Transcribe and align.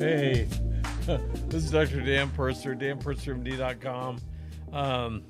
Hey, 0.00 0.48
this 1.48 1.62
is 1.62 1.70
Dr. 1.72 2.00
Dan 2.00 2.30
Purser, 2.30 2.74
danpursermd.com. 2.74 4.18
Um, 4.72 5.24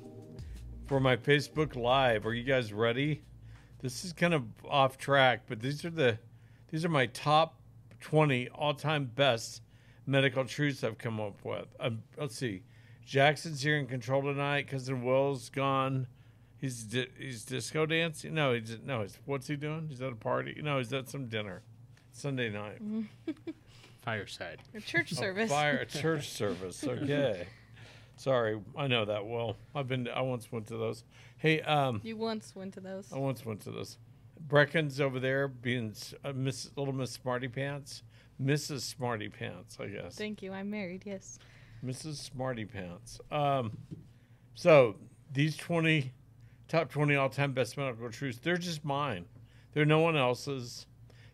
for 0.87 1.01
my 1.01 1.17
Facebook 1.17 1.75
Live, 1.75 2.25
are 2.25 2.33
you 2.33 2.45
guys 2.45 2.71
ready? 2.71 3.21
This 3.81 4.05
is 4.05 4.13
kind 4.13 4.33
of 4.33 4.45
off 4.63 4.97
track, 4.97 5.41
but 5.49 5.59
these 5.59 5.83
are 5.83 5.89
the 5.89 6.19
these 6.69 6.85
are 6.85 6.89
my 6.89 7.07
top 7.07 7.59
20 7.99 8.47
all-time 8.55 9.11
best 9.13 9.61
medical 10.05 10.45
truths 10.45 10.85
I've 10.85 10.97
come 10.97 11.19
up 11.19 11.43
with. 11.43 11.67
Um, 11.77 12.03
let's 12.17 12.37
see. 12.37 12.63
Jackson's 13.05 13.61
here 13.61 13.75
in 13.75 13.87
control 13.87 14.21
tonight. 14.21 14.69
Cousin 14.69 15.03
Will's 15.03 15.49
gone. 15.49 16.07
He's 16.61 16.83
di- 16.83 17.09
he's 17.19 17.43
disco 17.43 17.85
dancing. 17.85 18.33
No, 18.33 18.53
he's 18.53 18.77
no. 18.85 19.01
He's, 19.01 19.19
what's 19.25 19.47
he 19.47 19.57
doing? 19.57 19.87
He's 19.89 20.01
at 20.01 20.13
a 20.13 20.15
party. 20.15 20.61
No, 20.63 20.77
he's 20.77 20.93
at 20.93 21.09
some 21.09 21.25
dinner. 21.25 21.61
Sunday 22.13 22.49
night. 22.49 22.81
Fireside. 24.01 24.59
A 24.73 24.81
church 24.81 25.13
service. 25.13 25.49
A 25.51 25.53
fire 25.53 25.77
a 25.77 25.85
church 25.85 26.29
service. 26.29 26.83
Okay. 26.87 27.47
Sorry, 28.17 28.59
I 28.77 28.85
know 28.85 29.05
that 29.05 29.25
well. 29.25 29.55
I've 29.73 29.87
been. 29.87 30.07
I 30.07 30.21
once 30.21 30.51
went 30.51 30.67
to 30.67 30.77
those. 30.77 31.03
Hey, 31.37 31.61
um, 31.61 32.01
You 32.03 32.17
once 32.17 32.55
went 32.55 32.75
to 32.75 32.79
those. 32.79 33.11
I 33.11 33.17
once 33.17 33.43
went 33.43 33.61
to 33.61 33.71
those. 33.71 33.97
Brecken's 34.47 35.01
over 35.01 35.19
there 35.19 35.47
being 35.47 35.93
uh, 36.23 36.31
Miss 36.33 36.69
Little 36.75 36.93
Miss 36.93 37.11
Smarty 37.11 37.47
Pants, 37.47 38.03
Mrs. 38.39 38.81
Smarty 38.81 39.27
Pants, 39.29 39.77
I 39.79 39.87
guess. 39.87 40.15
Thank 40.17 40.43
you. 40.43 40.51
I'm 40.53 40.69
married. 40.69 41.01
Yes. 41.05 41.39
Mrs. 41.83 42.15
Smarty 42.17 42.65
Pants. 42.65 43.19
Um, 43.31 43.75
so 44.53 44.97
these 45.31 45.57
twenty 45.57 46.11
top 46.67 46.91
twenty 46.91 47.15
all 47.15 47.29
time 47.29 47.53
best 47.53 47.75
medical 47.75 48.09
truths, 48.11 48.39
they're 48.43 48.57
just 48.57 48.85
mine. 48.85 49.25
They're 49.73 49.85
no 49.85 49.99
one 49.99 50.15
else's. 50.17 50.85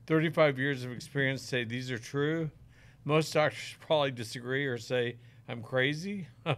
Thirty 0.08 0.30
five 0.30 0.58
years 0.58 0.86
of 0.86 0.92
experience 0.92 1.42
say 1.42 1.66
these 1.66 1.92
are 1.92 2.00
true. 2.00 2.50
Most 3.04 3.34
doctors 3.34 3.76
probably 3.82 4.12
disagree 4.12 4.66
or 4.66 4.78
say 4.78 5.18
I'm 5.48 5.62
crazy. 5.62 6.28
but 6.44 6.58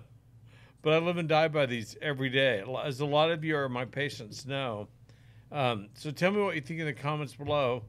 I 0.86 1.00
live 1.00 1.18
and 1.18 1.28
die 1.28 1.48
by 1.48 1.66
these 1.66 1.98
every 2.02 2.30
day, 2.30 2.64
as 2.84 3.00
a 3.00 3.06
lot 3.06 3.32
of 3.32 3.44
you 3.44 3.58
are 3.58 3.68
my 3.68 3.86
patients 3.86 4.46
know. 4.46 4.88
Um, 5.52 5.90
so 5.96 6.12
tell 6.12 6.32
me 6.32 6.42
what 6.42 6.54
you 6.56 6.62
think 6.62 6.80
in 6.80 6.86
the 6.86 6.94
comments 6.94 7.34
below. 7.36 7.84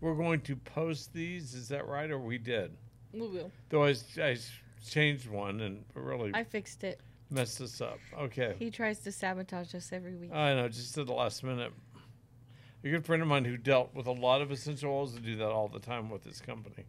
We're 0.00 0.16
going 0.16 0.40
to 0.42 0.56
post 0.56 1.12
these. 1.12 1.54
Is 1.54 1.68
that 1.68 1.86
right, 1.86 2.10
or 2.10 2.18
we 2.18 2.36
did? 2.38 2.72
We 3.12 3.20
will. 3.20 3.52
Though 3.68 3.84
I, 3.84 3.94
I 4.20 4.36
changed 4.84 5.28
one 5.28 5.60
and 5.60 5.84
really 5.94 6.32
I 6.34 6.42
fixed 6.42 6.82
it. 6.84 7.00
messed 7.30 7.60
us 7.60 7.80
up. 7.80 7.98
Okay. 8.18 8.54
He 8.58 8.70
tries 8.70 8.98
to 9.00 9.12
sabotage 9.12 9.74
us 9.74 9.92
every 9.92 10.16
week. 10.16 10.32
I 10.32 10.54
know, 10.54 10.68
just 10.68 10.98
at 10.98 11.06
the 11.06 11.12
last 11.12 11.44
minute. 11.44 11.72
A 12.84 12.90
good 12.90 13.06
friend 13.06 13.22
of 13.22 13.28
mine 13.28 13.46
who 13.46 13.56
dealt 13.56 13.94
with 13.94 14.06
a 14.06 14.12
lot 14.12 14.42
of 14.42 14.50
essential 14.50 14.92
oils 14.92 15.14
to 15.14 15.20
do 15.20 15.36
that 15.36 15.48
all 15.48 15.68
the 15.68 15.78
time 15.78 16.10
with 16.10 16.22
his 16.22 16.42
company. 16.42 16.84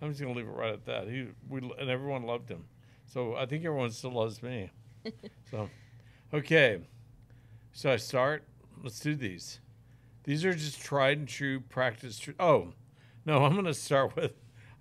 I'm 0.00 0.08
just 0.08 0.20
gonna 0.22 0.32
leave 0.32 0.48
it 0.48 0.52
right 0.52 0.72
at 0.72 0.86
that. 0.86 1.08
He 1.08 1.28
we 1.46 1.58
and 1.78 1.90
everyone 1.90 2.22
loved 2.22 2.48
him, 2.48 2.64
so 3.04 3.36
I 3.36 3.44
think 3.44 3.66
everyone 3.66 3.90
still 3.90 4.12
loves 4.12 4.42
me. 4.42 4.70
so, 5.50 5.68
okay, 6.32 6.80
so 7.74 7.92
I 7.92 7.96
start. 7.96 8.44
Let's 8.82 8.98
do 8.98 9.14
these. 9.14 9.60
These 10.24 10.46
are 10.46 10.54
just 10.54 10.80
tried 10.80 11.18
and 11.18 11.28
true 11.28 11.60
practice. 11.60 12.18
Tr- 12.18 12.30
oh, 12.40 12.72
no, 13.26 13.44
I'm 13.44 13.54
gonna 13.54 13.74
start 13.74 14.16
with. 14.16 14.32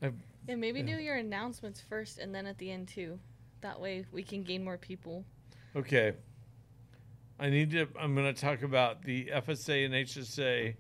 I, 0.01 0.13
yeah, 0.47 0.55
maybe 0.55 0.79
yeah. 0.79 0.85
do 0.85 1.01
your 1.01 1.15
announcements 1.17 1.81
first 1.81 2.17
and 2.17 2.33
then 2.33 2.45
at 2.45 2.57
the 2.57 2.71
end 2.71 2.87
too. 2.87 3.19
That 3.59 3.81
way 3.81 4.05
we 4.13 4.23
can 4.23 4.43
gain 4.43 4.63
more 4.63 4.77
people. 4.77 5.25
Okay. 5.75 6.13
I 7.39 7.49
need 7.49 7.71
to. 7.71 7.87
I'm 7.99 8.15
going 8.15 8.33
to 8.33 8.39
talk 8.39 8.63
about 8.63 9.03
the 9.03 9.25
FSA 9.33 9.85
and 9.85 9.93
HSA 9.93 10.75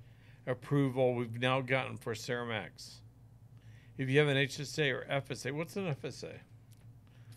approval 0.45 1.15
we've 1.15 1.39
now 1.39 1.61
gotten 1.61 1.95
for 1.97 2.13
Ceramax. 2.13 2.95
If 3.97 4.09
you 4.09 4.19
have 4.19 4.27
an 4.27 4.37
HSA 4.37 4.91
or 4.93 5.05
FSA, 5.09 5.51
what's 5.53 5.75
an 5.75 5.93
FSA? 5.95 6.33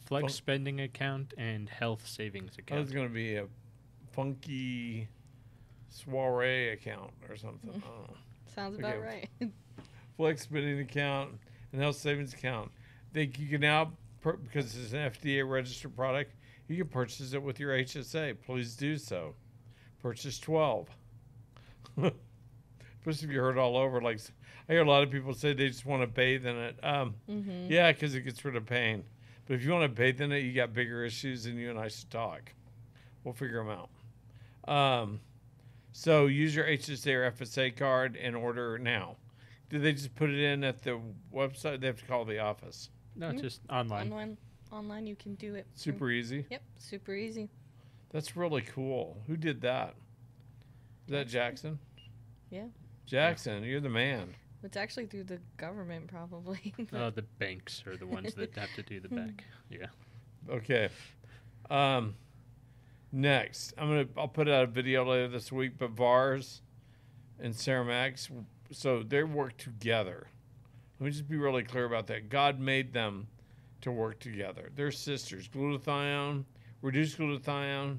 Flex 0.07 0.23
Well- 0.23 0.29
spending 0.31 0.81
account 0.81 1.35
and 1.39 1.69
health 1.69 2.07
savings 2.07 2.59
account. 2.59 2.81
was 2.81 2.91
going 2.93 3.09
to 3.09 3.15
be 3.15 3.37
a 3.37 3.47
funky 4.13 5.09
soiree 5.89 6.71
account 6.71 7.13
or 7.29 7.37
something. 7.37 7.71
I 7.71 7.73
don't 7.73 8.09
know. 8.09 8.17
Sounds 8.55 8.79
about 8.79 8.95
Okay. 8.97 9.29
right. 9.41 9.53
Flex 10.17 10.43
spending 10.43 10.81
account 10.81 11.39
and 11.73 11.81
health 11.81 11.97
savings 11.97 12.35
account. 12.35 12.71
They 13.13 13.31
you 13.39 13.49
can 13.49 13.61
now 13.61 13.93
per- 14.21 14.37
because 14.37 14.77
it's 14.77 14.93
an 14.93 15.11
FDA 15.11 15.49
registered 15.49 15.95
product. 15.97 16.35
You 16.69 16.77
can 16.77 16.89
purchase 16.89 17.33
it 17.33 17.43
with 17.43 17.61
your 17.61 17.73
HSA. 17.77 18.37
Please 18.45 18.75
do 18.77 18.97
so. 18.97 19.35
Purchase 20.01 20.39
twelve. 20.39 20.89
Especially 21.97 23.29
if 23.29 23.35
you 23.35 23.41
heard 23.41 23.59
all 23.59 23.77
over. 23.77 24.01
Like 24.01 24.21
I 24.69 24.73
hear 24.73 24.83
a 24.83 24.89
lot 24.89 25.03
of 25.03 25.11
people 25.11 25.35
say 25.35 25.53
they 25.53 25.69
just 25.69 25.85
want 25.85 26.03
to 26.03 26.07
bathe 26.07 26.47
in 26.47 26.57
it. 26.57 26.79
Um, 26.83 27.15
hmm 27.27 27.67
yeah, 27.69 27.93
because 27.93 28.15
it 28.15 28.23
gets 28.23 28.45
rid 28.45 28.57
of 28.57 28.65
pain. 28.67 29.05
But 29.47 29.55
if 29.55 29.65
you 29.65 29.73
want 29.73 29.83
to 29.85 29.89
bathe 29.89 30.21
in 30.21 30.31
it, 30.33 30.39
you 30.45 30.53
got 30.53 30.73
bigger 30.73 31.05
issues, 31.05 31.47
and 31.47 31.59
you 31.59 31.69
and 31.71 31.79
I 31.79 31.89
should 31.89 32.11
talk. 32.11 32.53
We'll 33.25 33.35
figure 33.35 33.63
them 33.65 33.71
out. 34.69 34.73
Um, 34.73 35.21
so 35.93 36.27
use 36.27 36.55
your 36.55 36.65
HSA 36.65 37.13
or 37.13 37.31
FSA 37.33 37.77
card 37.77 38.17
and 38.17 38.37
order 38.37 38.79
now. 38.79 39.17
Do 39.69 39.79
they 39.79 39.93
just 39.93 40.15
put 40.15 40.31
it 40.31 40.39
in 40.39 40.63
at 40.65 40.83
the 40.83 41.01
website? 41.35 41.81
They 41.81 41.89
have 41.89 41.99
to 41.99 42.05
call 42.07 42.25
the 42.25 42.39
office. 42.39 42.91
no, 43.17 43.31
Mhm. 43.31 43.41
just 43.41 43.61
online. 43.69 44.11
Online, 44.13 44.37
online 44.73 45.07
you 45.07 45.17
can 45.17 45.35
do 45.35 45.55
it. 45.55 45.67
Super 45.75 46.11
easy. 46.11 46.47
Yep, 46.51 46.63
super 46.79 47.15
easy. 47.15 47.49
That's 48.11 48.37
really 48.37 48.63
cool. 48.63 49.19
Who 49.27 49.37
did 49.37 49.61
that? 49.63 49.95
Is 51.07 51.13
that 51.13 51.29
Jackson? 51.29 51.79
Yeah. 52.51 52.67
Jackson, 53.07 53.65
you're 53.65 53.81
the 53.81 53.89
man. 53.89 54.35
It's 54.63 54.77
actually 54.77 55.07
through 55.07 55.25
the 55.25 55.41
government 55.57 56.07
probably. 56.09 56.75
Uh, 56.93 57.11
the 57.11 57.23
banks 57.23 57.83
are 57.87 57.97
the 57.97 58.07
ones 58.07 58.35
that 58.35 58.55
have 58.57 58.73
to 58.77 58.83
do 58.83 59.01
the 59.01 59.09
back. 59.09 59.45
Yeah. 59.71 59.87
Okay. 60.51 60.89
Um, 61.71 62.15
next, 63.11 63.73
I'm 63.79 63.89
gonna 63.89 64.09
I'll 64.17 64.29
put 64.29 64.49
out 64.49 64.65
a 64.65 64.67
video 64.67 65.05
later 65.09 65.29
this 65.29 65.51
week. 65.51 65.73
But 65.79 65.91
Vars 65.91 66.61
and 67.41 67.55
Ceramax, 67.55 68.31
so 68.71 69.03
they 69.03 69.23
work 69.23 69.57
together. 69.57 70.29
Let 71.01 71.07
me 71.07 71.11
just 71.11 71.29
be 71.29 71.37
really 71.37 71.63
clear 71.63 71.87
about 71.87 72.07
that. 72.09 72.29
God 72.29 72.61
made 72.61 72.93
them 72.93 73.29
to 73.83 73.93
work 73.93 74.19
together. 74.21 74.71
They're 74.75 74.91
sisters. 74.91 75.49
Glutathione, 75.49 76.45
reduced 76.81 77.19
glutathione, 77.19 77.99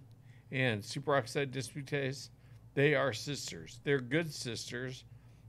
and 0.52 0.82
superoxide 0.82 1.52
dismutase. 1.52 2.30
They 2.74 2.96
are 2.96 3.14
sisters. 3.14 3.80
They're 3.84 4.00
good 4.00 4.34
sisters. 4.34 5.04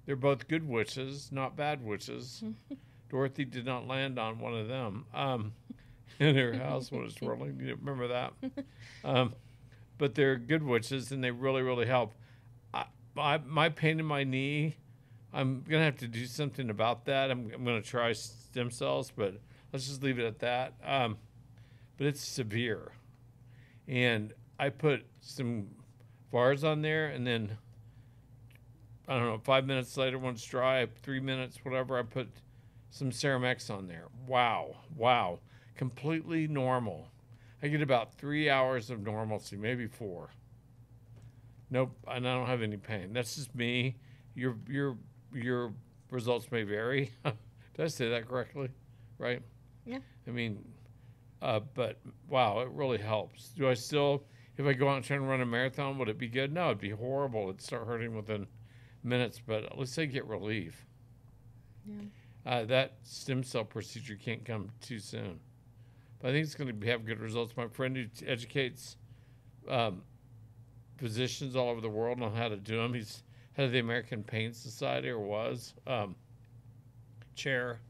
They're 0.06 0.16
both 0.16 0.48
good 0.48 0.68
witches, 0.68 1.30
not 1.32 1.56
bad 1.56 1.84
witches. 1.84 2.44
Dorothy 3.08 3.44
did 3.44 3.64
not 3.64 3.86
land 3.86 4.18
on 4.18 4.38
one 4.38 4.54
of 4.54 4.68
them. 4.68 5.06
Um, 5.14 5.52
in 6.20 6.36
her 6.36 6.54
house 6.54 6.92
when 6.92 7.04
it's 7.04 7.20
rolling. 7.22 7.58
You 7.60 7.76
remember 7.76 8.08
that? 8.08 8.32
Um, 9.04 9.34
but 9.98 10.14
they're 10.14 10.36
good 10.36 10.62
witches 10.62 11.12
and 11.12 11.22
they 11.22 11.30
really, 11.30 11.62
really 11.62 11.86
help. 11.86 12.14
I, 12.72 12.84
I, 13.16 13.38
my 13.38 13.68
pain 13.68 14.00
in 14.00 14.06
my 14.06 14.24
knee, 14.24 14.76
I'm 15.32 15.64
going 15.68 15.80
to 15.80 15.84
have 15.84 15.98
to 15.98 16.08
do 16.08 16.26
something 16.26 16.70
about 16.70 17.06
that. 17.06 17.30
I'm, 17.30 17.50
I'm 17.54 17.64
going 17.64 17.80
to 17.80 17.88
try 17.88 18.12
stem 18.12 18.70
cells, 18.70 19.12
but 19.14 19.40
let's 19.74 19.86
just 19.86 20.02
leave 20.02 20.18
it 20.18 20.24
at 20.24 20.38
that. 20.38 20.72
Um, 20.82 21.18
but 21.98 22.06
it's 22.06 22.24
severe. 22.24 22.92
And 23.86 24.32
I 24.58 24.70
put 24.70 25.04
some 25.20 25.66
Vars 26.32 26.64
on 26.64 26.80
there 26.80 27.08
and 27.08 27.26
then, 27.26 27.58
I 29.06 29.18
don't 29.18 29.26
know, 29.26 29.40
five 29.44 29.66
minutes 29.66 29.94
later 29.98 30.18
it's 30.30 30.44
dry, 30.46 30.86
three 31.02 31.20
minutes, 31.20 31.58
whatever, 31.62 31.98
I 31.98 32.02
put 32.02 32.28
some 32.90 33.10
Ceramax 33.10 33.68
on 33.68 33.86
there. 33.86 34.06
Wow. 34.26 34.76
Wow 34.96 35.40
completely 35.74 36.46
normal. 36.46 37.08
I 37.62 37.68
get 37.68 37.82
about 37.82 38.14
three 38.14 38.50
hours 38.50 38.90
of 38.90 39.00
normalcy, 39.00 39.56
maybe 39.56 39.86
four. 39.86 40.30
Nope, 41.70 41.96
and 42.06 42.28
I 42.28 42.34
don't 42.34 42.46
have 42.46 42.62
any 42.62 42.76
pain. 42.76 43.12
That's 43.12 43.36
just 43.36 43.54
me. 43.54 43.96
Your 44.34 44.56
your 44.68 44.96
your 45.32 45.72
results 46.10 46.50
may 46.52 46.62
vary. 46.62 47.10
Did 47.24 47.84
I 47.84 47.86
say 47.88 48.10
that 48.10 48.28
correctly? 48.28 48.68
Right? 49.18 49.42
Yeah. 49.84 49.98
I 50.26 50.30
mean, 50.30 50.64
uh, 51.42 51.60
but 51.74 52.00
wow, 52.28 52.60
it 52.60 52.68
really 52.70 52.98
helps. 52.98 53.50
Do 53.50 53.68
I 53.68 53.74
still, 53.74 54.24
if 54.56 54.66
I 54.66 54.72
go 54.72 54.88
out 54.88 54.96
and 54.96 55.04
try 55.04 55.16
and 55.16 55.28
run 55.28 55.40
a 55.40 55.46
marathon, 55.46 55.98
would 55.98 56.08
it 56.08 56.18
be 56.18 56.28
good? 56.28 56.52
No, 56.52 56.66
it'd 56.66 56.80
be 56.80 56.90
horrible. 56.90 57.44
It'd 57.44 57.60
start 57.60 57.86
hurting 57.86 58.14
within 58.14 58.46
minutes, 59.02 59.40
but 59.44 59.64
at 59.64 59.78
least 59.78 59.98
I 59.98 60.06
get 60.06 60.24
relief. 60.26 60.86
Yeah. 61.86 61.94
Uh, 62.46 62.64
that 62.64 62.94
stem 63.02 63.42
cell 63.42 63.64
procedure 63.64 64.16
can't 64.16 64.44
come 64.44 64.70
too 64.80 64.98
soon. 64.98 65.38
But 66.20 66.28
I 66.28 66.32
think 66.32 66.44
it's 66.44 66.54
going 66.54 66.80
to 66.80 66.86
have 66.86 67.04
good 67.04 67.20
results. 67.20 67.54
My 67.56 67.68
friend 67.68 67.96
who 67.96 68.06
t- 68.06 68.26
educates 68.26 68.96
um, 69.68 70.02
physicians 70.96 71.56
all 71.56 71.68
over 71.68 71.80
the 71.80 71.88
world 71.90 72.22
on 72.22 72.34
how 72.34 72.48
to 72.48 72.56
do 72.56 72.76
them, 72.76 72.94
he's 72.94 73.22
head 73.52 73.66
of 73.66 73.72
the 73.72 73.78
American 73.78 74.22
Pain 74.22 74.52
Society, 74.52 75.08
or 75.08 75.18
was 75.18 75.74
um, 75.86 76.16
chair. 77.34 77.80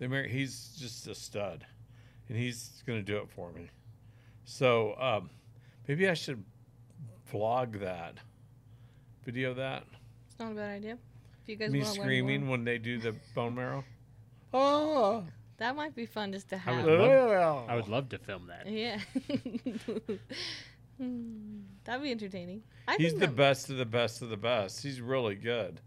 The 0.00 0.06
Amer- 0.06 0.26
he's 0.26 0.74
just 0.78 1.06
a 1.06 1.14
stud, 1.14 1.64
and 2.28 2.36
he's 2.36 2.82
going 2.86 2.98
to 2.98 3.04
do 3.04 3.18
it 3.18 3.28
for 3.30 3.52
me. 3.52 3.68
So 4.44 4.94
um, 4.98 5.30
maybe 5.86 6.08
I 6.08 6.14
should 6.14 6.42
vlog 7.32 7.78
that, 7.80 8.14
video 9.24 9.54
that. 9.54 9.84
It's 10.30 10.38
not 10.40 10.52
a 10.52 10.54
bad 10.54 10.70
idea. 10.70 10.98
If 11.42 11.48
you 11.48 11.56
guys 11.56 11.70
Me 11.70 11.80
want 11.80 11.92
to 11.92 12.00
learn 12.00 12.06
screaming 12.06 12.48
when 12.48 12.64
they 12.64 12.78
do 12.78 12.98
the 12.98 13.14
bone 13.34 13.54
marrow. 13.54 13.84
Oh, 14.54 15.24
That 15.58 15.76
might 15.76 15.94
be 15.94 16.06
fun 16.06 16.32
just 16.32 16.48
to 16.48 16.56
have. 16.58 16.74
I 16.74 16.76
have. 16.78 16.86
would 16.86 16.98
love- 16.98 17.68
I 17.68 17.76
would 17.76 17.88
love 17.88 18.08
to 18.08 18.18
film 18.18 18.48
that. 18.48 18.66
Yeah. 18.66 18.98
Hmm, 20.98 21.60
That'd 21.84 22.02
be 22.02 22.10
entertaining. 22.10 22.62
I 22.86 22.96
He's 22.96 23.12
think 23.12 23.20
the 23.22 23.28
best 23.28 23.70
of 23.70 23.78
the 23.78 23.86
best 23.86 24.20
of 24.20 24.28
the 24.28 24.36
best. 24.36 24.82
He's 24.82 25.00
really 25.00 25.34
good. 25.34 25.80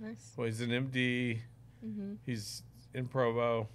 Nice. 0.00 0.32
Well, 0.36 0.46
he's 0.46 0.60
an 0.60 0.70
MD. 0.70 1.38
hmm 1.80 2.14
He's 2.24 2.62
in 2.96 3.06
Provo, 3.06 3.68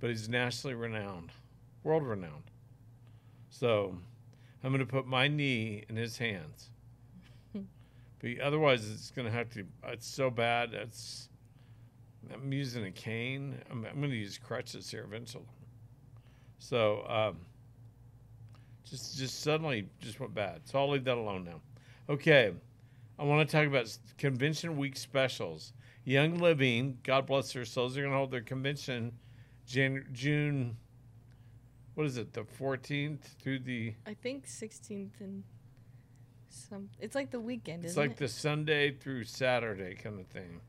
but 0.00 0.08
he's 0.08 0.28
nationally 0.28 0.74
renowned, 0.74 1.30
world 1.82 2.02
renowned. 2.02 2.50
So 3.50 3.96
I'm 4.64 4.70
going 4.70 4.84
to 4.84 4.90
put 4.90 5.06
my 5.06 5.28
knee 5.28 5.84
in 5.88 5.96
his 5.96 6.16
hands. 6.16 6.70
but 7.54 8.40
otherwise, 8.42 8.90
it's 8.90 9.10
going 9.10 9.26
to 9.26 9.32
have 9.32 9.50
to. 9.50 9.64
It's 9.88 10.08
so 10.08 10.30
bad. 10.30 10.72
It's. 10.72 11.28
I'm 12.32 12.50
using 12.52 12.86
a 12.86 12.90
cane. 12.90 13.60
I'm, 13.70 13.84
I'm 13.84 13.98
going 13.98 14.10
to 14.10 14.16
use 14.16 14.38
crutches 14.38 14.90
here 14.90 15.04
eventually. 15.04 15.44
So, 16.58 17.04
um, 17.06 17.36
just 18.88 19.18
just 19.18 19.42
suddenly 19.42 19.86
just 20.00 20.18
went 20.18 20.34
bad. 20.34 20.62
So 20.64 20.78
I'll 20.78 20.88
leave 20.88 21.04
that 21.04 21.18
alone 21.18 21.44
now. 21.44 21.60
Okay, 22.08 22.54
I 23.18 23.24
want 23.24 23.46
to 23.46 23.56
talk 23.56 23.66
about 23.66 23.96
convention 24.16 24.78
week 24.78 24.96
specials. 24.96 25.74
Young 26.04 26.38
Living, 26.38 26.98
God 27.02 27.26
bless 27.26 27.52
their 27.52 27.64
souls, 27.64 27.94
they're 27.94 28.04
going 28.04 28.12
to 28.12 28.18
hold 28.18 28.30
their 28.30 28.42
convention 28.42 29.12
Jan- 29.66 30.06
June, 30.12 30.76
what 31.94 32.06
is 32.06 32.16
it, 32.16 32.32
the 32.32 32.42
14th 32.42 33.20
through 33.40 33.60
the, 33.60 33.94
I 34.06 34.14
think 34.14 34.46
16th 34.46 35.20
and 35.20 35.42
some. 36.48 36.88
It's 37.00 37.14
like 37.14 37.30
the 37.30 37.40
weekend, 37.40 37.84
it's 37.84 37.96
like 37.96 38.12
it? 38.12 38.16
the 38.18 38.28
Sunday 38.28 38.92
through 38.92 39.24
Saturday 39.24 39.94
kind 39.94 40.20
of 40.20 40.26
thing. 40.26 40.60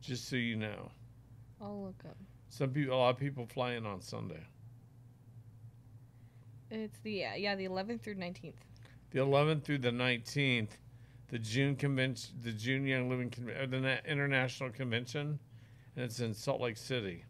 Just 0.00 0.28
so 0.28 0.36
you 0.36 0.56
know. 0.56 0.90
I'll 1.60 1.82
look 1.84 2.02
up. 2.08 2.16
Some 2.48 2.70
people, 2.70 2.94
a 2.94 2.96
lot 2.96 3.10
of 3.10 3.18
people 3.18 3.46
fly 3.46 3.72
in 3.72 3.86
on 3.86 4.00
Sunday. 4.00 4.42
It's 6.70 6.98
the 7.00 7.10
yeah, 7.10 7.34
yeah 7.34 7.54
the 7.56 7.66
11th 7.66 8.02
through 8.02 8.14
19th. 8.14 8.54
The 9.10 9.18
11th 9.18 9.64
through 9.64 9.78
the 9.78 9.90
19th, 9.90 10.70
the 11.30 11.38
June 11.38 11.76
convention, 11.76 12.34
the 12.42 12.52
June 12.52 12.84
Young 12.84 13.08
Living 13.08 13.30
Conven- 13.30 13.60
or 13.60 13.66
the 13.66 13.80
Na- 13.80 13.98
International 14.04 14.70
Convention, 14.70 15.38
and 15.94 16.04
it's 16.04 16.20
in 16.20 16.34
Salt 16.34 16.60
Lake 16.60 16.76
City. 16.76 17.24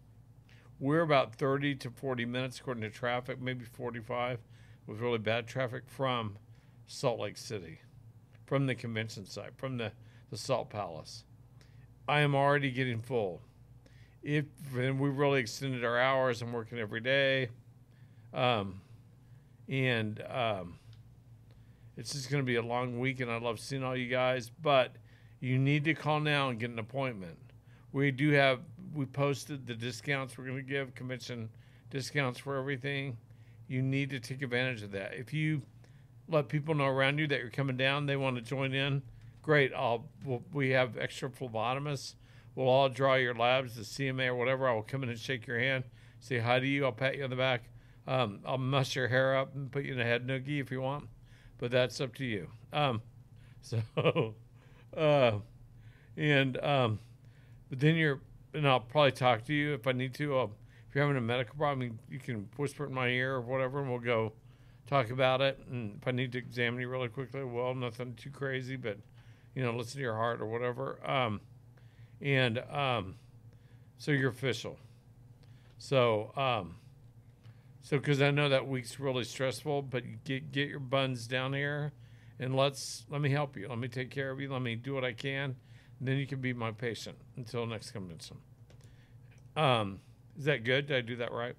We're 0.78 1.02
about 1.02 1.34
30 1.34 1.74
to 1.76 1.90
40 1.90 2.24
minutes 2.24 2.58
according 2.58 2.82
to 2.82 2.90
traffic, 2.90 3.40
maybe 3.40 3.64
45 3.66 4.40
with 4.86 5.00
really 5.00 5.18
bad 5.18 5.46
traffic 5.46 5.84
from 5.86 6.38
Salt 6.86 7.20
Lake 7.20 7.36
City, 7.36 7.80
from 8.46 8.66
the 8.66 8.74
convention 8.74 9.26
site, 9.26 9.56
from 9.58 9.76
the, 9.76 9.92
the 10.30 10.38
Salt 10.38 10.70
Palace. 10.70 11.24
I 12.08 12.20
am 12.20 12.34
already 12.34 12.70
getting 12.70 13.02
full. 13.02 13.42
If 14.22 14.46
and 14.74 14.98
we 14.98 15.10
really 15.10 15.40
extended 15.40 15.84
our 15.84 15.98
hours, 15.98 16.40
I'm 16.40 16.52
working 16.52 16.78
every 16.78 17.00
day. 17.00 17.50
Um, 18.32 18.80
and 19.68 20.22
um, 20.28 20.78
it's 22.00 22.14
just 22.14 22.30
going 22.30 22.42
to 22.42 22.46
be 22.46 22.56
a 22.56 22.62
long 22.62 22.98
week, 22.98 23.20
and 23.20 23.30
I 23.30 23.38
love 23.38 23.60
seeing 23.60 23.84
all 23.84 23.94
you 23.94 24.08
guys. 24.08 24.50
But 24.62 24.96
you 25.38 25.58
need 25.58 25.84
to 25.84 25.92
call 25.92 26.18
now 26.18 26.48
and 26.48 26.58
get 26.58 26.70
an 26.70 26.78
appointment. 26.78 27.36
We 27.92 28.10
do 28.10 28.30
have 28.30 28.60
we 28.94 29.04
posted 29.04 29.66
the 29.66 29.74
discounts 29.74 30.36
we're 30.36 30.46
going 30.46 30.56
to 30.56 30.62
give 30.62 30.94
convention 30.94 31.50
discounts 31.90 32.40
for 32.40 32.56
everything. 32.56 33.18
You 33.68 33.82
need 33.82 34.08
to 34.10 34.18
take 34.18 34.40
advantage 34.40 34.82
of 34.82 34.92
that. 34.92 35.12
If 35.12 35.34
you 35.34 35.60
let 36.26 36.48
people 36.48 36.74
know 36.74 36.86
around 36.86 37.18
you 37.18 37.26
that 37.26 37.38
you're 37.38 37.50
coming 37.50 37.76
down, 37.76 38.06
they 38.06 38.16
want 38.16 38.36
to 38.36 38.42
join 38.42 38.72
in. 38.72 39.02
Great. 39.42 39.70
I'll 39.76 40.06
we'll, 40.24 40.42
we 40.54 40.70
have 40.70 40.96
extra 40.96 41.28
phlebotomists. 41.28 42.14
We'll 42.54 42.68
all 42.68 42.88
draw 42.88 43.16
your 43.16 43.34
labs, 43.34 43.74
the 43.74 43.82
CMA 43.82 44.28
or 44.28 44.36
whatever. 44.36 44.66
I 44.66 44.72
will 44.72 44.82
come 44.82 45.02
in 45.02 45.10
and 45.10 45.18
shake 45.18 45.46
your 45.46 45.58
hand, 45.58 45.84
say 46.18 46.38
hi 46.38 46.60
to 46.60 46.66
you. 46.66 46.86
I'll 46.86 46.92
pat 46.92 47.18
you 47.18 47.24
on 47.24 47.30
the 47.30 47.36
back. 47.36 47.64
Um, 48.06 48.40
I'll 48.46 48.56
muss 48.56 48.96
your 48.96 49.08
hair 49.08 49.36
up 49.36 49.54
and 49.54 49.70
put 49.70 49.84
you 49.84 49.92
in 49.92 50.00
a 50.00 50.04
head 50.04 50.26
noogie 50.26 50.62
if 50.62 50.70
you 50.70 50.80
want, 50.80 51.06
but 51.60 51.70
that's 51.70 52.00
up 52.00 52.14
to 52.16 52.24
you. 52.24 52.48
Um, 52.72 53.02
so, 53.62 54.34
uh, 54.96 55.32
and 56.16 56.56
um, 56.64 56.98
but 57.68 57.78
then 57.78 57.94
you're, 57.94 58.20
and 58.54 58.66
I'll 58.66 58.80
probably 58.80 59.12
talk 59.12 59.44
to 59.44 59.54
you 59.54 59.74
if 59.74 59.86
I 59.86 59.92
need 59.92 60.14
to. 60.14 60.36
I'll, 60.36 60.52
if 60.88 60.94
you're 60.94 61.04
having 61.04 61.16
a 61.18 61.20
medical 61.20 61.54
problem, 61.56 61.86
you- 61.86 61.98
you 62.14 62.18
can 62.18 62.48
whisper 62.56 62.86
in 62.86 62.92
my 62.92 63.06
ear 63.08 63.34
or 63.34 63.40
whatever, 63.42 63.80
and 63.80 63.88
we'll 63.90 64.00
go 64.00 64.32
talk 64.88 65.10
about 65.10 65.40
it. 65.40 65.60
And 65.70 65.98
if 66.00 66.08
I 66.08 66.10
need 66.10 66.32
to 66.32 66.38
examine 66.38 66.80
you 66.80 66.88
really 66.88 67.08
quickly, 67.08 67.44
well, 67.44 67.74
nothing 67.74 68.14
too 68.14 68.30
crazy, 68.30 68.74
but 68.74 68.98
you 69.54 69.62
know, 69.62 69.72
listen 69.76 69.98
to 69.98 70.00
your 70.02 70.16
heart 70.16 70.40
or 70.40 70.46
whatever. 70.46 70.98
Um, 71.08 71.40
and 72.20 72.58
um, 72.70 73.14
so 73.98 74.10
you're 74.10 74.30
official. 74.30 74.78
So, 75.78 76.32
um, 76.36 76.74
so 77.82 77.96
because 77.98 78.20
I 78.22 78.30
know 78.30 78.48
that 78.48 78.66
week's 78.66 79.00
really 79.00 79.24
stressful, 79.24 79.82
but 79.82 80.24
get 80.24 80.52
get 80.52 80.68
your 80.68 80.80
buns 80.80 81.26
down 81.26 81.52
here, 81.52 81.92
and 82.38 82.54
let's 82.54 83.04
let 83.08 83.20
me 83.20 83.30
help 83.30 83.56
you. 83.56 83.68
Let 83.68 83.78
me 83.78 83.88
take 83.88 84.10
care 84.10 84.30
of 84.30 84.40
you. 84.40 84.52
Let 84.52 84.62
me 84.62 84.74
do 84.76 84.94
what 84.94 85.04
I 85.04 85.12
can. 85.12 85.56
And 85.98 86.08
then 86.08 86.16
you 86.16 86.26
can 86.26 86.40
be 86.40 86.52
my 86.52 86.70
patient 86.72 87.18
until 87.36 87.66
next 87.66 87.90
convention. 87.90 88.38
Um, 89.56 90.00
is 90.38 90.44
that 90.46 90.64
good? 90.64 90.86
Did 90.86 90.96
I 90.96 91.00
do 91.02 91.16
that 91.16 91.32
right? 91.32 91.54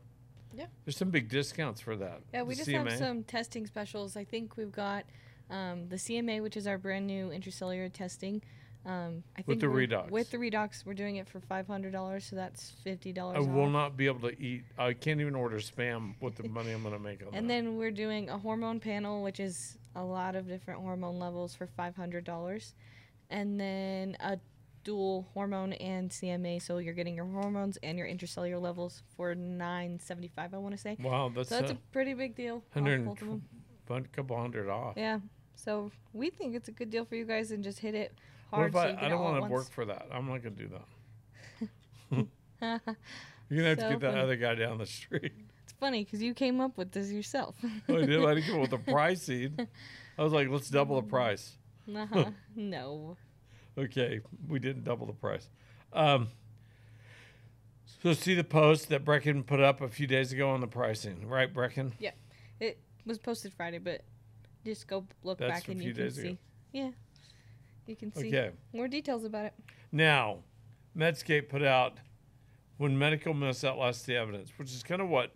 Yeah. 0.53 0.65
There's 0.85 0.97
some 0.97 1.11
big 1.11 1.29
discounts 1.29 1.79
for 1.81 1.95
that. 1.97 2.21
Yeah, 2.33 2.41
we 2.43 2.55
The 2.55 2.59
just 2.59 2.69
CMA. 2.69 2.89
have 2.89 2.97
some 2.97 3.23
testing 3.23 3.67
specials. 3.67 4.17
I 4.17 4.23
think 4.23 4.57
we've 4.57 4.71
got 4.71 5.05
um, 5.49 5.87
the 5.89 5.95
CMA, 5.97 6.41
which 6.41 6.57
is 6.57 6.67
our 6.67 6.77
brand 6.77 7.07
new 7.07 7.29
intracellular 7.29 7.91
testing. 7.93 8.41
Um, 8.85 9.23
I 9.37 9.43
With 9.45 9.59
think 9.59 9.61
the 9.61 9.67
redox. 9.67 10.09
With 10.09 10.31
the 10.31 10.37
redox, 10.37 10.85
we're 10.85 10.95
doing 10.95 11.17
it 11.17 11.27
for 11.29 11.39
five 11.39 11.67
hundred 11.67 11.91
dollars, 11.91 12.25
so 12.25 12.35
that's 12.35 12.71
fifty 12.83 13.13
dollars. 13.13 13.37
I 13.37 13.41
will 13.41 13.69
not 13.69 13.95
be 13.95 14.07
able 14.07 14.27
to 14.29 14.41
eat. 14.41 14.63
I 14.77 14.93
can't 14.93 15.21
even 15.21 15.35
order 15.35 15.57
spam 15.57 16.15
with 16.19 16.35
the 16.35 16.49
money 16.49 16.71
I'm 16.71 16.81
going 16.81 16.95
to 16.95 16.99
make 16.99 17.21
on 17.21 17.27
And 17.33 17.47
that. 17.47 17.53
then 17.53 17.77
we're 17.77 17.91
doing 17.91 18.29
a 18.29 18.37
hormone 18.39 18.79
panel, 18.79 19.21
which 19.21 19.39
is 19.39 19.77
a 19.95 20.03
lot 20.03 20.35
of 20.35 20.47
different 20.47 20.81
hormone 20.81 21.19
levels 21.19 21.53
for 21.53 21.67
five 21.67 21.95
hundred 21.95 22.23
dollars, 22.23 22.73
and 23.29 23.59
then 23.59 24.17
a 24.19 24.39
dual 24.83 25.27
hormone 25.35 25.73
and 25.73 26.09
CMA, 26.09 26.59
so 26.59 26.79
you're 26.79 26.95
getting 26.95 27.15
your 27.15 27.25
hormones 27.25 27.77
and 27.83 27.99
your 27.99 28.07
intracellular 28.07 28.59
levels 28.59 29.03
for 29.15 29.35
nine 29.35 29.99
seventy 29.99 30.29
five. 30.35 30.55
I 30.55 30.57
want 30.57 30.73
to 30.73 30.81
say. 30.81 30.97
wow, 30.99 31.31
that's, 31.35 31.49
So 31.49 31.59
that's 31.59 31.71
a 31.71 31.75
a 31.75 31.77
pretty 31.91 32.15
big 32.15 32.35
deal. 32.35 32.55
off 32.55 32.73
hundred 32.73 33.05
both 33.05 33.21
of 33.21 33.27
them. 33.27 33.43
and 33.89 34.05
tw- 34.05 34.11
couple 34.11 34.37
hundred 34.41 34.69
off. 34.69 34.95
Yeah. 34.97 35.19
So 35.53 35.91
we 36.13 36.31
think 36.31 36.55
it's 36.55 36.67
a 36.67 36.71
good 36.71 36.89
deal 36.89 37.05
for 37.05 37.13
you 37.15 37.25
guys 37.25 37.51
and 37.51 37.63
just 37.63 37.77
hit 37.77 37.93
it 37.93 38.17
What 38.51 38.67
if 38.67 38.73
so 38.73 38.79
I, 38.79 39.05
I 39.05 39.09
don't 39.09 39.21
want 39.21 39.43
to 39.43 39.49
work 39.49 39.69
for 39.71 39.85
that? 39.85 40.07
I'm 40.11 40.27
not 40.27 40.43
going 40.43 40.55
to 40.55 40.63
do 40.63 40.69
that. 40.69 42.27
You're 43.51 43.63
gonna 43.63 43.69
have 43.69 43.79
to 43.79 43.89
get 43.89 43.99
that 43.99 44.11
funny. 44.11 44.21
other 44.21 44.35
guy 44.37 44.55
down 44.55 44.77
the 44.77 44.85
street. 44.85 45.33
It's 45.63 45.73
funny 45.79 46.05
because 46.05 46.21
you 46.21 46.33
came 46.33 46.61
up 46.61 46.77
with 46.77 46.91
this 46.91 47.11
yourself. 47.11 47.55
Oh, 47.89 47.97
I 47.97 48.05
did. 48.05 48.23
I 48.23 48.35
didn't 48.35 48.47
come 48.47 48.61
up 48.61 48.71
with 48.71 48.73
a 48.73 48.91
pricing. 48.91 49.57
I 50.17 50.23
was 50.23 50.31
like, 50.31 50.47
let's 50.47 50.69
double 50.69 51.01
the 51.01 51.07
price. 51.07 51.57
uh-huh. 51.93 52.31
no. 52.55 53.17
Okay, 53.77 54.21
we 54.47 54.59
didn't 54.59 54.83
double 54.83 55.05
the 55.05 55.13
price. 55.13 55.49
Um, 55.91 56.29
so 58.01 58.13
see 58.13 58.35
the 58.35 58.43
post 58.43 58.89
that 58.89 59.03
Brecken 59.03 59.45
put 59.45 59.59
up 59.59 59.81
a 59.81 59.89
few 59.89 60.07
days 60.07 60.31
ago 60.31 60.49
on 60.49 60.61
the 60.61 60.67
pricing, 60.67 61.27
right, 61.27 61.53
Brecken? 61.53 61.91
Yeah, 61.99 62.11
it 62.59 62.79
was 63.05 63.17
posted 63.17 63.53
Friday, 63.53 63.79
but 63.79 64.01
just 64.65 64.87
go 64.87 65.05
look 65.23 65.39
That's 65.39 65.61
back 65.61 65.67
and 65.67 65.83
you 65.83 65.93
can 65.93 66.03
days 66.03 66.17
ago. 66.17 66.29
see. 66.29 66.37
Yeah. 66.71 66.91
You 67.87 67.95
can 67.95 68.13
see 68.13 68.27
Okay. 68.27 68.51
more 68.73 68.87
details 68.87 69.23
about 69.23 69.45
it. 69.45 69.53
Now, 69.91 70.39
Medscape 70.95 71.49
put 71.49 71.63
out 71.63 71.97
when 72.77 72.97
medical 72.97 73.33
miss 73.33 73.63
outlasts 73.63 74.03
the 74.03 74.15
evidence, 74.15 74.51
which 74.57 74.71
is 74.71 74.83
kind 74.83 75.01
of 75.01 75.09
what 75.09 75.31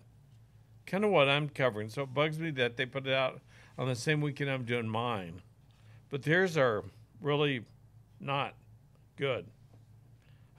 kind 0.86 1.04
of 1.04 1.10
what 1.12 1.28
I'm 1.28 1.50
covering. 1.50 1.90
So 1.90 2.04
it 2.04 2.14
bugs 2.14 2.38
me 2.40 2.52
that 2.52 2.78
they 2.78 2.86
put 2.86 3.08
it 3.08 3.14
out 3.14 3.42
on 3.78 3.88
the 3.88 3.96
same 3.96 4.22
weekend 4.22 4.52
I'm 4.52 4.66
doing 4.66 4.88
mine. 4.88 5.42
But 6.10 6.22
theirs 6.24 6.58
are 6.58 6.84
really 7.22 7.66
not 8.20 8.54
good. 9.16 9.48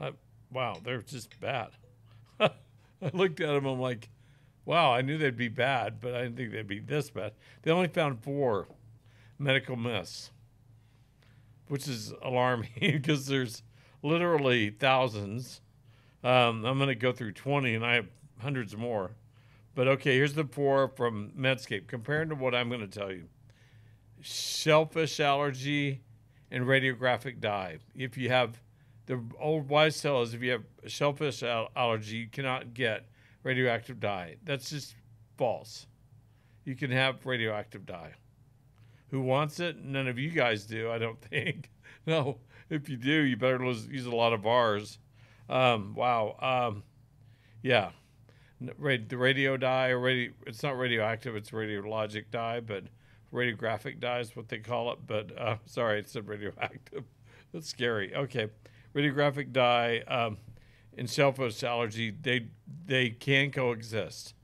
I, 0.00 0.12
wow, 0.50 0.78
they're 0.82 1.02
just 1.02 1.38
bad. 1.40 1.68
I 2.40 2.50
looked 3.12 3.40
at 3.40 3.46
them, 3.46 3.66
I'm 3.66 3.80
like, 3.80 4.08
wow, 4.64 4.92
I 4.92 5.00
knew 5.02 5.16
they'd 5.16 5.36
be 5.36 5.48
bad, 5.48 6.00
but 6.00 6.14
I 6.14 6.22
didn't 6.22 6.36
think 6.36 6.52
they'd 6.52 6.66
be 6.66 6.80
this 6.80 7.08
bad. 7.10 7.32
They 7.62 7.70
only 7.70 7.88
found 7.88 8.22
four 8.22 8.66
medical 9.38 9.76
myths, 9.76 10.32
which 11.68 11.88
is 11.88 12.12
alarming 12.22 12.70
because 12.80 13.26
there's 13.26 13.62
literally 14.02 14.70
thousands. 14.70 15.60
Um, 16.22 16.64
I'm 16.64 16.78
going 16.78 16.88
to 16.88 16.94
go 16.94 17.12
through 17.12 17.32
20 17.32 17.74
and 17.74 17.84
I 17.84 17.94
have 17.94 18.06
hundreds 18.40 18.76
more. 18.76 19.12
But 19.74 19.88
okay, 19.88 20.16
here's 20.16 20.34
the 20.34 20.44
four 20.44 20.88
from 20.88 21.32
Medscape. 21.38 21.86
Compared 21.86 22.30
to 22.30 22.34
what 22.34 22.54
I'm 22.54 22.68
going 22.68 22.80
to 22.80 22.98
tell 22.98 23.12
you 23.12 23.28
shellfish 24.20 25.20
allergy 25.20 26.00
and 26.50 26.64
radiographic 26.64 27.40
dye. 27.40 27.78
If 27.94 28.16
you 28.16 28.30
have 28.30 28.60
the 29.06 29.22
old 29.38 29.68
wise 29.68 30.00
tale 30.00 30.22
is 30.22 30.34
if 30.34 30.42
you 30.42 30.52
have 30.52 30.64
shellfish 30.86 31.42
al- 31.42 31.70
allergy, 31.76 32.16
you 32.16 32.28
cannot 32.28 32.74
get 32.74 33.06
radioactive 33.42 34.00
dye. 34.00 34.36
That's 34.44 34.70
just 34.70 34.96
false. 35.36 35.86
You 36.64 36.74
can 36.74 36.90
have 36.90 37.24
radioactive 37.24 37.86
dye. 37.86 38.14
Who 39.10 39.20
wants 39.20 39.60
it? 39.60 39.84
None 39.84 40.08
of 40.08 40.18
you 40.18 40.30
guys 40.30 40.64
do, 40.64 40.90
I 40.90 40.98
don't 40.98 41.20
think. 41.30 41.70
No, 42.06 42.38
if 42.70 42.88
you 42.88 42.96
do, 42.96 43.22
you 43.22 43.36
better 43.36 43.64
lose, 43.64 43.86
use 43.86 44.06
a 44.06 44.14
lot 44.14 44.32
of 44.32 44.46
ours. 44.46 44.98
Um, 45.48 45.94
wow. 45.94 46.36
Um, 46.40 46.82
yeah. 47.62 47.90
the 48.60 49.16
radio 49.16 49.56
dye 49.56 49.88
or 49.88 49.98
radio. 49.98 50.32
It's 50.46 50.62
not 50.62 50.78
radioactive. 50.78 51.36
It's 51.36 51.50
radiologic 51.50 52.30
dye, 52.30 52.60
but 52.60 52.84
radiographic 53.32 54.00
dye 54.00 54.20
is 54.20 54.34
what 54.34 54.48
they 54.48 54.58
call 54.58 54.92
it. 54.92 54.98
But 55.06 55.36
uh, 55.38 55.56
sorry, 55.66 56.00
it 56.00 56.08
said 56.08 56.28
radioactive. 56.28 57.04
That's 57.52 57.68
scary. 57.68 58.14
Okay, 58.14 58.48
radiographic 58.94 59.52
dye 59.52 60.00
um, 60.08 60.38
and 60.96 61.08
shellfish 61.08 61.62
allergy. 61.62 62.10
They 62.10 62.48
they 62.86 63.10
can 63.10 63.50
coexist. 63.50 64.34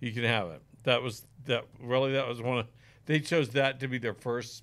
You 0.00 0.12
can 0.12 0.24
have 0.24 0.48
it. 0.48 0.62
That 0.84 1.02
was 1.02 1.26
that. 1.46 1.64
Really, 1.80 2.12
that 2.12 2.28
was 2.28 2.40
one 2.40 2.58
of. 2.58 2.66
They 3.10 3.18
chose 3.18 3.48
that 3.48 3.80
to 3.80 3.88
be 3.88 3.98
their 3.98 4.14
first 4.14 4.62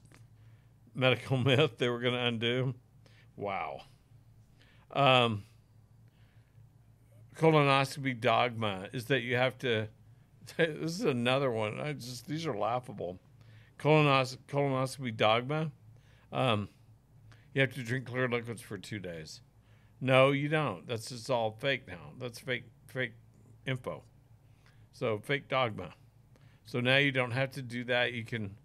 medical 0.95 1.35
myth 1.49 1.79
they 1.79 1.89
were 1.89 1.99
going 1.99 2.13
to 2.13 2.21
undo. 2.21 2.75
Wow. 3.35 3.81
Um, 4.93 5.43
colonoscopy 7.35 8.21
dogma 8.21 8.87
is 8.93 9.03
that 9.07 9.23
you 9.23 9.35
have 9.35 9.57
to. 9.59 9.89
This 10.55 10.91
is 10.91 11.01
another 11.01 11.51
one. 11.51 11.77
I 11.81 11.91
just 11.91 12.25
these 12.25 12.47
are 12.47 12.57
laughable. 12.57 13.19
Colonos, 13.79 14.37
colonoscopy 14.47 15.17
dogma. 15.17 15.69
Um, 16.31 16.69
you 17.53 17.59
have 17.59 17.73
to 17.73 17.83
drink 17.83 18.05
clear 18.05 18.29
liquids 18.29 18.61
for 18.61 18.77
two 18.77 18.99
days. 18.99 19.41
No, 19.99 20.31
you 20.31 20.47
don't. 20.47 20.87
That's 20.87 21.09
just 21.09 21.29
all 21.29 21.51
fake 21.51 21.85
now. 21.85 22.13
That's 22.17 22.39
fake 22.39 22.63
fake 22.85 23.11
info. 23.65 24.03
So 24.93 25.19
fake 25.19 25.49
dogma. 25.49 25.91
So 26.67 26.81
now 26.81 26.97
you 26.97 27.13
don't 27.13 27.31
have 27.31 27.51
to 27.51 27.61
do 27.61 27.85
that. 27.85 28.13
You 28.13 28.23
can 28.23 28.55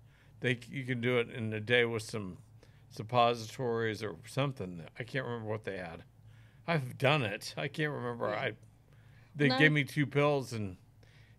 they 0.41 0.59
you 0.69 0.85
can 0.85 1.01
do 1.01 1.19
it 1.19 1.31
in 1.31 1.53
a 1.53 1.61
day 1.61 1.85
with 1.85 2.03
some 2.03 2.37
suppositories 2.91 4.03
or 4.03 4.17
something. 4.27 4.83
I 4.99 5.05
can't 5.05 5.25
remember 5.25 5.49
what 5.49 5.65
they 5.65 5.79
had. 5.79 6.03
I've 6.67 6.99
done 6.99 7.23
it. 7.23 7.55
I 7.57 7.69
can't 7.69 7.93
remember. 7.93 8.27
I 8.27 8.53
they 9.35 9.49
No. 9.49 9.59
gave 9.59 9.71
me 9.73 9.85
two 9.85 10.05
pills 10.05 10.53
and 10.53 10.77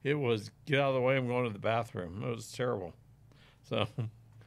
it 0.04 0.16
was 0.16 0.52
get 0.66 0.80
out 0.80 0.90
of 0.90 0.96
the 0.96 1.02
way. 1.02 1.18
I'm 1.18 1.28
going 1.28 1.46
to 1.46 1.54
the 1.54 1.60
bathroom. 1.60 2.24
It 2.24 2.34
was 2.34 2.50
terrible. 2.50 2.94
So 3.64 3.86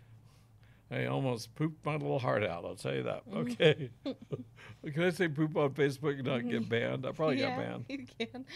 I 0.91 1.05
almost 1.05 1.55
pooped 1.55 1.85
my 1.85 1.97
little 1.97 2.19
heart 2.19 2.43
out. 2.43 2.65
I'll 2.65 2.77
tell 2.77 2.95
you 2.95 3.03
that. 3.03 3.29
Mm-hmm. 3.29 3.39
Okay. 3.39 3.91
Can 4.95 5.03
I 5.03 5.11
say 5.11 5.29
poop 5.29 5.55
on 5.57 5.71
Facebook 5.71 6.15
and 6.15 6.25
not 6.27 6.49
get 6.49 6.63
mm-hmm. 6.63 6.71
banned? 6.71 7.07
I 7.07 7.13
probably 7.13 7.37
got 7.37 7.49
yeah, 7.49 7.57
banned. 7.57 7.85
you 7.89 8.07
can. 8.19 8.47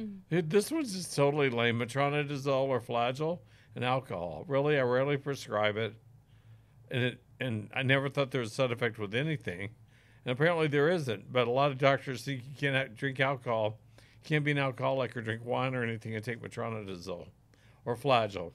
Mm-hmm. 0.00 0.36
It, 0.36 0.50
this 0.50 0.70
one's 0.70 0.94
just 0.94 1.14
totally 1.14 1.50
lame. 1.50 1.78
Metronidazole 1.78 2.68
or 2.68 2.80
Flagyl 2.80 3.40
and 3.74 3.84
alcohol. 3.84 4.44
Really, 4.48 4.78
I 4.78 4.82
rarely 4.82 5.16
prescribe 5.16 5.76
it, 5.76 5.94
and 6.90 7.02
it 7.02 7.20
and 7.40 7.70
I 7.74 7.82
never 7.82 8.08
thought 8.08 8.30
there 8.30 8.40
was 8.40 8.52
a 8.52 8.54
side 8.54 8.70
effect 8.70 8.98
with 8.98 9.14
anything, 9.14 9.70
and 10.24 10.32
apparently 10.32 10.68
there 10.68 10.90
isn't. 10.90 11.32
But 11.32 11.48
a 11.48 11.50
lot 11.50 11.70
of 11.70 11.78
doctors 11.78 12.22
think 12.22 12.42
you 12.44 12.54
can't 12.70 12.96
drink 12.96 13.18
alcohol, 13.18 13.78
can't 14.24 14.44
be 14.44 14.50
an 14.50 14.58
alcoholic 14.58 15.16
or 15.16 15.22
drink 15.22 15.44
wine 15.44 15.74
or 15.74 15.82
anything 15.82 16.14
and 16.14 16.22
take 16.22 16.42
metronidazole 16.42 17.28
or 17.84 17.96
Flagyl. 17.96 18.52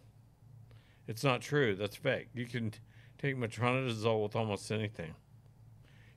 It's 1.07 1.23
not 1.23 1.41
true. 1.41 1.75
That's 1.75 1.95
fake. 1.95 2.29
You 2.33 2.45
can 2.45 2.73
take 3.17 3.37
metronidazole 3.37 4.23
with 4.23 4.35
almost 4.35 4.71
anything. 4.71 5.13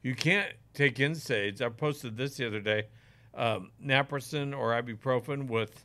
You 0.02 0.14
can't 0.14 0.52
take 0.74 0.96
NSAIDs. 0.96 1.60
I 1.60 1.68
posted 1.70 2.16
this 2.16 2.36
the 2.36 2.46
other 2.46 2.60
day. 2.60 2.86
Um, 3.38 3.70
naproxen 3.82 4.52
or 4.56 4.72
ibuprofen 4.72 5.46
with 5.46 5.84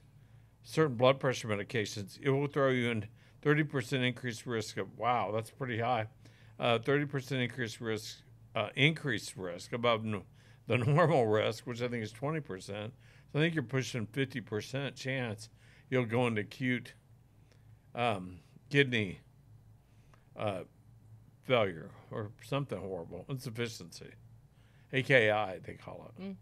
certain 0.64 0.96
blood 0.96 1.20
pressure 1.20 1.48
medications, 1.48 2.18
it 2.20 2.32
will 2.32 2.48
throw 2.48 2.70
you 2.70 2.90
in 2.90 3.06
30% 3.44 4.06
increased 4.06 4.48
risk 4.48 4.78
of, 4.78 4.98
wow, 4.98 5.32
that's 5.32 5.52
pretty 5.52 5.80
high. 5.80 6.08
Uh, 6.60 6.80
30% 6.80 7.44
increased 7.44 7.80
risk, 7.80 8.18
uh, 8.56 8.70
increased 8.76 9.38
risk 9.38 9.72
above 9.72 10.04
the 10.04 10.78
normal 10.78 11.28
risk, 11.28 11.68
which 11.68 11.82
I 11.84 11.88
think 11.88 12.04
is 12.04 12.12
20%. 12.12 12.42
So 12.66 12.90
I 13.36 13.38
think 13.38 13.54
you're 13.54 13.64
pushing 13.64 14.08
50% 14.08 14.96
chance 14.96 15.50
you'll 15.90 16.06
go 16.06 16.26
into 16.26 16.42
acute 16.42 16.94
um, 17.94 18.40
kidney 18.72 19.20
uh, 20.36 20.62
failure 21.44 21.92
or 22.10 22.32
something 22.42 22.80
horrible, 22.80 23.26
insufficiency. 23.30 24.12
AKI, 24.92 25.60
they 25.64 25.74
call 25.74 26.10
it. 26.10 26.22
Mm. 26.22 26.36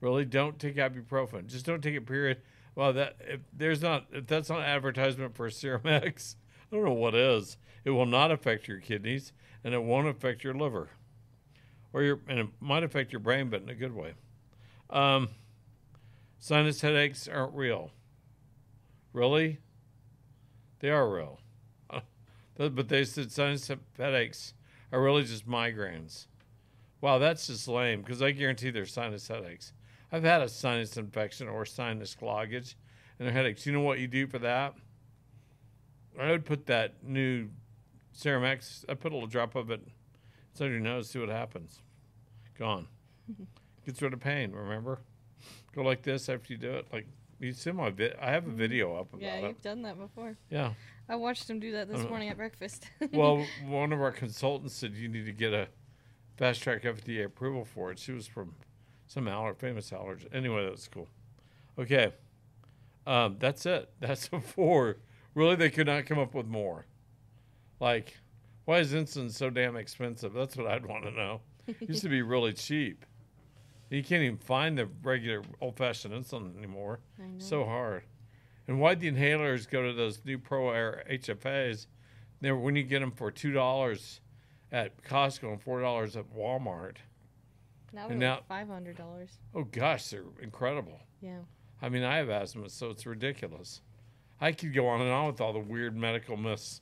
Really, 0.00 0.24
don't 0.24 0.58
take 0.58 0.76
ibuprofen. 0.76 1.46
Just 1.46 1.66
don't 1.66 1.82
take 1.82 1.94
it. 1.94 2.06
Period. 2.06 2.42
Well, 2.74 2.92
that 2.92 3.16
if 3.20 3.40
there's 3.52 3.80
not 3.80 4.06
if 4.12 4.26
that's 4.26 4.50
not 4.50 4.60
advertisement 4.60 5.34
for 5.34 5.48
Serum 5.50 5.82
X, 5.86 6.36
I 6.70 6.76
don't 6.76 6.84
know 6.84 6.92
what 6.92 7.14
is. 7.14 7.56
It 7.84 7.90
will 7.90 8.06
not 8.06 8.30
affect 8.30 8.68
your 8.68 8.78
kidneys, 8.78 9.32
and 9.64 9.72
it 9.72 9.82
won't 9.82 10.08
affect 10.08 10.44
your 10.44 10.54
liver, 10.54 10.90
or 11.92 12.02
your 12.02 12.20
and 12.28 12.38
it 12.38 12.48
might 12.60 12.82
affect 12.82 13.12
your 13.12 13.20
brain, 13.20 13.48
but 13.48 13.62
in 13.62 13.68
a 13.70 13.74
good 13.74 13.94
way. 13.94 14.14
Um, 14.90 15.30
sinus 16.38 16.82
headaches 16.82 17.26
aren't 17.26 17.54
real. 17.54 17.90
Really, 19.12 19.60
they 20.80 20.90
are 20.90 21.08
real. 21.10 21.40
But 22.58 22.88
they 22.88 23.04
said 23.04 23.30
sinus 23.30 23.70
headaches 23.98 24.54
are 24.90 25.02
really 25.02 25.24
just 25.24 25.46
migraines. 25.46 26.26
Wow, 27.02 27.18
that's 27.18 27.46
just 27.46 27.68
lame 27.68 28.00
because 28.00 28.22
I 28.22 28.30
guarantee 28.30 28.70
there's 28.70 28.92
sinus 28.92 29.28
headaches. 29.28 29.72
I've 30.16 30.22
had 30.24 30.40
a 30.40 30.48
sinus 30.48 30.96
infection 30.96 31.46
or 31.46 31.66
sinus 31.66 32.14
cloggage 32.14 32.74
and 33.18 33.28
a 33.28 33.32
headaches. 33.32 33.66
You 33.66 33.72
know 33.72 33.82
what 33.82 33.98
you 33.98 34.06
do 34.06 34.26
for 34.26 34.38
that? 34.38 34.74
I 36.18 36.30
would 36.30 36.46
put 36.46 36.64
that 36.66 37.04
new 37.04 37.50
Serum 38.12 38.42
X, 38.44 38.82
I 38.88 38.94
put 38.94 39.12
a 39.12 39.14
little 39.14 39.28
drop 39.28 39.54
of 39.56 39.70
it 39.70 39.82
inside 40.54 40.70
your 40.70 40.80
nose, 40.80 41.10
see 41.10 41.18
what 41.18 41.28
happens. 41.28 41.82
Gone. 42.58 42.88
Gets 43.84 44.00
rid 44.00 44.14
of 44.14 44.20
pain, 44.20 44.52
remember? 44.52 45.00
Go 45.74 45.82
like 45.82 46.00
this 46.00 46.30
after 46.30 46.54
you 46.54 46.58
do 46.58 46.70
it. 46.76 46.86
Like, 46.90 47.06
you 47.38 47.52
see 47.52 47.70
my 47.72 47.90
vid- 47.90 48.16
I 48.18 48.30
have 48.30 48.46
a 48.46 48.50
video 48.50 48.94
up 48.96 49.12
about 49.12 49.20
Yeah, 49.20 49.34
it. 49.34 49.42
you've 49.48 49.60
done 49.60 49.82
that 49.82 49.98
before. 49.98 50.38
Yeah. 50.48 50.72
I 51.10 51.16
watched 51.16 51.50
him 51.50 51.60
do 51.60 51.72
that 51.72 51.88
this 51.90 52.00
Uh, 52.00 52.08
morning 52.08 52.30
at 52.30 52.38
breakfast. 52.38 52.88
well, 53.12 53.44
one 53.66 53.92
of 53.92 54.00
our 54.00 54.12
consultants 54.12 54.72
said 54.74 54.94
you 54.94 55.08
need 55.08 55.26
to 55.26 55.32
get 55.32 55.52
a 55.52 55.68
fast 56.38 56.62
track 56.62 56.84
FDA 56.84 57.26
approval 57.26 57.66
for 57.66 57.92
it. 57.92 57.98
She 57.98 58.12
was 58.12 58.26
from 58.26 58.54
some 59.06 59.28
aller- 59.28 59.54
famous 59.54 59.92
allergy. 59.92 60.28
Anyway, 60.32 60.66
that's 60.68 60.88
cool. 60.88 61.08
Okay, 61.78 62.12
um, 63.06 63.36
that's 63.38 63.66
it. 63.66 63.90
That's 64.00 64.28
the 64.28 64.40
four. 64.40 64.96
Really, 65.34 65.54
they 65.56 65.70
could 65.70 65.86
not 65.86 66.06
come 66.06 66.18
up 66.18 66.34
with 66.34 66.46
more. 66.46 66.86
Like, 67.78 68.16
why 68.64 68.78
is 68.78 68.92
insulin 68.92 69.30
so 69.30 69.50
damn 69.50 69.76
expensive? 69.76 70.32
That's 70.32 70.56
what 70.56 70.66
I'd 70.66 70.86
want 70.86 71.04
to 71.04 71.10
know. 71.10 71.40
It 71.66 71.88
used 71.88 72.02
to 72.02 72.08
be 72.08 72.22
really 72.22 72.52
cheap. 72.54 73.04
You 73.90 74.02
can't 74.02 74.22
even 74.22 74.38
find 74.38 74.76
the 74.78 74.88
regular 75.02 75.42
old-fashioned 75.60 76.12
insulin 76.14 76.56
anymore. 76.58 77.00
So 77.38 77.64
hard. 77.64 78.02
And 78.66 78.80
why'd 78.80 78.98
the 79.00 79.10
inhalers 79.12 79.68
go 79.70 79.82
to 79.86 79.92
those 79.92 80.20
new 80.24 80.38
ProAir 80.38 81.06
HFAs? 81.20 81.86
There, 82.40 82.56
when 82.56 82.74
you 82.74 82.82
get 82.82 83.00
them 83.00 83.12
for 83.12 83.30
two 83.30 83.52
dollars 83.52 84.20
at 84.72 85.00
Costco 85.04 85.52
and 85.52 85.62
four 85.62 85.80
dollars 85.80 86.16
at 86.16 86.24
Walmart. 86.34 86.96
Now 87.92 88.02
and 88.08 88.10
they're 88.20 88.28
now- 88.28 88.34
like 88.36 88.46
five 88.48 88.68
hundred 88.68 88.96
dollars. 88.96 89.38
Oh 89.54 89.64
gosh, 89.64 90.08
they're 90.08 90.24
incredible. 90.42 91.00
Yeah. 91.20 91.38
I 91.82 91.88
mean, 91.88 92.02
I 92.04 92.16
have 92.16 92.28
asthma, 92.30 92.68
so 92.70 92.90
it's 92.90 93.04
ridiculous. 93.06 93.80
I 94.40 94.52
could 94.52 94.72
go 94.74 94.86
on 94.86 95.00
and 95.00 95.10
on 95.10 95.26
with 95.28 95.40
all 95.40 95.52
the 95.52 95.58
weird 95.58 95.96
medical 95.96 96.36
myths. 96.36 96.80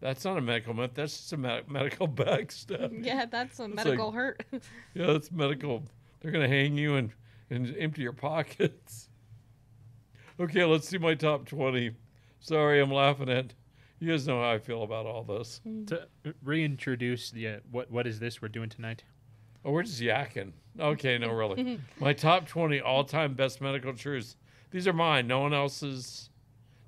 That's 0.00 0.24
not 0.24 0.36
a 0.36 0.40
medical 0.40 0.74
myth. 0.74 0.90
That's 0.94 1.16
just 1.16 1.32
a 1.32 1.36
med- 1.36 1.70
medical 1.70 2.08
backstab. 2.22 3.04
Yeah, 3.04 3.24
that's 3.26 3.58
a 3.58 3.62
like- 3.62 3.74
medical 3.74 4.12
hurt. 4.12 4.44
Yeah, 4.94 5.06
that's 5.06 5.30
medical. 5.32 5.82
They're 6.20 6.32
gonna 6.32 6.48
hang 6.48 6.76
you 6.78 6.96
and 6.96 7.10
and 7.50 7.74
empty 7.78 8.02
your 8.02 8.12
pockets. 8.12 9.08
Okay, 10.40 10.64
let's 10.64 10.88
see 10.88 10.98
my 10.98 11.14
top 11.14 11.46
twenty. 11.46 11.92
Sorry, 12.40 12.80
I'm 12.80 12.90
laughing 12.90 13.28
at. 13.28 13.54
You 14.00 14.10
guys 14.10 14.26
know 14.26 14.42
how 14.42 14.50
I 14.50 14.58
feel 14.58 14.82
about 14.82 15.06
all 15.06 15.22
this. 15.22 15.60
To 15.86 16.08
reintroduce 16.42 17.30
the 17.30 17.48
uh, 17.48 17.56
what 17.70 17.88
what 17.90 18.06
is 18.08 18.18
this 18.18 18.42
we're 18.42 18.48
doing 18.48 18.68
tonight? 18.68 19.04
Oh, 19.64 19.70
we're 19.70 19.82
just 19.82 20.00
yakking. 20.00 20.52
Okay, 20.78 21.18
no, 21.18 21.32
really. 21.32 21.80
my 22.00 22.12
top 22.12 22.46
twenty 22.46 22.80
all-time 22.80 23.34
best 23.34 23.60
medical 23.60 23.94
truths. 23.94 24.36
These 24.70 24.86
are 24.88 24.92
mine. 24.92 25.26
No 25.26 25.40
one 25.40 25.54
else's. 25.54 26.30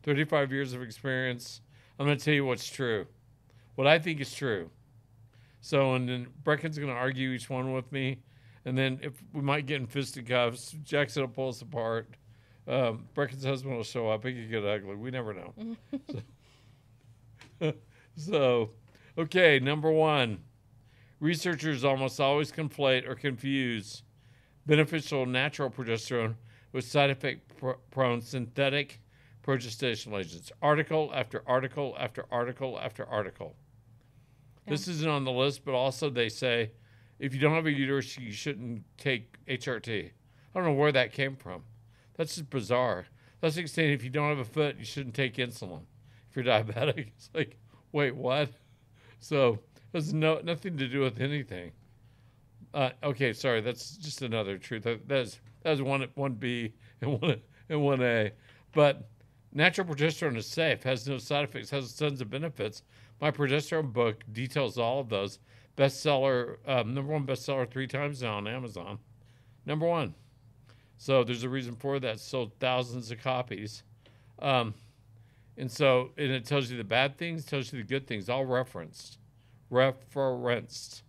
Thirty-five 0.03 0.53
years 0.53 0.73
of 0.73 0.83
experience. 0.83 1.61
I'm 1.99 2.07
gonna 2.07 2.19
tell 2.19 2.35
you 2.35 2.45
what's 2.45 2.69
true. 2.69 3.07
What 3.75 3.87
I 3.87 3.99
think 3.99 4.21
is 4.21 4.33
true. 4.33 4.71
So, 5.61 5.95
and 5.95 6.09
then 6.09 6.29
Brecken's 6.45 6.79
gonna 6.79 6.93
argue 6.93 7.31
each 7.31 7.51
one 7.51 7.73
with 7.73 7.91
me, 7.91 8.19
and 8.65 8.77
then 8.77 9.01
if 9.03 9.15
we 9.33 9.41
might 9.41 9.67
get 9.67 9.81
in 9.81 9.87
fisticuffs, 9.87 10.77
Jackson 10.85 11.23
will 11.23 11.29
pull 11.29 11.49
us 11.49 11.63
apart. 11.63 12.09
Um, 12.69 13.09
Brecken's 13.15 13.45
husband 13.45 13.77
will 13.77 13.85
show 13.85 14.09
up. 14.09 14.25
It 14.25 14.35
could 14.35 14.51
get 14.51 14.65
ugly. 14.65 14.97
We 14.97 15.11
never 15.11 15.35
know. 15.35 15.55
so, 17.61 17.73
so, 18.17 18.71
okay, 19.17 19.59
number 19.59 19.91
one. 19.91 20.39
Researchers 21.21 21.85
almost 21.85 22.21
always 22.21 22.53
conflate 22.53 23.09
or 23.09 23.15
confuse 23.15 24.03
beneficial 24.67 25.25
natural 25.25 25.71
progesterone 25.71 26.35
with 26.73 26.85
side 26.85 27.11
effect 27.11 27.57
pro- 27.57 27.79
prone 27.91 28.21
synthetic 28.21 29.01
progestational 29.43 30.21
agents. 30.21 30.53
Article 30.61 31.11
after 31.15 31.43
article 31.47 31.97
after 31.99 32.27
article 32.31 32.79
after 32.79 33.07
article. 33.07 33.57
This 34.67 34.89
isn't 34.89 35.09
on 35.09 35.25
the 35.25 35.33
list, 35.33 35.65
but 35.65 35.75
also 35.75 36.11
they 36.11 36.29
say 36.29 36.73
if 37.19 37.33
you 37.33 37.41
don't 37.41 37.55
have 37.55 37.67
a 37.67 37.73
uterus, 37.73 38.19
you 38.19 38.33
shouldn't 38.33 38.83
take 38.99 39.39
HRT. 39.47 40.07
I 40.07 40.11
don't 40.55 40.65
know 40.65 40.73
where 40.73 40.93
that 40.93 41.13
came 41.13 41.37
from. 41.37 41.63
That's 42.17 42.35
just 42.35 42.51
bizarre. 42.51 43.07
That's 43.41 43.57
like 43.57 43.69
saying 43.69 43.93
if 43.93 44.03
you 44.03 44.11
don't 44.11 44.29
have 44.29 44.39
a 44.39 44.45
foot, 44.45 44.77
you 44.79 44.85
shouldn't 44.85 45.15
take 45.15 45.37
insulin. 45.37 45.83
If 46.29 46.37
you're 46.37 46.45
diabetic, 46.45 46.99
it's 47.17 47.31
like, 47.33 47.59
wait, 47.93 48.17
what? 48.17 48.51
So 49.21 49.61
has 49.93 50.13
no 50.13 50.41
nothing 50.43 50.77
to 50.77 50.89
do 50.89 51.01
with 51.01 51.21
anything. 51.21 51.73
Uh, 52.75 52.91
okay, 53.03 53.33
sorry, 53.33 53.61
that's 53.61 53.97
just 53.97 54.23
another 54.23 54.59
truth. 54.59 54.83
That, 54.83 55.09
that's 55.09 55.41
that's 55.63 55.81
one 55.81 56.07
one 56.15 56.35
B 56.35 56.73
and 57.01 57.21
one 57.21 57.41
and 57.69 57.83
one 57.83 58.03
A. 58.03 58.33
But 58.73 59.09
natural 59.53 59.87
progesterone 59.87 60.37
is 60.37 60.47
safe, 60.47 60.83
has 60.83 61.09
no 61.09 61.19
side 61.19 61.45
effects, 61.45 61.71
has 61.71 61.95
tons 61.95 62.21
of 62.21 62.31
benefits. 62.31 62.83
My 63.21 63.31
progesterone 63.31 63.93
book 63.93 64.23
details 64.33 64.79
all 64.79 65.01
of 65.01 65.09
those. 65.09 65.39
Bestseller, 65.77 66.57
um, 66.67 66.95
number 66.95 67.13
one 67.13 67.27
bestseller 67.27 67.71
three 67.71 67.87
times 67.87 68.23
now 68.23 68.37
on 68.37 68.47
Amazon. 68.47 68.99
Number 69.65 69.87
one. 69.87 70.15
So 70.99 71.25
there's 71.25 71.43
a 71.45 71.49
reason 71.49 71.77
for 71.77 71.99
that. 72.01 72.21
Sold 72.21 72.53
thousands 72.61 73.11
of 73.11 73.21
copies. 73.21 73.83
Um, 74.39 74.75
and 75.59 75.71
so, 75.71 76.11
and 76.17 76.31
it 76.31 76.45
tells 76.45 76.71
you 76.71 76.77
the 76.77 76.85
bad 76.85 77.17
things, 77.17 77.45
tells 77.45 77.73
you 77.73 77.79
the 77.79 77.89
good 77.89 78.07
things, 78.07 78.29
all 78.29 78.45
referenced. 78.45 79.19
Referenced. 79.71 81.03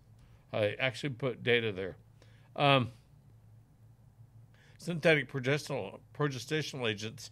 I 0.53 0.75
actually 0.79 1.11
put 1.11 1.43
data 1.43 1.71
there. 1.71 1.97
Um, 2.55 2.91
synthetic 4.77 5.31
progestational, 5.31 6.89
agents 6.89 7.31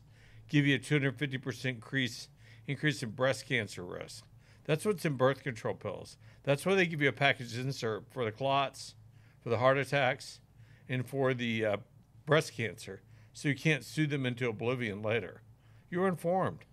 give 0.50 0.66
you 0.66 0.76
a 0.76 0.80
250% 0.80 1.66
increase, 1.66 2.28
increase 2.68 3.02
in 3.02 3.10
breast 3.12 3.48
cancer 3.48 3.84
risk. 3.84 4.26
That's 4.66 4.86
what's 4.86 5.06
in 5.06 5.14
birth 5.14 5.44
control 5.44 5.76
pills. 5.76 6.18
That's 6.44 6.66
why 6.66 6.76
they 6.76 6.86
give 6.86 7.02
you 7.02 7.10
a 7.10 7.14
package 7.14 7.58
insert 7.58 8.06
for 8.12 8.26
the 8.26 8.32
clots, 8.32 8.96
for 9.42 9.50
the 9.50 9.58
heart 9.58 9.78
attacks, 9.78 10.40
and 10.88 11.06
for 11.08 11.34
the 11.34 11.66
uh, 11.66 11.78
breast 12.26 12.54
cancer, 12.54 13.02
so 13.34 13.50
you 13.50 13.56
can't 13.56 13.84
sue 13.84 14.08
them 14.08 14.26
into 14.26 14.48
oblivion 14.48 15.02
later. 15.02 15.42
You're 15.90 16.08
informed. 16.08 16.66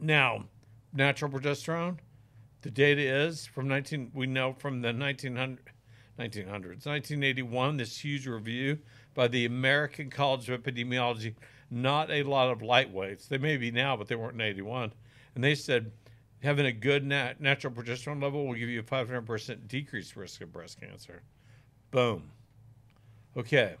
Now, 0.00 0.44
natural 0.92 1.30
progesterone, 1.30 1.98
the 2.62 2.70
data 2.70 3.02
is 3.02 3.46
from 3.46 3.68
19, 3.68 4.10
we 4.14 4.26
know 4.26 4.52
from 4.52 4.82
the 4.82 4.92
1900, 4.92 5.58
1900s, 6.18 6.86
1981, 6.86 7.76
this 7.76 7.98
huge 7.98 8.26
review 8.26 8.78
by 9.14 9.28
the 9.28 9.44
American 9.44 10.10
College 10.10 10.48
of 10.48 10.62
Epidemiology, 10.62 11.34
not 11.70 12.10
a 12.10 12.22
lot 12.22 12.50
of 12.50 12.60
lightweights. 12.60 13.28
They 13.28 13.38
may 13.38 13.56
be 13.56 13.70
now, 13.70 13.96
but 13.96 14.08
they 14.08 14.16
weren't 14.16 14.34
in 14.34 14.40
81. 14.40 14.92
And 15.34 15.44
they 15.44 15.54
said 15.54 15.92
having 16.42 16.66
a 16.66 16.72
good 16.72 17.04
nat- 17.04 17.40
natural 17.40 17.72
progesterone 17.72 18.22
level 18.22 18.46
will 18.46 18.54
give 18.54 18.68
you 18.68 18.80
a 18.80 18.82
500% 18.82 19.68
decreased 19.68 20.16
risk 20.16 20.40
of 20.40 20.52
breast 20.52 20.80
cancer. 20.80 21.22
Boom. 21.90 22.30
Okay. 23.36 23.76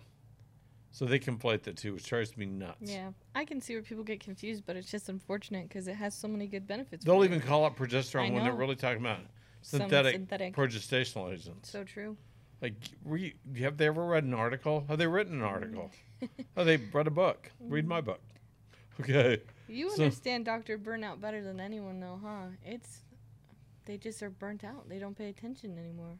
So 0.90 1.04
they 1.04 1.18
conflate 1.18 1.62
the 1.62 1.72
two, 1.72 1.94
which 1.94 2.06
drives 2.06 2.36
me 2.36 2.46
nuts. 2.46 2.76
Yeah, 2.80 3.10
I 3.34 3.44
can 3.44 3.60
see 3.60 3.74
where 3.74 3.82
people 3.82 4.04
get 4.04 4.20
confused, 4.20 4.64
but 4.66 4.74
it's 4.76 4.90
just 4.90 5.08
unfortunate 5.08 5.68
because 5.68 5.86
it 5.86 5.94
has 5.96 6.14
so 6.14 6.28
many 6.28 6.46
good 6.46 6.66
benefits. 6.66 7.04
They'll 7.04 7.24
even 7.24 7.40
you. 7.40 7.44
call 7.44 7.66
it 7.66 7.76
progesterone 7.76 8.32
when 8.32 8.42
they're 8.44 8.52
really 8.52 8.74
talking 8.74 9.00
about 9.00 9.20
synthetic, 9.62 10.14
synthetic. 10.14 10.56
progestational 10.56 11.32
agents. 11.32 11.70
so 11.70 11.84
true. 11.84 12.16
Like, 12.60 12.74
you, 13.06 13.32
have 13.60 13.76
they 13.76 13.86
ever 13.86 14.04
read 14.04 14.24
an 14.24 14.34
article? 14.34 14.84
Have 14.88 14.98
they 14.98 15.06
written 15.06 15.34
an 15.34 15.42
article? 15.42 15.90
Have 16.20 16.30
oh, 16.56 16.64
they 16.64 16.76
read 16.76 17.06
a 17.06 17.10
book? 17.10 17.50
Read 17.60 17.86
my 17.86 18.00
book. 18.00 18.20
Mm-hmm. 19.00 19.02
Okay. 19.12 19.42
You 19.68 19.90
So- 19.90 20.04
understand 20.04 20.44
Doctor 20.44 20.76
Burnout 20.78 21.20
better 21.20 21.42
than 21.42 21.60
anyone, 21.60 22.00
though, 22.00 22.18
huh? 22.22 22.46
It's 22.64 23.02
they 23.84 23.96
just 23.96 24.22
are 24.22 24.30
burnt 24.30 24.64
out. 24.64 24.88
They 24.88 24.98
don't 24.98 25.16
pay 25.16 25.28
attention 25.28 25.78
anymore. 25.78 26.18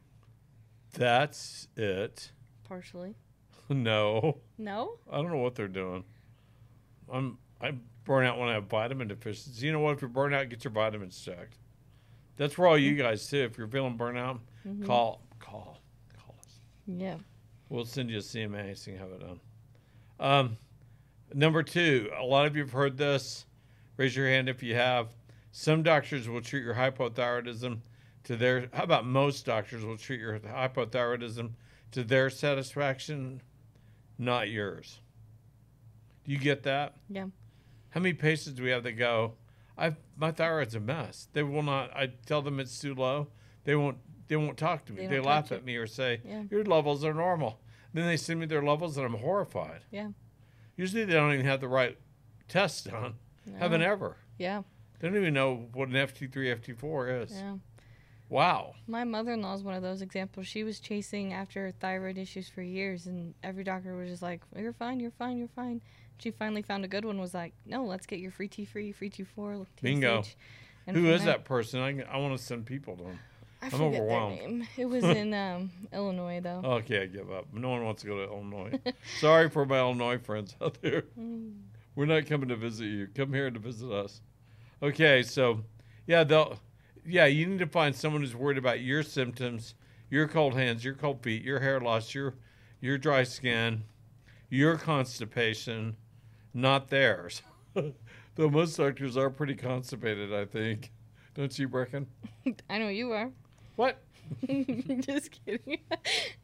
That's 0.93 1.67
it. 1.75 2.31
Partially. 2.67 3.15
No. 3.75 4.37
No. 4.57 4.97
I 5.11 5.17
don't 5.17 5.29
know 5.31 5.37
what 5.37 5.55
they're 5.55 5.67
doing. 5.67 6.03
I'm 7.11 7.37
I 7.61 7.73
burn 8.05 8.25
out 8.25 8.39
when 8.39 8.49
I 8.49 8.53
have 8.53 8.65
vitamin 8.65 9.07
deficiency. 9.07 9.65
You 9.67 9.71
know 9.73 9.79
what? 9.79 9.93
If 9.95 10.01
you're 10.01 10.09
burnt 10.09 10.33
out, 10.33 10.49
get 10.49 10.63
your 10.63 10.71
vitamins 10.71 11.19
checked. 11.21 11.55
That's 12.37 12.53
for 12.55 12.65
all 12.67 12.77
you 12.77 12.95
guys 12.95 13.27
too. 13.27 13.39
If 13.43 13.57
you're 13.57 13.67
feeling 13.67 13.97
burnout, 13.97 14.39
Mhm. 14.67 14.85
call 14.85 15.21
call 15.39 15.81
call 16.17 16.35
us. 16.39 16.59
Yeah. 16.87 17.17
We'll 17.69 17.85
send 17.85 18.09
you 18.09 18.17
a 18.17 18.21
CMA 18.21 18.73
so 18.75 18.91
you 18.91 18.97
can 18.97 19.07
have 19.07 19.15
it 19.15 19.21
done. 19.21 19.39
Um, 20.19 20.57
number 21.33 21.61
two, 21.61 22.09
a 22.17 22.23
lot 22.23 22.47
of 22.47 22.55
you 22.55 22.63
have 22.63 22.71
heard 22.71 22.97
this. 22.97 23.45
Raise 23.97 24.15
your 24.15 24.27
hand 24.27 24.49
if 24.49 24.63
you 24.63 24.73
have. 24.75 25.09
Some 25.51 25.83
doctors 25.83 26.27
will 26.27 26.41
treat 26.41 26.63
your 26.63 26.73
hypothyroidism 26.75 27.79
to 28.23 28.35
their. 28.35 28.69
How 28.73 28.83
about 28.83 29.05
most 29.05 29.45
doctors 29.45 29.83
will 29.85 29.97
treat 29.97 30.19
your 30.19 30.39
hypothyroidism 30.39 31.51
to 31.91 32.03
their 32.03 32.29
satisfaction, 32.29 33.41
not 34.19 34.49
yours. 34.49 34.99
Do 36.25 36.31
you 36.31 36.37
get 36.37 36.63
that? 36.63 36.95
Yeah. 37.09 37.25
How 37.91 38.01
many 38.01 38.13
patients 38.13 38.55
do 38.57 38.63
we 38.63 38.69
have 38.69 38.83
that 38.83 38.91
go, 38.93 39.33
I 39.77 39.95
my 40.15 40.31
thyroid's 40.31 40.75
a 40.75 40.79
mess. 40.79 41.27
They 41.33 41.41
will 41.41 41.63
not. 41.63 41.95
I 41.95 42.11
tell 42.25 42.41
them 42.41 42.59
it's 42.59 42.77
too 42.79 42.93
low. 42.93 43.29
They 43.63 43.75
won't. 43.75 43.97
They 44.27 44.35
won't 44.35 44.57
talk 44.57 44.85
to 44.85 44.93
me. 44.93 45.03
They 45.07 45.15
They, 45.15 45.19
laugh 45.21 45.51
at 45.51 45.65
me 45.65 45.75
or 45.77 45.87
say, 45.87 46.21
Yeah. 46.23 46.43
"Your 46.51 46.63
levels 46.63 47.03
are 47.03 47.13
normal." 47.15 47.61
Then 47.93 48.05
they 48.05 48.17
send 48.17 48.39
me 48.39 48.45
their 48.45 48.61
levels, 48.61 48.97
and 48.97 49.05
I'm 49.07 49.15
horrified. 49.15 49.81
Yeah. 49.89 50.09
Usually, 50.75 51.03
they 51.05 51.13
don't 51.13 51.33
even 51.33 51.47
have 51.47 51.61
the 51.61 51.67
right 51.67 51.97
test 52.47 52.85
done. 52.91 53.15
Haven't 53.57 53.81
ever. 53.81 54.17
Yeah. 54.37 54.61
They 54.99 55.07
don't 55.07 55.17
even 55.17 55.33
know 55.33 55.69
what 55.73 55.89
an 55.89 55.95
FT3, 55.95 56.51
FT4 56.51 57.23
is. 57.23 57.31
Yeah. 57.31 57.55
Wow. 58.29 58.75
My 58.87 59.03
mother-in-law 59.03 59.55
is 59.55 59.63
one 59.63 59.73
of 59.73 59.81
those 59.81 60.01
examples. 60.01 60.47
She 60.47 60.63
was 60.63 60.79
chasing 60.79 61.33
after 61.33 61.71
thyroid 61.79 62.17
issues 62.17 62.47
for 62.47 62.61
years, 62.61 63.07
and 63.07 63.33
every 63.43 63.63
doctor 63.63 63.95
was 63.95 64.09
just 64.09 64.21
like, 64.21 64.41
"You're 64.55 64.73
fine, 64.73 64.99
you're 64.99 65.11
fine, 65.11 65.37
you're 65.37 65.47
fine." 65.47 65.81
She 66.19 66.31
finally 66.31 66.61
found 66.61 66.85
a 66.85 66.87
good 66.87 67.05
one. 67.05 67.19
Was 67.19 67.33
like, 67.33 67.53
"No, 67.65 67.85
let's 67.85 68.05
get 68.05 68.19
your 68.19 68.31
free 68.31 68.47
T3, 68.47 68.93
free 68.93 69.09
T4, 69.09 69.65
Bingo. 69.81 70.21
TSH." 70.21 70.35
And 70.85 70.95
Who 70.95 71.17
from 71.17 71.25
that 71.25 71.43
person? 71.43 71.81
I, 71.81 72.01
I 72.11 72.17
want 72.17 72.37
to 72.37 72.43
send 72.43 72.65
people 72.65 72.95
to 72.97 73.03
them. 73.03 73.19
I 73.61 73.69
their 73.69 73.81
overwhelmed. 73.81 74.39
name. 74.39 74.67
It 74.77 74.85
was 74.89 75.03
in 75.03 75.33
um, 75.33 75.71
Illinois, 75.91 76.39
though. 76.39 76.61
Okay, 76.63 77.03
I 77.03 77.05
give 77.07 77.31
up. 77.31 77.53
No 77.53 77.69
one 77.69 77.83
wants 77.83 78.01
to 78.03 78.07
go 78.07 78.17
to 78.17 78.31
Illinois. 78.31 78.71
Sorry 79.19 79.49
for 79.49 79.65
my 79.65 79.79
Illinois 79.79 80.17
friends 80.17 80.55
out 80.61 80.77
there. 80.81 81.03
Mm. 81.19 81.53
We're 81.95 82.05
not 82.05 82.27
coming 82.27 82.47
to 82.47 82.55
visit 82.55 82.85
you. 82.85 83.07
Come 83.13 83.33
here 83.33 83.51
to 83.51 83.59
visit 83.59 83.91
us. 83.91 84.21
Okay, 84.81 85.21
so 85.21 85.65
yeah, 86.07 86.23
they'll 86.23 86.57
yeah, 87.09 87.25
you 87.25 87.45
need 87.45 87.59
to 87.59 87.67
find 87.67 87.95
someone 87.95 88.21
who's 88.21 88.35
worried 88.35 88.57
about 88.57 88.81
your 88.81 89.03
symptoms, 89.03 89.73
your 90.09 90.27
cold 90.27 90.53
hands, 90.53 90.85
your 90.85 90.93
cold 90.93 91.23
feet, 91.23 91.43
your 91.43 91.59
hair 91.59 91.79
loss, 91.79 92.13
your 92.13 92.35
your 92.81 92.97
dry 92.97 93.23
skin, 93.23 93.83
your 94.49 94.77
constipation, 94.77 95.97
not 96.53 96.89
theirs. 96.89 97.41
Though 98.35 98.49
most 98.49 98.77
doctors 98.77 99.17
are 99.17 99.29
pretty 99.29 99.55
constipated, 99.55 100.33
I 100.33 100.45
think. 100.45 100.91
Don't 101.35 101.57
you 101.57 101.67
reckon? 101.67 102.07
I 102.69 102.77
know 102.77 102.87
you 102.87 103.11
are. 103.11 103.31
What? 103.75 104.01
just 104.47 105.31
kidding. 105.45 105.79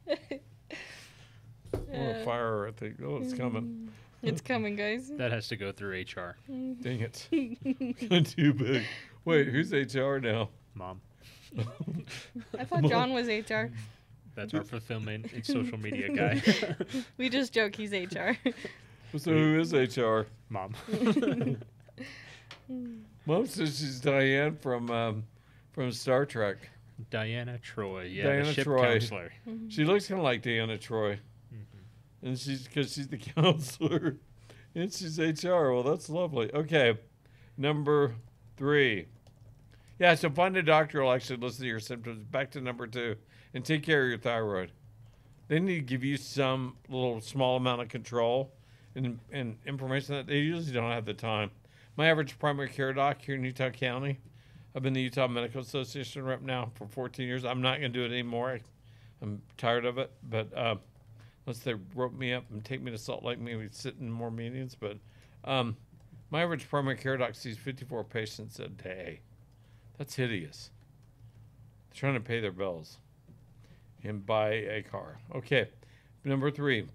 I'm 0.08 1.94
on 1.94 2.14
uh, 2.16 2.24
fire, 2.24 2.68
I 2.68 2.72
think. 2.72 2.96
Oh, 3.02 3.18
it's 3.22 3.34
coming. 3.34 3.90
it's 4.22 4.40
coming, 4.40 4.76
guys. 4.76 5.10
That 5.16 5.32
has 5.32 5.48
to 5.48 5.56
go 5.56 5.72
through 5.72 6.00
HR, 6.00 6.36
Dang 6.48 7.00
it. 7.00 7.28
Too 7.30 8.52
big. 8.52 8.82
Wait, 9.26 9.48
who's 9.48 9.72
HR 9.72 10.18
now? 10.18 10.48
mom. 10.74 11.00
I 12.58 12.64
thought 12.64 12.84
John 12.84 13.12
was 13.12 13.26
HR. 13.26 13.66
That's 14.34 14.54
our 14.54 14.62
fulfillment 14.62 15.32
and 15.32 15.44
social 15.44 15.78
media 15.78 16.08
guy, 16.10 16.40
We 17.18 17.28
just 17.28 17.52
joke 17.52 17.74
he's 17.74 17.92
HR. 17.92 18.32
So 19.16 19.32
who 19.32 19.58
is 19.60 19.72
HR? 19.72 20.22
mom. 20.48 20.74
Mom 23.26 23.46
says 23.46 23.78
she's 23.78 24.00
Diane 24.00 24.56
from 24.56 24.90
um, 24.90 25.24
from 25.72 25.90
Star 25.92 26.24
Trek. 26.24 26.58
Deanna 27.10 27.60
Troi, 27.60 28.12
yeah, 28.14 28.24
Deanna 28.26 28.44
the 28.46 28.52
ship 28.52 28.66
Troi. 28.66 28.82
counselor. 28.82 29.32
She 29.68 29.84
looks 29.84 30.06
kind 30.06 30.20
of 30.20 30.24
like 30.24 30.42
Deanna 30.42 30.78
Troi, 30.78 31.18
and 32.22 32.38
she's 32.38 32.62
because 32.64 32.92
she's 32.92 33.08
the 33.08 33.18
counselor, 33.36 34.16
and 34.74 34.92
she's 34.92 35.18
HR. 35.18 35.70
Well, 35.72 35.82
that's 35.82 36.08
lovely. 36.08 36.52
Okay, 36.54 36.98
number 37.56 38.14
three. 38.56 39.06
Yeah, 39.98 40.14
so 40.14 40.28
find 40.28 40.56
a 40.56 40.62
doctor 40.62 41.00
who'll 41.00 41.12
actually 41.12 41.38
listen 41.38 41.62
to 41.62 41.68
your 41.68 41.80
symptoms. 41.80 42.24
Back 42.24 42.50
to 42.52 42.60
number 42.60 42.86
two, 42.86 43.16
and 43.54 43.64
take 43.64 43.82
care 43.82 44.02
of 44.02 44.08
your 44.08 44.18
thyroid. 44.18 44.72
They 45.48 45.58
need 45.58 45.76
to 45.76 45.80
give 45.80 46.04
you 46.04 46.16
some 46.16 46.76
little 46.88 47.20
small 47.20 47.56
amount 47.56 47.80
of 47.80 47.88
control 47.88 48.52
and, 48.94 49.18
and 49.32 49.56
information 49.64 50.14
that 50.14 50.26
they 50.26 50.38
usually 50.38 50.72
don't 50.72 50.90
have 50.90 51.06
the 51.06 51.14
time. 51.14 51.50
My 51.96 52.08
average 52.08 52.38
primary 52.38 52.68
care 52.68 52.92
doc 52.92 53.22
here 53.22 53.36
in 53.36 53.44
Utah 53.44 53.70
County, 53.70 54.18
I've 54.74 54.82
been 54.82 54.92
the 54.92 55.00
Utah 55.00 55.28
Medical 55.28 55.62
Association 55.62 56.24
rep 56.24 56.42
now 56.42 56.70
for 56.74 56.86
14 56.86 57.26
years. 57.26 57.44
I'm 57.46 57.62
not 57.62 57.80
going 57.80 57.92
to 57.92 57.98
do 57.98 58.04
it 58.04 58.12
anymore. 58.12 58.50
I, 58.50 58.60
I'm 59.22 59.40
tired 59.56 59.86
of 59.86 59.96
it. 59.96 60.10
But 60.28 60.54
uh, 60.54 60.76
unless 61.46 61.60
they 61.60 61.74
rope 61.94 62.12
me 62.12 62.34
up 62.34 62.44
and 62.50 62.62
take 62.62 62.82
me 62.82 62.90
to 62.90 62.98
Salt 62.98 63.24
Lake, 63.24 63.38
maybe 63.38 63.68
sit 63.70 63.94
in 63.98 64.10
more 64.10 64.30
meetings. 64.30 64.74
But 64.74 64.98
um, 65.44 65.76
my 66.30 66.42
average 66.42 66.68
primary 66.68 66.96
care 66.96 67.16
doc 67.16 67.34
sees 67.34 67.56
54 67.56 68.04
patients 68.04 68.58
a 68.58 68.68
day. 68.68 69.20
That's 69.98 70.14
hideous. 70.14 70.70
They're 71.88 72.00
trying 72.00 72.14
to 72.14 72.20
pay 72.20 72.40
their 72.40 72.52
bills 72.52 72.98
and 74.02 74.24
buy 74.24 74.50
a 74.50 74.82
car. 74.82 75.18
Okay. 75.34 75.68
Number 76.24 76.50
three, 76.50 76.86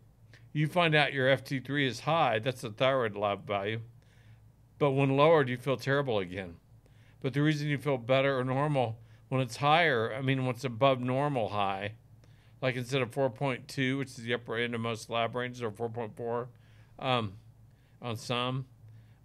you 0.54 0.68
find 0.68 0.94
out 0.94 1.14
your 1.14 1.28
FT3 1.36 1.88
is 1.88 2.02
high. 2.02 2.40
That's 2.40 2.62
the 2.62 2.70
thyroid 2.70 3.16
lab 3.16 3.48
value. 3.48 3.80
But 4.78 4.92
when 4.92 5.16
lowered, 5.16 5.48
you 5.48 5.58
feel 5.58 5.78
terrible 5.78 6.20
again. 6.20 6.56
But 7.22 7.34
the 7.34 7.42
reason 7.42 7.68
you 7.68 7.78
feel 7.78 7.98
better 7.98 8.38
or 8.38 8.44
normal 8.44 8.98
when 9.30 9.42
it's 9.42 9.58
higher, 9.58 10.14
I 10.14 10.22
mean, 10.22 10.46
when 10.46 10.56
it's 10.56 10.66
above 10.66 11.00
normal 11.00 11.50
high, 11.50 11.94
like 12.62 12.76
instead 12.76 13.02
of 13.02 13.12
4.2, 13.12 13.98
which 13.98 14.10
is 14.10 14.18
the 14.18 14.34
upper 14.34 14.58
end 14.58 14.76
of 14.76 14.82
most 14.82 15.10
lab 15.10 15.36
ranges, 15.36 15.64
or 15.64 15.72
4.4 15.72 16.48
um, 17.00 17.34
on 18.02 18.18
some, 18.18 18.66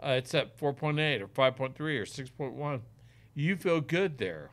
uh, 0.01 0.11
it's 0.11 0.33
at 0.35 0.57
4.8 0.59 1.21
or 1.21 1.27
5.3 1.27 1.81
or 1.81 2.05
6.1. 2.05 2.81
You 3.39 3.55
feel 3.55 3.83
good 3.83 4.17
there. 4.17 4.51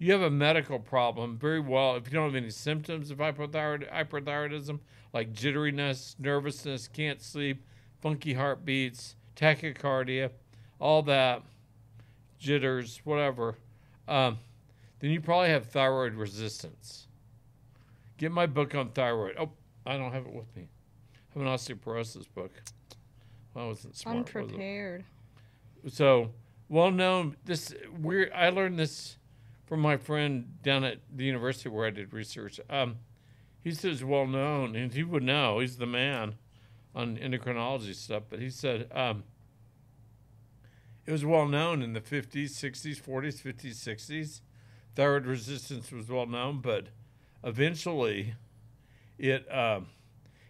You 0.00 0.10
have 0.10 0.22
a 0.22 0.30
medical 0.30 0.80
problem 0.80 1.38
very 1.38 1.60
well 1.60 1.94
if 1.94 2.08
you 2.08 2.12
don't 2.12 2.24
have 2.24 2.34
any 2.34 2.50
symptoms 2.50 3.12
of 3.12 3.18
hypothyroid, 3.18 3.88
hyperthyroidism, 3.88 4.80
like 5.12 5.32
jitteriness, 5.32 6.18
nervousness, 6.18 6.88
can't 6.88 7.22
sleep, 7.22 7.64
funky 8.00 8.34
heartbeats, 8.34 9.14
tachycardia, 9.36 10.30
all 10.80 11.02
that, 11.02 11.42
jitters, 12.40 13.00
whatever. 13.04 13.54
Um, 14.08 14.38
then 14.98 15.12
you 15.12 15.20
probably 15.20 15.50
have 15.50 15.66
thyroid 15.66 16.14
resistance. 16.14 17.06
Get 18.18 18.32
my 18.32 18.46
book 18.46 18.74
on 18.74 18.88
thyroid. 18.88 19.36
Oh, 19.38 19.50
I 19.86 19.96
don't 19.96 20.12
have 20.12 20.26
it 20.26 20.32
with 20.32 20.54
me. 20.56 20.66
I 21.14 21.38
have 21.38 21.42
an 21.46 21.48
osteoporosis 21.48 22.26
book. 22.34 22.50
Well, 23.54 23.66
I 23.66 23.68
wasn't 23.68 23.96
smart. 23.96 24.16
was? 24.16 24.34
Unprepared. 24.34 25.04
So 25.86 26.30
well 26.72 26.90
known. 26.90 27.36
This 27.44 27.74
weird. 28.00 28.32
I 28.34 28.48
learned 28.48 28.78
this 28.78 29.18
from 29.66 29.80
my 29.80 29.98
friend 29.98 30.56
down 30.62 30.84
at 30.84 31.00
the 31.14 31.24
university 31.24 31.68
where 31.68 31.86
I 31.86 31.90
did 31.90 32.14
research. 32.14 32.58
Um, 32.70 32.96
he 33.62 33.72
says 33.72 34.02
well 34.02 34.26
known, 34.26 34.74
and 34.74 34.92
he 34.92 35.04
would 35.04 35.22
know. 35.22 35.58
He's 35.58 35.76
the 35.76 35.86
man 35.86 36.36
on 36.94 37.18
endocrinology 37.18 37.94
stuff. 37.94 38.22
But 38.30 38.40
he 38.40 38.48
said 38.48 38.90
um, 38.90 39.24
it 41.04 41.12
was 41.12 41.26
well 41.26 41.46
known 41.46 41.82
in 41.82 41.92
the 41.92 42.00
50s, 42.00 42.52
60s, 42.52 43.00
40s, 43.00 43.42
50s, 43.42 43.74
60s. 43.74 44.40
Thyroid 44.94 45.26
resistance 45.26 45.92
was 45.92 46.08
well 46.08 46.26
known, 46.26 46.60
but 46.60 46.86
eventually, 47.44 48.34
it 49.18 49.46
um, 49.54 49.88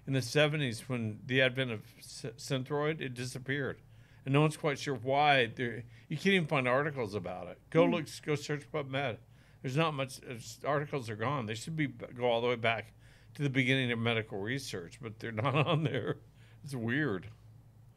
in 0.06 0.12
the 0.12 0.20
70s 0.20 0.82
when 0.82 1.18
the 1.26 1.42
advent 1.42 1.72
of 1.72 1.80
Sy- 2.00 2.30
Synthroid, 2.36 3.00
it 3.00 3.14
disappeared 3.14 3.78
and 4.24 4.32
no 4.32 4.40
one's 4.40 4.56
quite 4.56 4.78
sure 4.78 4.94
why. 4.94 5.50
You 5.56 6.16
can't 6.16 6.26
even 6.26 6.46
find 6.46 6.68
articles 6.68 7.14
about 7.14 7.48
it. 7.48 7.58
Go 7.70 7.84
look, 7.84 8.06
go 8.24 8.34
search 8.34 8.70
PubMed. 8.70 9.16
There's 9.62 9.76
not 9.76 9.94
much. 9.94 10.20
Articles 10.66 11.08
are 11.08 11.16
gone. 11.16 11.46
They 11.46 11.54
should 11.54 11.76
be 11.76 11.86
go 11.86 12.24
all 12.24 12.40
the 12.40 12.48
way 12.48 12.56
back 12.56 12.92
to 13.34 13.42
the 13.42 13.50
beginning 13.50 13.92
of 13.92 13.98
medical 13.98 14.38
research, 14.38 14.98
but 15.00 15.18
they're 15.18 15.32
not 15.32 15.54
on 15.54 15.84
there. 15.84 16.18
It's 16.64 16.74
weird. 16.74 17.28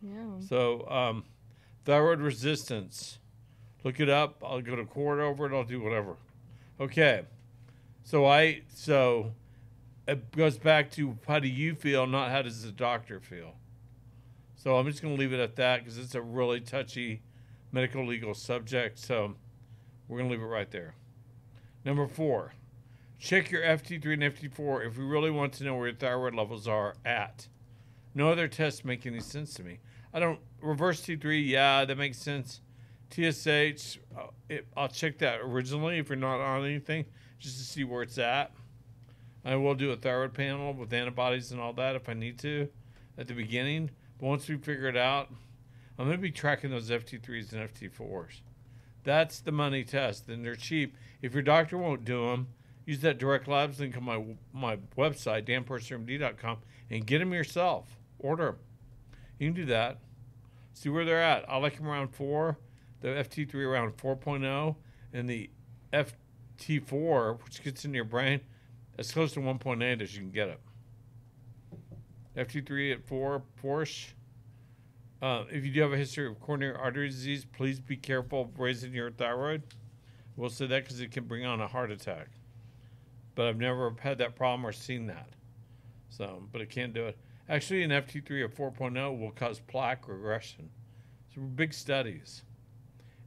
Yeah. 0.02 0.40
So, 0.48 0.88
um, 0.90 1.24
thyroid 1.84 2.20
resistance. 2.20 3.20
Look 3.84 4.00
it 4.00 4.10
up. 4.10 4.44
I'll 4.44 4.62
go 4.62 4.76
to 4.76 4.86
court 4.86 5.20
over 5.20 5.46
it. 5.46 5.56
I'll 5.56 5.64
do 5.64 5.82
whatever. 5.82 6.18
Okay. 6.80 7.24
So 8.04 8.26
I 8.26 8.62
so 8.74 9.34
it 10.08 10.32
goes 10.32 10.58
back 10.58 10.92
to 10.92 11.18
how 11.28 11.40
do 11.40 11.48
you 11.48 11.76
feel, 11.76 12.06
not 12.06 12.32
how 12.32 12.42
does 12.42 12.64
the 12.64 12.72
doctor 12.72 13.20
feel. 13.20 13.56
So 14.66 14.78
I'm 14.78 14.88
just 14.88 15.04
going 15.04 15.16
to 15.16 15.20
leave 15.20 15.32
it 15.32 15.40
at 15.40 15.56
that 15.58 15.84
because 15.84 16.00
it's 16.00 16.16
a 16.16 16.22
really 16.24 16.60
touchy 16.60 17.22
medical 17.72 18.04
legal 18.04 18.34
subject. 18.34 18.98
So 18.98 19.36
we're 20.08 20.18
going 20.18 20.28
to 20.28 20.36
leave 20.36 20.42
it 20.42 20.48
right 20.48 20.72
there. 20.72 20.96
Number 21.86 22.08
four, 22.08 22.56
check 23.20 23.52
your 23.52 23.62
FT3 23.62 24.14
and 24.14 24.24
FT4 24.24 24.88
if 24.88 24.98
we 24.98 25.06
really 25.06 25.30
want 25.30 25.54
to 25.54 25.66
know 25.66 25.76
where 25.76 25.90
your 25.90 25.96
thyroid 25.96 26.34
levels 26.34 26.68
are 26.68 26.96
at. 27.06 27.48
No 28.16 28.32
other 28.32 28.48
tests 28.48 28.84
make 28.84 29.06
any 29.06 29.20
sense 29.20 29.54
to 29.54 29.64
me. 29.64 29.82
I 30.12 30.20
don't 30.20 30.40
reverse 30.64 31.00
T3. 31.02 31.48
Yeah, 31.48 31.86
that 31.86 31.96
makes 31.96 32.18
sense. 32.18 32.62
TSH, 33.12 34.00
uh, 34.18 34.30
it, 34.50 34.66
I'll 34.76 34.88
check 34.88 35.20
that 35.20 35.42
originally 35.42 36.00
if 36.00 36.10
you're 36.10 36.16
not 36.16 36.40
on 36.40 36.66
anything, 36.66 37.06
just 37.38 37.60
to 37.60 37.64
see 37.64 37.84
where 37.84 38.02
it's 38.02 38.18
at. 38.18 38.52
I 39.46 39.58
will 39.58 39.76
do 39.76 39.92
a 39.92 39.96
thyroid 39.96 40.34
panel 40.34 40.74
with 40.74 40.92
antibodies 40.92 41.52
and 41.52 41.62
all 41.62 41.74
that 41.74 41.96
if 41.96 42.10
I 42.10 42.16
need 42.16 42.40
to 42.40 42.68
at 43.16 43.28
the 43.28 43.36
beginning. 43.36 43.92
But 44.20 44.28
once 44.28 44.48
we 44.48 44.58
figure 44.58 44.88
it 44.88 44.98
out, 44.98 45.30
I'm 45.98 46.06
going 46.06 46.18
to 46.18 46.22
be 46.22 46.32
tracking 46.32 46.72
those 46.72 46.90
FT3s 46.90 47.54
and 47.54 47.70
FT4s. 47.70 48.42
That's 49.04 49.40
the 49.40 49.52
money 49.52 49.84
test, 49.84 50.28
and 50.30 50.44
they're 50.44 50.56
cheap. 50.56 50.96
If 51.22 51.34
your 51.34 51.44
doctor 51.44 51.78
won't 51.78 52.06
do 52.06 52.30
them, 52.30 52.48
use 52.86 53.02
that 53.02 53.18
direct 53.18 53.48
labs 53.48 53.80
link 53.80 53.96
on 53.96 54.04
my 54.04 54.24
my 54.52 54.78
website, 54.98 55.46
danpursermd.com, 55.46 56.58
and 56.90 57.06
get 57.06 57.20
them 57.20 57.34
yourself. 57.34 57.98
Order 58.20 58.46
them. 58.46 58.56
You 59.40 59.48
can 59.48 59.56
do 59.56 59.66
that. 59.66 60.00
See 60.74 60.90
where 60.90 61.06
they're 61.06 61.22
at. 61.22 61.50
I 61.50 61.58
like 61.58 61.78
them 61.78 61.88
around 61.88 62.10
four, 62.10 62.58
the 63.02 63.10
FT3 63.10 63.54
around 63.56 63.96
4.0, 63.98 64.76
and 65.14 65.30
the 65.30 65.50
FT4, 65.94 67.44
which 67.44 67.64
gets 67.64 67.86
in 67.86 67.94
your 67.94 68.04
brain, 68.04 68.42
as 68.98 69.12
close 69.12 69.34
to 69.34 69.40
1.8 69.40 70.02
as 70.02 70.16
you 70.16 70.22
can 70.22 70.32
get 70.32 70.50
it. 70.50 70.60
FT3 72.36 72.94
at 72.94 73.04
4, 73.04 73.42
Porsche. 73.64 74.08
Uh, 75.22 75.46
if 75.50 75.66
you 75.66 75.72
do 75.72 75.82
have 75.82 75.94
a 75.94 75.98
history 75.98 76.28
of 76.28 76.40
coronary 76.40 76.76
artery 76.76 77.08
disease, 77.08 77.46
please 77.46 77.80
be 77.80 77.96
careful 77.96 78.42
of 78.42 78.60
raising 78.60 78.94
your 78.94 79.12
thyroid. 79.12 79.64
We'll 80.36 80.50
say 80.50 80.68
that 80.68 80.84
because 80.84 81.00
it 81.00 81.12
can 81.12 81.26
bring 81.26 81.46
on 81.46 81.62
a 81.62 81.68
heart 81.68 81.92
attack. 81.92 82.28
But 83.36 83.48
I've 83.48 83.58
never 83.58 83.96
had 84.00 84.18
that 84.18 84.36
problem 84.36 84.66
or 84.66 84.72
seen 84.72 85.08
that. 85.08 85.30
So, 86.10 86.44
but 86.52 86.62
it 86.62 86.70
can't 86.70 86.94
do 86.94 87.06
it. 87.08 87.18
Actually, 87.48 87.84
an 87.84 87.92
FT3 87.92 88.46
of 88.46 88.56
4.0 88.56 89.20
will 89.20 89.32
cause 89.32 89.60
plaque 89.60 90.08
regression. 90.08 90.70
So, 91.34 91.42
big 91.42 91.74
studies. 91.74 92.44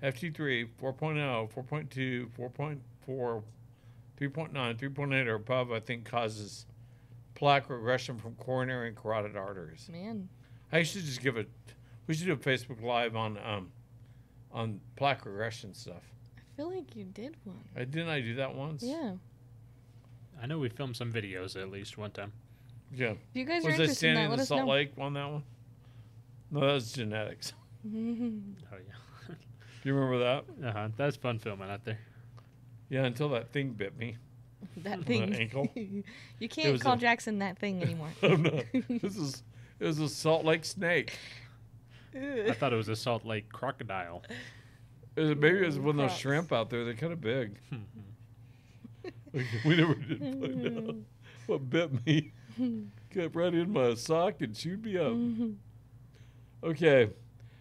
FT3, 0.02 0.68
4.0, 0.80 1.52
4.2, 1.52 2.28
4.4, 2.30 3.42
3.9, 4.20 4.78
3.8 4.78 5.26
or 5.26 5.34
above, 5.34 5.72
I 5.72 5.80
think 5.80 6.04
causes 6.04 6.66
plaque 7.38 7.70
regression 7.70 8.18
from 8.18 8.34
coronary 8.34 8.88
and 8.88 8.96
carotid 8.96 9.36
arteries. 9.36 9.88
Man. 9.90 10.28
I 10.72 10.82
should 10.82 11.04
just 11.04 11.22
give 11.22 11.36
a. 11.36 11.46
We 12.06 12.14
should 12.14 12.26
do 12.26 12.32
a 12.32 12.36
Facebook 12.36 12.82
Live 12.82 13.14
on 13.14 13.38
um, 13.38 13.70
on 14.52 14.80
plaque 14.96 15.24
regression 15.24 15.72
stuff. 15.72 16.02
I 16.36 16.40
feel 16.56 16.74
like 16.74 16.96
you 16.96 17.04
did 17.04 17.36
one. 17.44 17.62
I 17.76 17.84
didn't 17.84 18.08
I 18.08 18.20
do 18.20 18.34
that 18.34 18.54
once? 18.54 18.82
Yeah. 18.82 19.12
I 20.42 20.46
know 20.46 20.58
we 20.58 20.68
filmed 20.68 20.96
some 20.96 21.12
videos 21.12 21.60
at 21.60 21.70
least 21.70 21.96
one 21.96 22.10
time. 22.10 22.32
Yeah. 22.92 23.10
If 23.10 23.18
you 23.34 23.44
guys 23.44 23.64
are 23.64 23.68
Was 23.70 23.80
I 23.80 23.82
interested 23.82 23.90
in 23.90 23.94
standing 23.94 24.24
that, 24.24 24.32
in 24.32 24.38
the 24.40 24.46
Salt 24.46 24.66
know. 24.66 24.72
Lake 24.72 24.92
on 24.98 25.12
that 25.14 25.30
one? 25.30 25.42
No, 26.50 26.60
that 26.60 26.72
was 26.72 26.92
genetics. 26.92 27.52
Oh 27.90 28.76
yeah. 28.76 29.34
Do 29.82 29.88
you 29.88 29.94
remember 29.94 30.18
that? 30.18 30.66
Uh 30.66 30.72
huh. 30.72 30.88
That's 30.96 31.16
fun 31.16 31.38
filming 31.38 31.70
out 31.70 31.84
there. 31.84 32.00
Yeah, 32.90 33.04
until 33.04 33.28
that 33.30 33.52
thing 33.52 33.70
bit 33.70 33.96
me. 33.96 34.16
that 34.78 34.98
My 34.98 35.04
thing. 35.04 35.34
ankle. 35.34 35.68
you 35.74 36.48
can't 36.48 36.80
call 36.80 36.94
a- 36.94 36.98
Jackson 36.98 37.38
that 37.40 37.58
thing 37.58 37.82
anymore. 37.82 38.08
Oh 38.22 38.34
no, 38.36 38.62
this 38.88 39.16
is 39.16 39.42
it 39.80 39.86
was 39.86 39.98
a 40.00 40.08
Salt 40.08 40.44
Lake 40.44 40.64
snake. 40.64 41.16
I 42.14 42.52
thought 42.52 42.72
it 42.72 42.76
was 42.76 42.88
a 42.88 42.96
Salt 42.96 43.24
Lake 43.24 43.50
crocodile. 43.52 44.22
It 45.16 45.20
was- 45.22 45.36
maybe 45.36 45.58
it 45.58 45.66
was 45.66 45.76
Ooh, 45.78 45.82
one 45.82 46.00
of 46.00 46.08
those 46.08 46.18
shrimp 46.18 46.52
out 46.52 46.70
there. 46.70 46.84
They're 46.84 46.94
kind 46.94 47.12
of 47.12 47.20
big. 47.20 47.58
Hmm. 47.70 47.76
we 49.64 49.76
never 49.76 49.94
did 49.94 50.18
find 50.20 50.88
out 50.88 50.94
what 51.46 51.70
bit 51.70 52.06
me. 52.06 52.32
Got 53.14 53.34
right 53.36 53.54
in 53.54 53.70
my 53.72 53.94
sock 53.94 54.40
and 54.42 54.54
chewed 54.54 54.84
me 54.84 54.96
up. 54.98 55.14
Okay, 56.64 57.10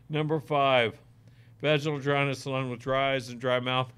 number 0.10 0.39
five, 0.39 0.97
vaginal 1.62 1.99
dryness 1.99 2.45
along 2.45 2.69
with 2.71 2.79
dry 2.79 3.13
eyes 3.13 3.29
and 3.29 3.39
dry 3.39 3.60
mouth. 3.60 3.91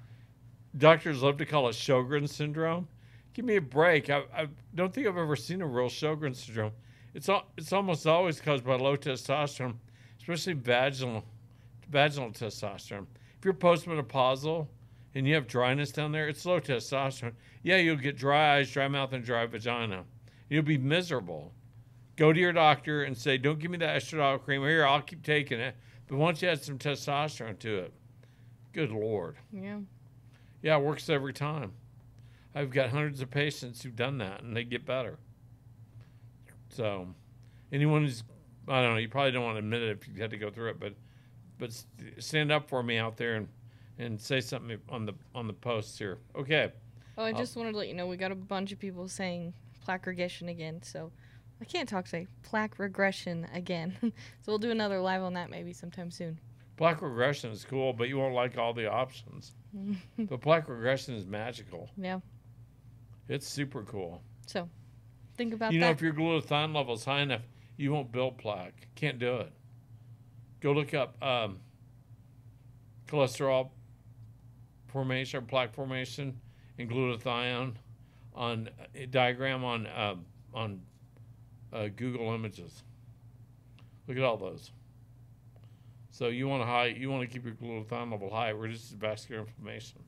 Doctors 0.76 1.22
love 1.22 1.36
to 1.38 1.46
call 1.46 1.68
it 1.68 1.72
Sjogren's 1.72 2.34
syndrome. 2.34 2.86
Give 3.34 3.44
me 3.44 3.56
a 3.56 3.60
break. 3.60 4.10
I, 4.10 4.22
I 4.34 4.48
don't 4.74 4.92
think 4.92 5.06
I've 5.06 5.16
ever 5.16 5.36
seen 5.36 5.62
a 5.62 5.66
real 5.66 5.88
Sjogren's 5.88 6.42
syndrome. 6.44 6.72
It's 7.14 7.28
al- 7.28 7.46
it's 7.56 7.72
almost 7.72 8.06
always 8.06 8.40
caused 8.40 8.64
by 8.64 8.76
low 8.76 8.96
testosterone, 8.96 9.74
especially 10.20 10.52
vaginal 10.52 11.24
vaginal 11.90 12.30
testosterone. 12.30 13.06
If 13.38 13.44
you're 13.44 13.54
postmenopausal 13.54 14.66
and 15.14 15.26
you 15.26 15.34
have 15.34 15.48
dryness 15.48 15.90
down 15.90 16.12
there, 16.12 16.28
it's 16.28 16.46
low 16.46 16.60
testosterone. 16.60 17.32
Yeah, 17.62 17.78
you'll 17.78 17.96
get 17.96 18.16
dry 18.16 18.58
eyes, 18.58 18.70
dry 18.70 18.86
mouth, 18.86 19.12
and 19.12 19.24
dry 19.24 19.46
vagina. 19.46 20.04
You'll 20.48 20.62
be 20.62 20.78
miserable. 20.78 21.52
Go 22.16 22.32
to 22.32 22.38
your 22.38 22.52
doctor 22.52 23.02
and 23.02 23.16
say, 23.16 23.38
"Don't 23.38 23.58
give 23.58 23.70
me 23.70 23.78
that 23.78 24.00
estradiol 24.00 24.42
cream. 24.42 24.62
Here, 24.62 24.86
I'll 24.86 25.02
keep 25.02 25.22
taking 25.24 25.58
it." 25.58 25.74
But 26.06 26.18
once 26.18 26.42
you 26.42 26.48
add 26.48 26.62
some 26.62 26.78
testosterone 26.78 27.58
to 27.60 27.78
it, 27.78 27.92
good 28.72 28.90
lord, 28.90 29.36
yeah. 29.52 29.78
Yeah, 30.62 30.76
it 30.76 30.82
works 30.82 31.08
every 31.08 31.32
time. 31.32 31.72
I've 32.54 32.70
got 32.70 32.90
hundreds 32.90 33.20
of 33.20 33.30
patients 33.30 33.82
who've 33.82 33.94
done 33.94 34.18
that 34.18 34.42
and 34.42 34.56
they 34.56 34.64
get 34.64 34.84
better. 34.84 35.18
So, 36.70 37.08
anyone 37.72 38.02
who's, 38.02 38.22
I 38.68 38.80
don't 38.82 38.92
know, 38.92 38.98
you 38.98 39.08
probably 39.08 39.32
don't 39.32 39.44
want 39.44 39.54
to 39.54 39.60
admit 39.60 39.82
it 39.82 39.90
if 39.90 40.08
you 40.08 40.20
had 40.20 40.30
to 40.30 40.36
go 40.36 40.50
through 40.50 40.70
it, 40.70 40.80
but, 40.80 40.94
but 41.58 41.72
stand 42.18 42.50
up 42.50 42.68
for 42.68 42.82
me 42.82 42.98
out 42.98 43.16
there 43.16 43.34
and, 43.34 43.48
and 43.98 44.20
say 44.20 44.40
something 44.40 44.78
on 44.88 45.04
the 45.06 45.14
on 45.34 45.46
the 45.46 45.52
posts 45.52 45.98
here. 45.98 46.18
Okay, 46.34 46.72
Oh, 47.20 47.24
I 47.24 47.32
just 47.32 47.54
wanted 47.54 47.72
to 47.72 47.76
let 47.76 47.88
you 47.88 47.92
know 47.92 48.06
we 48.06 48.16
got 48.16 48.32
a 48.32 48.34
bunch 48.34 48.72
of 48.72 48.78
people 48.78 49.06
saying 49.06 49.52
plaque 49.82 50.06
regression 50.06 50.48
again. 50.48 50.82
So 50.82 51.12
I 51.60 51.66
can't 51.66 51.86
talk 51.86 52.06
today. 52.06 52.26
Plaque 52.42 52.78
regression 52.78 53.46
again. 53.52 53.94
so 54.00 54.12
we'll 54.46 54.58
do 54.58 54.70
another 54.70 55.00
live 55.00 55.22
on 55.22 55.34
that 55.34 55.50
maybe 55.50 55.74
sometime 55.74 56.10
soon. 56.10 56.38
Plaque 56.80 57.02
regression 57.02 57.50
is 57.50 57.62
cool, 57.62 57.92
but 57.92 58.08
you 58.08 58.16
won't 58.16 58.34
like 58.34 58.56
all 58.56 58.72
the 58.72 58.90
options. 58.90 59.52
but 60.18 60.40
plaque 60.40 60.66
regression 60.66 61.14
is 61.14 61.26
magical. 61.26 61.90
Yeah. 61.94 62.20
It's 63.28 63.46
super 63.46 63.82
cool. 63.82 64.22
So 64.46 64.66
think 65.36 65.52
about 65.52 65.66
that. 65.66 65.74
you 65.74 65.80
know, 65.80 65.88
that. 65.88 65.96
if 65.96 66.00
your 66.00 66.14
glutathione 66.14 66.74
level 66.74 66.94
is 66.94 67.04
high 67.04 67.20
enough, 67.20 67.42
you 67.76 67.92
won't 67.92 68.10
build 68.10 68.38
plaque. 68.38 68.88
Can't 68.94 69.18
do 69.18 69.36
it. 69.36 69.52
Go 70.62 70.72
look 70.72 70.94
up 70.94 71.22
um, 71.22 71.58
cholesterol 73.06 73.68
formation 74.88 75.40
or 75.40 75.42
plaque 75.42 75.74
formation 75.74 76.40
and 76.78 76.90
glutathione 76.90 77.74
on 78.34 78.70
a 78.94 79.04
diagram 79.04 79.64
on 79.64 79.86
uh, 79.86 80.14
on 80.54 80.80
uh, 81.74 81.88
Google 81.94 82.32
Images. 82.32 82.84
Look 84.08 84.16
at 84.16 84.22
all 84.22 84.38
those. 84.38 84.70
So 86.10 86.28
you 86.28 86.48
want 86.48 86.62
to 86.62 86.66
high, 86.66 86.86
you 86.86 87.10
want 87.10 87.22
to 87.22 87.32
keep 87.32 87.44
your 87.44 87.54
glutathione 87.54 88.10
level 88.10 88.30
high. 88.30 88.50
Reduces 88.50 88.90
vascular 88.90 89.42
inflammation. 89.42 90.02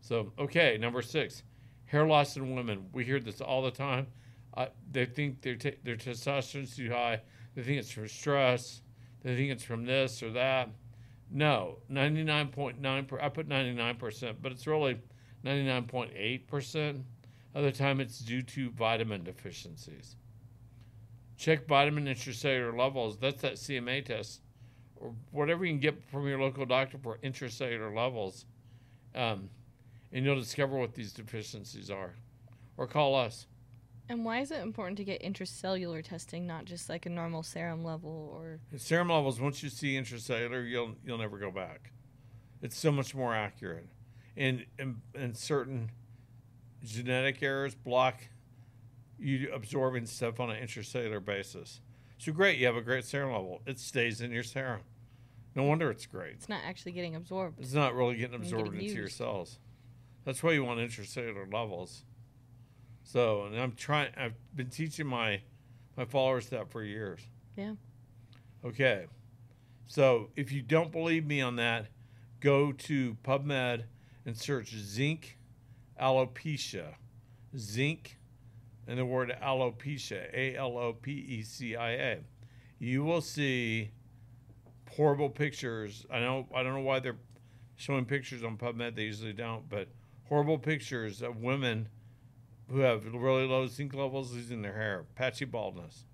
So 0.00 0.32
okay, 0.38 0.76
number 0.78 1.02
six, 1.02 1.42
hair 1.86 2.06
loss 2.06 2.36
in 2.36 2.54
women. 2.54 2.86
We 2.92 3.04
hear 3.04 3.20
this 3.20 3.40
all 3.40 3.62
the 3.62 3.70
time. 3.70 4.08
Uh, 4.56 4.66
they 4.90 5.06
think 5.06 5.42
their 5.42 5.56
t- 5.56 5.76
their 5.82 5.96
testosterone's 5.96 6.76
too 6.76 6.90
high. 6.90 7.20
They 7.54 7.62
think 7.62 7.78
it's 7.78 7.90
from 7.90 8.08
stress. 8.08 8.82
They 9.22 9.34
think 9.36 9.50
it's 9.50 9.64
from 9.64 9.84
this 9.86 10.22
or 10.22 10.30
that. 10.32 10.68
No, 11.30 11.78
ninety 11.88 12.22
nine 12.22 12.48
point 12.48 12.80
nine. 12.80 13.08
I 13.20 13.28
put 13.28 13.48
ninety 13.48 13.72
nine 13.72 13.96
percent, 13.96 14.38
but 14.42 14.52
it's 14.52 14.66
really 14.66 14.98
ninety 15.42 15.64
nine 15.64 15.84
point 15.84 16.12
eight 16.14 16.46
percent. 16.48 17.04
Other 17.54 17.70
time, 17.70 18.00
it's 18.00 18.18
due 18.18 18.42
to 18.42 18.70
vitamin 18.70 19.22
deficiencies. 19.22 20.16
Check 21.36 21.66
vitamin 21.66 22.06
intracellular 22.06 22.76
levels. 22.76 23.18
That's 23.18 23.42
that 23.42 23.54
CMA 23.54 24.04
test, 24.04 24.40
or 25.04 25.14
whatever 25.30 25.64
you 25.64 25.72
can 25.72 25.80
get 25.80 26.02
from 26.10 26.26
your 26.26 26.40
local 26.40 26.64
doctor 26.64 26.98
for 26.98 27.18
intracellular 27.22 27.94
levels, 27.94 28.46
um, 29.14 29.50
and 30.12 30.24
you'll 30.24 30.38
discover 30.40 30.76
what 30.78 30.94
these 30.94 31.12
deficiencies 31.12 31.90
are. 31.90 32.14
Or 32.76 32.86
call 32.88 33.14
us. 33.14 33.46
and 34.08 34.24
why 34.24 34.40
is 34.40 34.50
it 34.50 34.60
important 34.60 34.96
to 34.98 35.04
get 35.04 35.22
intracellular 35.22 36.02
testing, 36.02 36.46
not 36.46 36.64
just 36.64 36.88
like 36.88 37.06
a 37.06 37.08
normal 37.10 37.42
serum 37.42 37.84
level 37.84 38.30
or 38.34 38.58
Serum 38.76 39.08
levels. 39.10 39.40
Once 39.40 39.62
you 39.62 39.68
see 39.68 39.94
intracellular, 39.94 40.68
you'll 40.68 40.96
you'll 41.04 41.18
never 41.18 41.38
go 41.38 41.50
back. 41.50 41.92
It's 42.62 42.76
so 42.76 42.90
much 42.90 43.14
more 43.14 43.34
accurate, 43.34 43.86
and 44.36 44.64
and, 44.78 44.96
and 45.14 45.36
certain 45.36 45.90
genetic 46.82 47.42
errors 47.42 47.74
block 47.74 48.22
you 49.18 49.50
absorbing 49.52 50.06
stuff 50.06 50.40
on 50.40 50.50
an 50.50 50.60
intracellular 50.62 51.24
basis. 51.24 51.80
So 52.18 52.32
great, 52.32 52.58
you 52.58 52.66
have 52.66 52.76
a 52.76 52.82
great 52.82 53.04
serum 53.04 53.32
level. 53.32 53.62
It 53.66 53.78
stays 53.78 54.20
in 54.20 54.32
your 54.32 54.42
serum. 54.42 54.80
No 55.54 55.62
wonder 55.62 55.90
it's 55.90 56.06
great. 56.06 56.32
it's 56.32 56.48
not 56.48 56.62
actually 56.64 56.92
getting 56.92 57.14
absorbed? 57.14 57.60
It's 57.60 57.72
not 57.74 57.94
really 57.94 58.16
getting 58.16 58.34
absorbed 58.34 58.72
getting 58.72 58.88
into 58.88 58.98
your 58.98 59.08
cells. 59.08 59.58
That's 60.24 60.42
why 60.42 60.52
you 60.52 60.64
want 60.64 60.80
intracellular 60.80 61.52
levels. 61.52 62.04
So, 63.04 63.44
and 63.44 63.58
I'm 63.58 63.72
trying. 63.72 64.10
I've 64.16 64.34
been 64.54 64.70
teaching 64.70 65.06
my 65.06 65.42
my 65.96 66.04
followers 66.04 66.48
that 66.48 66.70
for 66.70 66.82
years. 66.82 67.20
Yeah. 67.56 67.74
Okay. 68.64 69.06
So, 69.86 70.30
if 70.34 70.50
you 70.50 70.62
don't 70.62 70.90
believe 70.90 71.26
me 71.26 71.40
on 71.40 71.56
that, 71.56 71.88
go 72.40 72.72
to 72.72 73.16
PubMed 73.22 73.84
and 74.24 74.36
search 74.36 74.74
zinc 74.74 75.38
alopecia. 76.00 76.94
Zinc 77.56 78.18
and 78.86 78.98
the 78.98 79.04
word 79.04 79.34
alopecia, 79.42 80.32
A 80.32 80.56
L 80.56 80.78
O 80.78 80.94
P 80.94 81.12
E 81.12 81.42
C 81.42 81.76
I 81.76 81.90
A. 81.92 82.18
You 82.78 83.04
will 83.04 83.20
see 83.20 83.90
horrible 84.96 85.30
pictures. 85.30 86.06
I 86.10 86.20
know 86.20 86.46
I 86.54 86.62
don't 86.62 86.74
know 86.74 86.80
why 86.80 87.00
they're 87.00 87.16
showing 87.76 88.04
pictures 88.04 88.44
on 88.44 88.56
PubMed. 88.56 88.94
They 88.96 89.02
usually 89.02 89.32
don't, 89.32 89.68
but 89.68 89.88
horrible 90.28 90.58
pictures 90.58 91.22
of 91.22 91.38
women 91.38 91.88
who 92.70 92.80
have 92.80 93.04
really 93.12 93.46
low 93.46 93.66
zinc 93.66 93.94
levels 93.94 94.32
losing 94.32 94.62
their 94.62 94.74
hair, 94.74 95.04
patchy 95.14 95.44
baldness. 95.44 96.04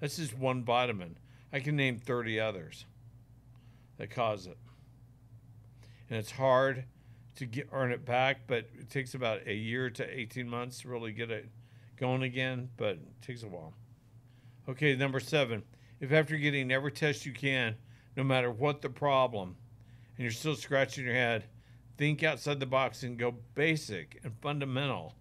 That's 0.00 0.16
just 0.16 0.36
one 0.36 0.64
vitamin. 0.64 1.16
I 1.52 1.60
can 1.60 1.76
name 1.76 1.98
30 1.98 2.40
others 2.40 2.84
that 3.96 4.10
cause 4.10 4.46
it. 4.46 4.58
And 6.10 6.18
it's 6.18 6.32
hard 6.32 6.84
to 7.36 7.46
get 7.46 7.68
earn 7.72 7.92
it 7.92 8.04
back, 8.04 8.42
but 8.46 8.68
it 8.78 8.90
takes 8.90 9.14
about 9.14 9.46
a 9.46 9.54
year 9.54 9.88
to 9.90 10.18
18 10.18 10.48
months 10.48 10.82
to 10.82 10.88
really 10.88 11.12
get 11.12 11.30
it 11.30 11.48
going 11.96 12.22
again, 12.22 12.68
but 12.76 12.96
it 12.96 13.22
takes 13.22 13.42
a 13.42 13.48
while. 13.48 13.72
Okay, 14.68 14.96
number 14.96 15.20
7. 15.20 15.62
If 16.04 16.12
after 16.12 16.36
getting 16.36 16.70
every 16.70 16.92
test 16.92 17.24
you 17.24 17.32
can, 17.32 17.76
no 18.14 18.22
matter 18.22 18.50
what 18.50 18.82
the 18.82 18.90
problem, 18.90 19.56
and 20.16 20.22
you're 20.22 20.32
still 20.32 20.54
scratching 20.54 21.06
your 21.06 21.14
head, 21.14 21.44
think 21.96 22.22
outside 22.22 22.60
the 22.60 22.66
box 22.66 23.04
and 23.04 23.18
go 23.18 23.34
basic 23.54 24.20
and 24.22 24.34
fundamental. 24.42 25.14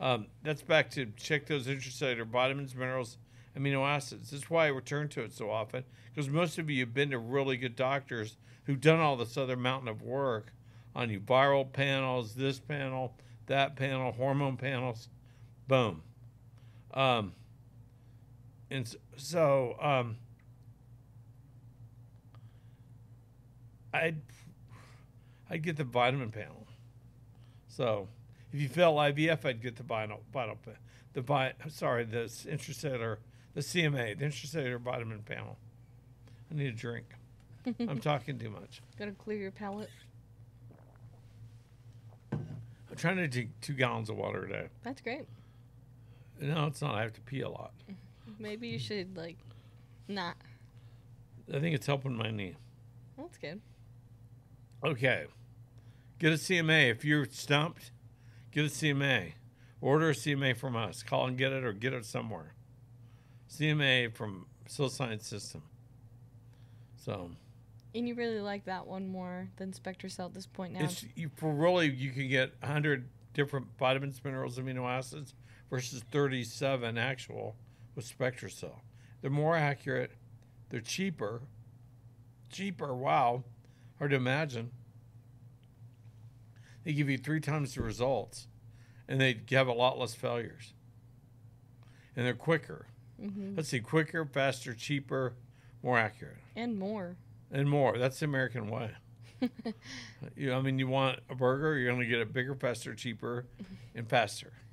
Um, 0.00 0.28
that's 0.42 0.62
back 0.62 0.90
to 0.92 1.12
check 1.18 1.44
those 1.44 1.66
intracellular 1.66 2.26
vitamins, 2.26 2.74
minerals, 2.74 3.18
amino 3.58 3.86
acids. 3.86 4.30
That's 4.30 4.48
why 4.48 4.64
I 4.64 4.68
return 4.68 5.10
to 5.10 5.22
it 5.22 5.34
so 5.34 5.50
often 5.50 5.84
because 6.14 6.30
most 6.30 6.56
of 6.56 6.70
you 6.70 6.80
have 6.80 6.94
been 6.94 7.10
to 7.10 7.18
really 7.18 7.58
good 7.58 7.76
doctors 7.76 8.38
who've 8.64 8.80
done 8.80 9.00
all 9.00 9.18
this 9.18 9.36
other 9.36 9.54
mountain 9.54 9.88
of 9.88 10.00
work 10.00 10.50
on 10.94 11.10
you 11.10 11.20
viral 11.20 11.70
panels, 11.70 12.34
this 12.34 12.58
panel, 12.58 13.14
that 13.48 13.76
panel, 13.76 14.12
hormone 14.12 14.56
panels. 14.56 15.10
Boom. 15.68 16.00
Um, 16.94 17.34
and 18.70 18.94
so 19.16 19.76
um, 19.80 20.16
I'd 23.92 24.20
I'd 25.50 25.62
get 25.62 25.76
the 25.76 25.84
vitamin 25.84 26.30
panel. 26.30 26.66
So 27.68 28.08
if 28.52 28.60
you 28.60 28.68
fail 28.68 28.94
IVF, 28.94 29.44
I'd 29.44 29.62
get 29.62 29.76
the 29.76 29.82
vital 29.82 30.20
pa- 30.32 30.70
the 31.12 31.20
vi, 31.22 31.52
sorry, 31.68 32.04
the 32.04 32.24
intracellular, 32.24 33.18
the 33.54 33.60
CMA, 33.60 34.18
the 34.18 34.26
intracellular 34.26 34.80
vitamin 34.80 35.22
panel. 35.22 35.56
I 36.50 36.54
need 36.54 36.68
a 36.68 36.72
drink. 36.72 37.06
I'm 37.80 38.00
talking 38.00 38.38
too 38.38 38.50
much. 38.50 38.82
Gotta 38.98 39.12
clear 39.12 39.38
your 39.38 39.50
palate. 39.50 39.90
I'm 42.32 42.96
trying 42.96 43.16
to 43.16 43.28
drink 43.28 43.50
two 43.60 43.74
gallons 43.74 44.08
of 44.08 44.16
water 44.16 44.44
a 44.44 44.48
day. 44.48 44.68
That's 44.82 45.00
great. 45.00 45.26
No, 46.40 46.66
it's 46.66 46.80
not. 46.82 46.94
I 46.94 47.02
have 47.02 47.12
to 47.14 47.20
pee 47.22 47.40
a 47.40 47.48
lot. 47.48 47.72
Maybe 48.38 48.68
you 48.68 48.78
should 48.78 49.16
like 49.16 49.38
not. 50.08 50.36
I 51.52 51.60
think 51.60 51.74
it's 51.74 51.86
helping 51.86 52.16
my 52.16 52.30
knee. 52.30 52.56
That's 53.16 53.38
good. 53.38 53.60
Okay. 54.84 55.26
Get 56.18 56.32
a 56.32 56.36
CMA. 56.36 56.90
If 56.90 57.04
you're 57.04 57.26
stumped, 57.26 57.90
get 58.50 58.64
a 58.64 58.68
CMA. 58.68 59.32
Order 59.80 60.10
a 60.10 60.14
CMA 60.14 60.56
from 60.56 60.76
us. 60.76 61.02
Call 61.02 61.26
and 61.26 61.36
get 61.36 61.52
it 61.52 61.64
or 61.64 61.72
get 61.72 61.92
it 61.92 62.04
somewhere. 62.04 62.54
CMA 63.50 64.14
from 64.14 64.46
Cell 64.66 64.88
Science 64.88 65.26
System. 65.26 65.62
So 66.96 67.30
And 67.94 68.08
you 68.08 68.14
really 68.14 68.40
like 68.40 68.64
that 68.64 68.86
one 68.86 69.06
more 69.06 69.48
than 69.56 69.72
SpectraCell 69.72 70.26
at 70.26 70.34
this 70.34 70.46
point 70.46 70.72
now. 70.74 70.84
it's 70.84 71.04
you, 71.14 71.30
for 71.36 71.52
really 71.52 71.90
you 71.90 72.10
can 72.10 72.28
get 72.28 72.54
100 72.60 73.08
different 73.34 73.66
vitamins, 73.78 74.20
minerals, 74.24 74.58
amino 74.58 74.88
acids 74.88 75.34
versus 75.70 76.02
37 76.10 76.98
actual 76.98 77.54
with 77.96 78.06
SpectraCell. 78.16 78.80
They're 79.20 79.30
more 79.30 79.56
accurate. 79.56 80.12
They're 80.70 80.80
cheaper. 80.80 81.42
Cheaper. 82.52 82.94
Wow. 82.94 83.42
Hard 83.98 84.10
to 84.12 84.16
imagine. 84.16 84.70
They 86.84 86.92
give 86.92 87.08
you 87.10 87.18
three 87.18 87.40
times 87.40 87.74
the 87.74 87.82
results, 87.82 88.46
and 89.08 89.20
they 89.20 89.40
have 89.50 89.66
a 89.66 89.72
lot 89.72 89.98
less 89.98 90.14
failures. 90.14 90.72
And 92.14 92.24
they're 92.24 92.34
quicker. 92.34 92.86
hmm 93.20 93.54
Let's 93.56 93.70
see, 93.70 93.80
quicker, 93.80 94.24
faster, 94.24 94.72
cheaper, 94.74 95.34
more 95.82 95.98
accurate, 95.98 96.36
And 96.54 96.78
more. 96.78 97.16
and 97.50 97.68
more. 97.68 97.98
That's 97.98 98.20
the 98.20 98.26
American 98.26 98.68
way. 98.68 98.90
you, 100.36 100.52
I 100.52 100.60
mean, 100.62 100.78
you 100.78 100.86
want 100.86 101.18
a 101.28 101.34
burger, 101.34 101.76
you're 101.76 101.90
going 101.90 102.00
to 102.02 102.06
get 102.08 102.20
it 102.20 102.32
bigger, 102.32 102.54
faster, 102.54 102.94
cheaper, 102.94 103.46
and 103.94 104.08
faster. 104.08 104.52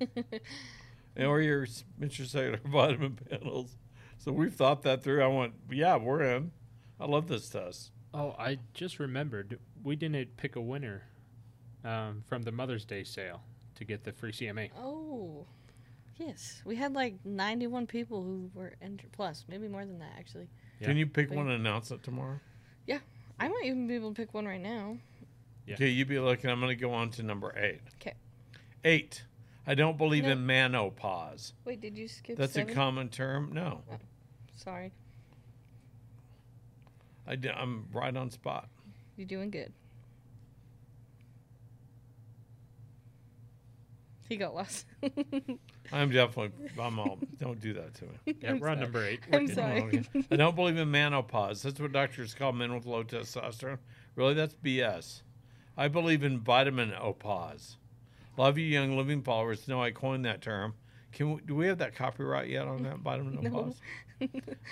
and 1.16 1.26
or 1.26 1.40
your 1.40 1.66
intracellular 2.00 2.60
vitamin 2.64 3.18
panels. 3.30 3.76
So 4.18 4.32
we've 4.32 4.54
thought 4.54 4.82
that 4.82 5.02
through. 5.02 5.22
I 5.22 5.26
went, 5.26 5.54
yeah, 5.70 5.96
we're 5.96 6.22
in. 6.22 6.52
I 6.98 7.06
love 7.06 7.28
this 7.28 7.48
test. 7.48 7.90
Oh, 8.12 8.34
I 8.38 8.58
just 8.72 8.98
remembered 8.98 9.58
we 9.82 9.96
didn't 9.96 10.36
pick 10.36 10.56
a 10.56 10.60
winner 10.60 11.02
um, 11.84 12.22
from 12.26 12.42
the 12.42 12.52
Mother's 12.52 12.84
Day 12.84 13.04
sale 13.04 13.42
to 13.74 13.84
get 13.84 14.04
the 14.04 14.12
free 14.12 14.32
CMA. 14.32 14.70
Oh, 14.78 15.46
yes. 16.16 16.62
We 16.64 16.76
had 16.76 16.94
like 16.94 17.16
91 17.24 17.86
people 17.86 18.22
who 18.22 18.50
were 18.54 18.74
entered, 18.80 19.10
plus 19.12 19.44
maybe 19.48 19.68
more 19.68 19.84
than 19.84 19.98
that 19.98 20.12
actually. 20.18 20.48
Yeah. 20.80 20.86
Can 20.86 20.96
you 20.96 21.06
pick 21.06 21.28
Thank- 21.28 21.36
one 21.38 21.50
and 21.50 21.60
announce 21.60 21.90
it 21.90 22.02
tomorrow? 22.02 22.38
Yeah, 22.86 22.98
I 23.40 23.48
might 23.48 23.64
even 23.64 23.86
be 23.86 23.94
able 23.94 24.10
to 24.10 24.14
pick 24.14 24.32
one 24.34 24.46
right 24.46 24.60
now. 24.60 24.98
Yeah. 25.66 25.74
Okay, 25.74 25.88
you 25.88 26.04
be 26.04 26.18
looking. 26.18 26.50
I'm 26.50 26.60
going 26.60 26.76
to 26.76 26.80
go 26.80 26.92
on 26.92 27.10
to 27.12 27.22
number 27.22 27.52
eight. 27.56 27.80
Okay. 28.00 28.14
Eight. 28.84 29.24
I 29.66 29.74
don't 29.74 29.96
believe 29.96 30.24
No. 30.24 30.30
in 30.32 30.46
manopause. 30.46 31.52
Wait, 31.64 31.80
did 31.80 31.96
you 31.96 32.06
skip 32.08 32.36
That's 32.36 32.52
seven? 32.52 32.70
a 32.70 32.74
common 32.74 33.08
term. 33.08 33.50
No, 33.52 33.82
oh, 33.90 33.96
Sorry, 34.56 34.92
I 37.26 37.36
am 37.56 37.86
right 37.92 38.14
on 38.16 38.30
spot. 38.30 38.68
you're 39.16 39.26
doing 39.26 39.50
good. 39.50 39.72
He 44.28 44.36
got 44.36 44.54
lost. 44.54 44.86
I'm 45.92 46.10
definitely. 46.10 46.52
I'm 46.80 46.98
all. 46.98 47.18
Don't 47.38 47.60
do 47.60 47.74
that 47.74 47.94
to 47.96 48.04
me. 48.04 48.10
Yeah, 48.40 48.50
I'm 48.52 48.60
we're 48.60 48.68
on 48.70 48.80
number 48.80 49.04
eight. 49.04 49.20
I'm 49.32 49.44
Oh, 49.50 49.54
sorry. 49.54 50.02
I 50.30 50.36
don't 50.36 50.56
believe 50.56 50.78
in 50.78 50.90
menopause. 50.90 51.62
That's 51.62 51.78
what 51.78 51.92
doctors 51.92 52.34
call 52.34 52.52
men 52.52 52.74
with 52.74 52.86
low 52.86 53.04
testosterone. 53.04 53.78
Really, 54.16 54.32
that's 54.34 54.54
BS. 54.54 55.22
I 55.76 55.88
believe 55.88 56.22
in 56.24 56.40
vitamin 56.40 56.92
opause. 56.92 57.76
Of 58.36 58.58
you 58.58 58.64
young 58.66 58.96
living 58.96 59.22
followers 59.22 59.68
No, 59.68 59.82
I 59.82 59.90
coined 59.90 60.24
that 60.24 60.42
term. 60.42 60.74
Can 61.12 61.34
we, 61.34 61.40
do 61.42 61.54
we 61.54 61.66
have 61.66 61.78
that 61.78 61.94
copyright 61.94 62.48
yet 62.48 62.66
on 62.66 62.82
that 62.82 62.98
vitamin 62.98 63.38
No. 63.52 63.74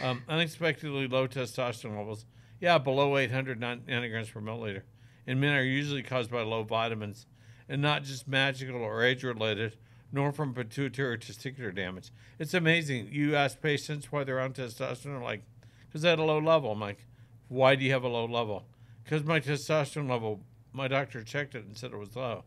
um, 0.01 0.22
unexpectedly 0.29 1.07
low 1.07 1.29
testosterone 1.29 1.96
levels. 1.96 2.27
Yeah, 2.61 2.79
below 2.79 3.16
800 3.16 3.61
nanograms 3.61 4.33
per 4.33 4.40
milliliter. 4.40 4.83
In 5.27 5.38
men 5.40 5.55
are 5.55 5.62
usually 5.62 6.03
caused 6.03 6.31
by 6.31 6.42
low 6.42 6.64
vitamins, 6.64 7.27
and 7.68 7.81
not 7.81 8.03
just 8.03 8.27
magical 8.27 8.83
or 8.83 9.05
age 9.05 9.22
related, 9.22 9.77
nor 10.12 10.33
from 10.33 10.53
pituitary 10.55 11.14
or 11.14 11.16
testicular 11.18 11.75
damage. 11.75 12.11
It's 12.38 12.55
amazing. 12.55 13.09
You 13.12 13.37
ask 13.37 13.61
patients 13.61 14.11
why 14.11 14.25
they're 14.25 14.40
on 14.40 14.53
testosterone, 14.53 15.03
they're 15.05 15.20
like, 15.20 15.42
because 15.87 16.03
they 16.03 16.11
had 16.11 16.18
a 16.18 16.25
low 16.25 16.38
level. 16.38 16.72
I'm 16.72 16.81
like, 16.81 17.07
why 17.48 17.75
do 17.77 17.85
you 17.85 17.92
have 17.92 18.05
a 18.05 18.09
low 18.09 18.25
level? 18.27 18.64
Because 19.05 19.25
my 19.25 19.40
testosterone 19.40 20.09
level, 20.09 20.40
my 20.72 20.88
doctor 20.88 21.22
checked 21.22 21.55
it 21.55 21.64
and 21.64 21.77
said 21.77 21.92
it 21.92 21.98
was 21.98 22.16
low. 22.16 22.44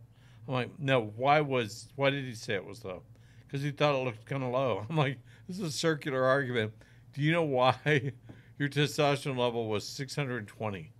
I'm 0.47 0.53
like, 0.53 0.79
no, 0.79 1.11
why 1.15 1.41
was, 1.41 1.89
why 1.95 2.09
did 2.09 2.25
he 2.25 2.35
say 2.35 2.53
it 2.55 2.65
was 2.65 2.85
low? 2.85 3.01
Because 3.45 3.63
he 3.63 3.71
thought 3.71 3.95
it 3.95 4.03
looked 4.03 4.25
kind 4.25 4.43
of 4.43 4.51
low. 4.51 4.85
I'm 4.89 4.97
like, 4.97 5.19
this 5.47 5.57
is 5.57 5.63
a 5.63 5.71
circular 5.71 6.23
argument. 6.23 6.73
Do 7.13 7.21
you 7.21 7.31
know 7.31 7.43
why 7.43 7.75
your 8.59 8.69
testosterone 8.69 9.37
level 9.37 9.67
was 9.67 9.87
620? 9.87 10.91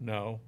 No. 0.00 0.40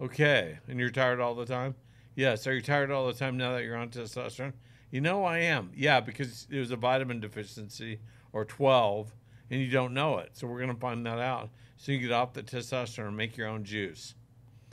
Okay. 0.00 0.58
And 0.68 0.78
you're 0.78 0.90
tired 0.90 1.20
all 1.20 1.34
the 1.34 1.46
time? 1.46 1.74
Yes. 2.14 2.46
Are 2.46 2.54
you 2.54 2.62
tired 2.62 2.90
all 2.90 3.06
the 3.06 3.12
time 3.12 3.36
now 3.36 3.52
that 3.52 3.64
you're 3.64 3.76
on 3.76 3.90
testosterone? 3.90 4.54
You 4.90 5.00
know 5.00 5.24
I 5.24 5.38
am. 5.38 5.70
Yeah, 5.74 6.00
because 6.00 6.48
it 6.50 6.58
was 6.58 6.70
a 6.70 6.76
vitamin 6.76 7.20
deficiency 7.20 8.00
or 8.32 8.44
12 8.44 9.14
and 9.50 9.60
you 9.60 9.68
don't 9.68 9.94
know 9.94 10.18
it. 10.18 10.30
So 10.32 10.46
we're 10.46 10.58
going 10.60 10.74
to 10.74 10.80
find 10.80 11.04
that 11.06 11.18
out. 11.18 11.50
So 11.76 11.92
you 11.92 11.98
get 11.98 12.12
off 12.12 12.32
the 12.32 12.42
testosterone 12.42 13.08
and 13.08 13.16
make 13.16 13.36
your 13.36 13.48
own 13.48 13.64
juice. 13.64 14.14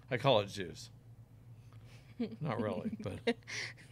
I 0.09 0.17
call 0.17 0.39
it 0.39 0.49
juice. 0.49 0.89
Not 2.41 2.61
really, 2.61 2.97
but 3.01 3.35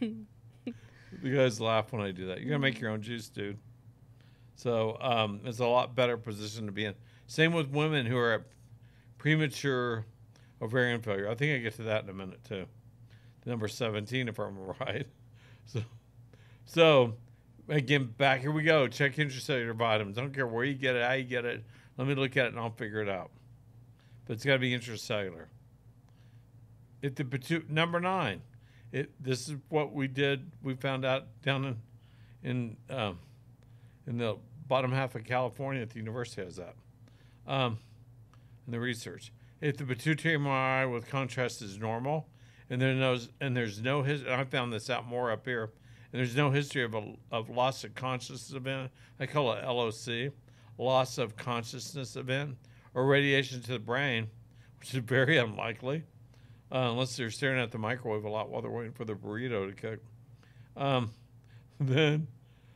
you 0.00 1.36
guys 1.36 1.60
laugh 1.60 1.92
when 1.92 2.02
I 2.02 2.10
do 2.10 2.26
that. 2.26 2.40
You're 2.40 2.54
to 2.54 2.58
make 2.58 2.80
your 2.80 2.90
own 2.90 3.02
juice, 3.02 3.28
dude. 3.28 3.58
So 4.56 4.96
um, 5.00 5.40
it's 5.44 5.58
a 5.58 5.66
lot 5.66 5.94
better 5.94 6.16
position 6.16 6.66
to 6.66 6.72
be 6.72 6.86
in. 6.86 6.94
Same 7.26 7.52
with 7.52 7.68
women 7.68 8.06
who 8.06 8.16
are 8.16 8.32
at 8.32 8.42
premature 9.18 10.06
ovarian 10.62 11.02
failure. 11.02 11.28
I 11.28 11.34
think 11.34 11.54
I 11.54 11.58
get 11.58 11.74
to 11.76 11.82
that 11.84 12.04
in 12.04 12.10
a 12.10 12.14
minute 12.14 12.42
too. 12.44 12.66
Number 13.44 13.68
17, 13.68 14.28
if 14.28 14.38
I'm 14.38 14.58
right. 14.80 15.06
So, 15.66 15.80
so 16.64 17.14
again, 17.68 18.12
back 18.16 18.40
here 18.40 18.50
we 18.50 18.62
go. 18.62 18.88
Check 18.88 19.16
intracellular 19.16 19.74
vitamins. 19.74 20.18
I 20.18 20.22
don't 20.22 20.34
care 20.34 20.46
where 20.46 20.64
you 20.64 20.74
get 20.74 20.96
it, 20.96 21.04
how 21.04 21.12
you 21.12 21.24
get 21.24 21.44
it. 21.44 21.64
Let 21.96 22.08
me 22.08 22.14
look 22.14 22.36
at 22.36 22.46
it 22.46 22.48
and 22.48 22.58
I'll 22.58 22.70
figure 22.70 23.00
it 23.00 23.08
out. 23.08 23.30
But 24.26 24.34
it's 24.34 24.44
got 24.44 24.54
to 24.54 24.58
be 24.58 24.76
intracellular. 24.76 25.46
If 27.02 27.14
the 27.14 27.64
number 27.68 28.00
nine, 28.00 28.42
it 28.92 29.10
this 29.22 29.48
is 29.48 29.56
what 29.68 29.92
we 29.92 30.08
did. 30.08 30.50
We 30.62 30.74
found 30.74 31.04
out 31.04 31.26
down 31.42 31.64
in 31.64 31.76
in 32.42 32.76
um, 32.96 33.18
in 34.06 34.18
the 34.18 34.38
bottom 34.68 34.92
half 34.92 35.14
of 35.14 35.24
California 35.24 35.82
at 35.82 35.90
the 35.90 35.98
university 35.98 36.42
has 36.42 36.56
that. 36.56 36.74
Um, 37.46 37.78
in 38.66 38.72
the 38.72 38.80
research, 38.80 39.32
if 39.60 39.76
the 39.76 39.84
pituitary 39.84 40.36
MRI 40.36 40.90
with 40.90 41.08
contrast 41.08 41.62
is 41.62 41.78
normal, 41.78 42.28
and 42.68 42.80
there's 42.80 42.98
no 42.98 43.18
and 43.40 43.56
there's 43.56 43.80
no 43.80 44.02
his, 44.02 44.24
I 44.24 44.44
found 44.44 44.72
this 44.72 44.90
out 44.90 45.06
more 45.06 45.30
up 45.30 45.46
here, 45.46 45.70
and 46.12 46.20
there's 46.20 46.36
no 46.36 46.50
history 46.50 46.82
of 46.82 46.94
a 46.94 47.14
of 47.30 47.48
loss 47.50 47.84
of 47.84 47.94
consciousness 47.94 48.52
event. 48.52 48.90
I 49.20 49.26
call 49.26 49.52
it 49.52 49.64
LOC, 49.64 50.32
loss 50.78 51.18
of 51.18 51.36
consciousness 51.36 52.16
event, 52.16 52.56
or 52.94 53.06
radiation 53.06 53.62
to 53.62 53.72
the 53.72 53.78
brain, 53.78 54.28
which 54.80 54.94
is 54.94 55.00
very 55.00 55.36
unlikely, 55.38 56.04
uh, 56.72 56.90
unless 56.90 57.16
they're 57.16 57.30
staring 57.30 57.60
at 57.60 57.70
the 57.70 57.78
microwave 57.78 58.24
a 58.24 58.28
lot 58.28 58.50
while 58.50 58.62
they're 58.62 58.70
waiting 58.70 58.92
for 58.92 59.04
the 59.04 59.14
burrito 59.14 59.68
to 59.68 59.74
cook. 59.74 60.00
Um, 60.76 61.10
then 61.80 62.28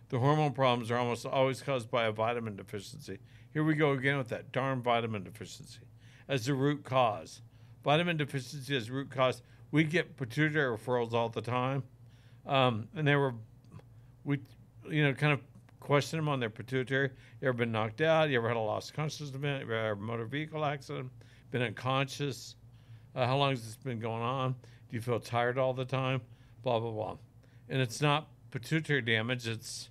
the 0.09 0.19
hormone 0.19 0.53
problems 0.53 0.91
are 0.91 0.97
almost 0.97 1.27
always 1.27 1.61
caused 1.63 1.91
by 1.91 2.05
a 2.05 2.13
vitamin 2.13 2.57
deficiency. 2.57 3.19
Here 3.53 3.65
we 3.65 3.75
go 3.75 3.93
again 3.93 4.19
with 4.19 4.29
that 4.29 4.53
darn 4.53 4.83
vitamin 4.83 5.25
deficiency 5.25 5.81
as 6.29 6.47
the 6.47 6.55
root 6.55 6.85
cause. 6.85 7.43
Vitamin 7.83 8.17
deficiency 8.17 8.77
as 8.77 8.91
root 8.91 9.11
cause. 9.11 9.43
We 9.73 9.85
get 9.85 10.17
pituitary 10.17 10.77
referrals 10.77 11.13
all 11.13 11.29
the 11.29 11.41
time, 11.41 11.85
um, 12.47 12.89
and 12.95 13.07
they 13.07 13.17
were, 13.17 13.35
we, 14.25 14.41
you 14.89 15.05
know, 15.05 15.15
kind 15.15 15.33
of 15.33 15.41
question 15.79 16.19
them 16.19 16.29
on 16.29 16.41
their 16.41 16.51
pituitary. 16.51 17.11
You 17.41 17.49
ever 17.49 17.57
been 17.57 17.73
knocked 17.73 18.01
out? 18.01 18.29
You 18.29 18.39
ever 18.39 18.49
had 18.49 18.57
a 18.57 18.61
lost 18.61 18.95
consciousness 18.95 19.31
event? 19.31 19.67
You 19.67 19.73
ever 19.73 19.83
had 19.83 19.93
a 19.93 19.97
motor 19.97 20.25
vehicle 20.25 20.65
accident? 20.65 21.11
Been 21.51 21.63
unconscious? 21.63 22.57
Uh, 23.15 23.27
how 23.27 23.37
long 23.37 23.51
has 23.51 23.65
this 23.65 23.77
been 23.77 23.99
going 23.99 24.23
on? 24.23 24.53
Do 24.89 24.97
you 24.97 25.01
feel 25.01 25.21
tired 25.21 25.59
all 25.59 25.75
the 25.75 25.85
time? 25.85 26.23
Blah 26.63 26.81
blah 26.81 26.91
blah. 26.91 27.17
And 27.69 27.81
it's 27.81 28.01
not 28.01 28.29
pituitary 28.51 29.03
damage. 29.03 29.47
It's 29.47 29.89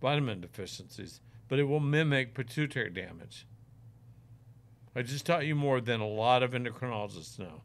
vitamin 0.00 0.40
deficiencies, 0.40 1.20
but 1.48 1.58
it 1.58 1.64
will 1.64 1.80
mimic 1.80 2.34
pituitary 2.34 2.90
damage. 2.90 3.46
I 4.94 5.02
just 5.02 5.24
taught 5.24 5.46
you 5.46 5.54
more 5.54 5.80
than 5.80 6.00
a 6.00 6.08
lot 6.08 6.42
of 6.42 6.50
endocrinologists 6.50 7.38
know. 7.38 7.62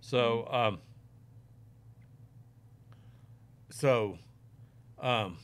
So, 0.00 0.48
um, 0.50 0.78
so, 3.68 4.18
um, 4.98 5.36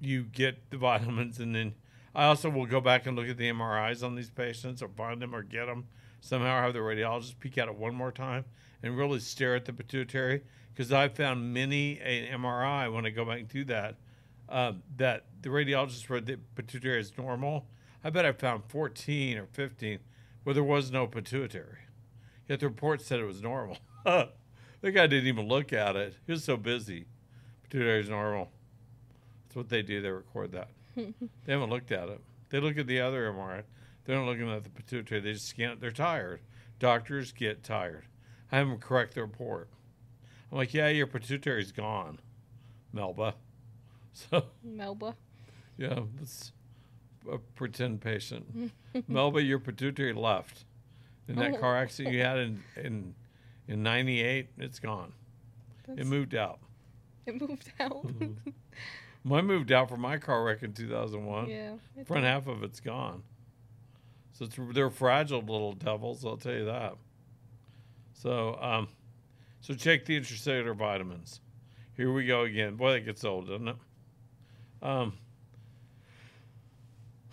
you 0.00 0.24
get 0.24 0.70
the 0.70 0.76
vitamins, 0.76 1.38
and 1.38 1.54
then 1.54 1.74
I 2.14 2.26
also 2.26 2.48
will 2.48 2.66
go 2.66 2.80
back 2.80 3.06
and 3.06 3.16
look 3.16 3.28
at 3.28 3.36
the 3.36 3.50
MRIs 3.50 4.04
on 4.04 4.14
these 4.14 4.30
patients, 4.30 4.82
or 4.82 4.88
find 4.88 5.20
them, 5.20 5.34
or 5.34 5.42
get 5.42 5.66
them 5.66 5.86
somehow. 6.20 6.62
Have 6.62 6.72
the 6.72 6.80
radiologist 6.80 7.38
peek 7.40 7.58
at 7.58 7.68
it 7.68 7.74
one 7.74 7.94
more 7.94 8.12
time 8.12 8.44
and 8.82 8.96
really 8.96 9.20
stare 9.20 9.54
at 9.54 9.64
the 9.64 9.72
pituitary, 9.72 10.42
because 10.72 10.92
I 10.92 11.08
found 11.08 11.52
many 11.52 11.98
an 12.00 12.40
MRI 12.40 12.92
when 12.92 13.06
I 13.06 13.10
go 13.10 13.24
back 13.24 13.40
and 13.40 13.48
do 13.48 13.64
that 13.64 13.96
uh, 14.48 14.72
that 14.96 15.24
the 15.42 15.48
radiologist 15.48 16.08
read 16.10 16.26
the 16.26 16.38
pituitary 16.54 17.00
is 17.00 17.16
normal. 17.16 17.66
I 18.02 18.10
bet 18.10 18.26
I 18.26 18.32
found 18.32 18.64
14 18.68 19.38
or 19.38 19.46
15 19.46 19.98
where 20.42 20.54
there 20.54 20.64
was 20.64 20.90
no 20.90 21.06
pituitary. 21.06 21.78
Yet 22.48 22.60
the 22.60 22.68
report 22.68 23.00
said 23.00 23.20
it 23.20 23.24
was 23.24 23.42
normal. 23.42 23.78
the 24.04 24.28
guy 24.82 25.06
didn't 25.06 25.26
even 25.26 25.48
look 25.48 25.72
at 25.72 25.96
it. 25.96 26.14
He 26.26 26.32
was 26.32 26.44
so 26.44 26.56
busy. 26.56 27.06
Pituitary 27.62 28.00
is 28.00 28.10
normal. 28.10 28.50
That's 29.46 29.56
what 29.56 29.68
they 29.70 29.82
do. 29.82 30.02
They 30.02 30.10
record 30.10 30.52
that. 30.52 30.68
They 30.96 31.52
haven't 31.52 31.70
looked 31.70 31.92
at 31.92 32.08
it. 32.08 32.20
They 32.50 32.60
look 32.60 32.78
at 32.78 32.86
the 32.86 33.00
other 33.00 33.30
MRI. 33.32 33.62
They're 34.04 34.16
not 34.16 34.26
looking 34.26 34.50
at 34.50 34.64
the 34.64 34.70
pituitary. 34.70 35.20
They 35.20 35.32
just 35.32 35.48
scan 35.48 35.72
it. 35.72 35.80
They're 35.80 35.90
tired. 35.90 36.40
Doctors 36.78 37.32
get 37.32 37.62
tired. 37.62 38.04
I 38.52 38.58
have 38.58 38.68
them 38.68 38.78
correct 38.78 39.14
the 39.14 39.22
report. 39.22 39.68
I'm 40.52 40.58
like, 40.58 40.74
yeah, 40.74 40.88
your 40.88 41.06
pituitary's 41.06 41.72
gone, 41.72 42.20
Melba. 42.92 43.34
So 44.16 44.44
Melba. 44.62 45.16
yeah, 45.76 45.98
that's 46.16 46.52
a 47.28 47.38
pretend 47.38 48.00
patient. 48.00 48.70
Melba, 49.08 49.42
your 49.42 49.58
pituitary 49.58 50.12
left 50.12 50.66
in 51.26 51.34
that 51.34 51.60
car 51.60 51.76
oh. 51.76 51.80
accident 51.80 52.14
you 52.14 52.22
had 52.22 52.38
in 52.38 52.62
in 52.76 53.14
in 53.66 53.82
'98. 53.82 54.50
It's 54.58 54.78
gone. 54.78 55.14
It 55.88 56.06
moved 56.06 56.36
out. 56.36 56.60
It 57.26 57.40
moved 57.40 57.72
out. 57.80 58.06
Mm-hmm. 58.06 58.50
Mine 59.24 59.46
moved 59.46 59.72
out 59.72 59.88
from 59.88 60.00
my 60.02 60.18
car 60.18 60.44
wreck 60.44 60.62
in 60.62 60.74
2001. 60.74 61.48
yeah. 61.48 61.72
Front 62.04 62.24
half 62.24 62.46
of 62.46 62.62
it's 62.62 62.78
gone. 62.78 63.22
So 64.32 64.44
it's, 64.44 64.56
they're 64.72 64.90
fragile 64.90 65.40
little 65.40 65.72
devils. 65.72 66.24
I'll 66.24 66.36
tell 66.36 66.52
you 66.52 66.66
that. 66.66 66.94
So 68.12 68.58
um, 68.60 68.88
so 69.60 69.74
check 69.74 70.04
the 70.04 70.20
intracellular 70.20 70.76
vitamins. 70.76 71.40
Here 71.96 72.12
we 72.12 72.26
go 72.26 72.42
again. 72.42 72.76
Boy, 72.76 72.92
that 72.92 73.00
gets 73.00 73.24
old, 73.24 73.48
doesn't 73.48 73.68
it? 73.68 73.76
Um, 74.82 75.14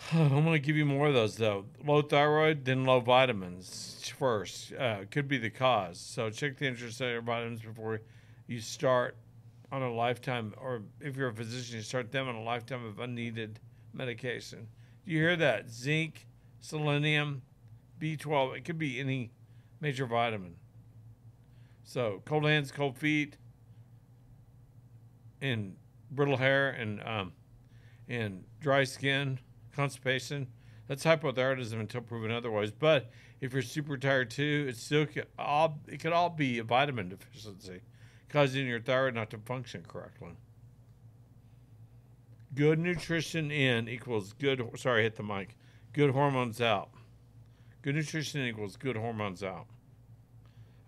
I'm 0.14 0.30
going 0.30 0.54
to 0.54 0.60
give 0.60 0.78
you 0.78 0.86
more 0.86 1.08
of 1.08 1.14
those 1.14 1.36
though. 1.36 1.66
Low 1.86 2.02
thyroid, 2.02 2.64
then 2.64 2.86
low 2.86 3.00
vitamins 3.02 4.12
first. 4.18 4.74
Uh, 4.74 5.00
could 5.10 5.28
be 5.28 5.38
the 5.38 5.50
cause. 5.50 6.00
So 6.00 6.30
check 6.30 6.58
the 6.58 6.66
intracellular 6.66 7.24
vitamins 7.24 7.62
before 7.62 8.02
you 8.48 8.60
start 8.60 9.18
on 9.72 9.82
a 9.82 9.92
lifetime, 9.92 10.54
or 10.58 10.84
if 11.00 11.16
you're 11.16 11.30
a 11.30 11.34
physician, 11.34 11.78
you 11.78 11.82
start 11.82 12.12
them 12.12 12.28
on 12.28 12.36
a 12.36 12.44
lifetime 12.44 12.86
of 12.86 13.00
unneeded 13.00 13.60
medication. 13.94 14.68
Do 15.06 15.12
you 15.12 15.20
hear 15.20 15.36
that? 15.38 15.70
Zinc, 15.70 16.28
selenium, 16.60 17.42
B12. 18.00 18.58
It 18.58 18.66
could 18.66 18.78
be 18.78 19.00
any 19.00 19.32
major 19.80 20.06
vitamin. 20.06 20.56
So 21.84 22.22
cold 22.26 22.46
hands, 22.46 22.72
cold 22.72 22.98
feet, 22.98 23.38
and 25.42 25.76
brittle 26.12 26.38
hair, 26.38 26.70
and 26.70 27.02
um, 27.04 27.34
and 28.08 28.44
dry 28.60 28.84
skin, 28.84 29.40
constipation. 29.74 30.48
That's 30.88 31.04
hypothyroidism 31.04 31.80
until 31.80 32.02
proven 32.02 32.32
otherwise. 32.32 32.72
But 32.72 33.12
if 33.40 33.54
you're 33.54 33.62
super 33.62 33.98
tired 33.98 34.30
too, 34.30 34.68
it 34.70 34.78
still 34.78 35.04
it 35.04 36.00
could 36.00 36.14
all 36.14 36.30
be 36.30 36.60
a 36.60 36.64
vitamin 36.64 37.10
deficiency, 37.10 37.82
causing 38.32 38.66
your 38.66 38.80
thyroid 38.80 39.14
not 39.14 39.30
to 39.32 39.38
function 39.38 39.84
correctly. 39.88 40.32
Good 42.56 42.80
nutrition 42.80 43.52
in 43.52 43.88
equals 43.88 44.34
good. 44.34 44.62
Sorry, 44.76 45.04
hit 45.04 45.16
the 45.16 45.24
mic. 45.24 45.56
Good 45.94 46.12
hormones 46.12 46.62
out. 46.62 46.90
Good 47.82 47.96
nutrition 47.96 48.46
equals 48.46 48.78
good 48.78 48.96
hormones 48.96 49.44
out. 49.44 49.68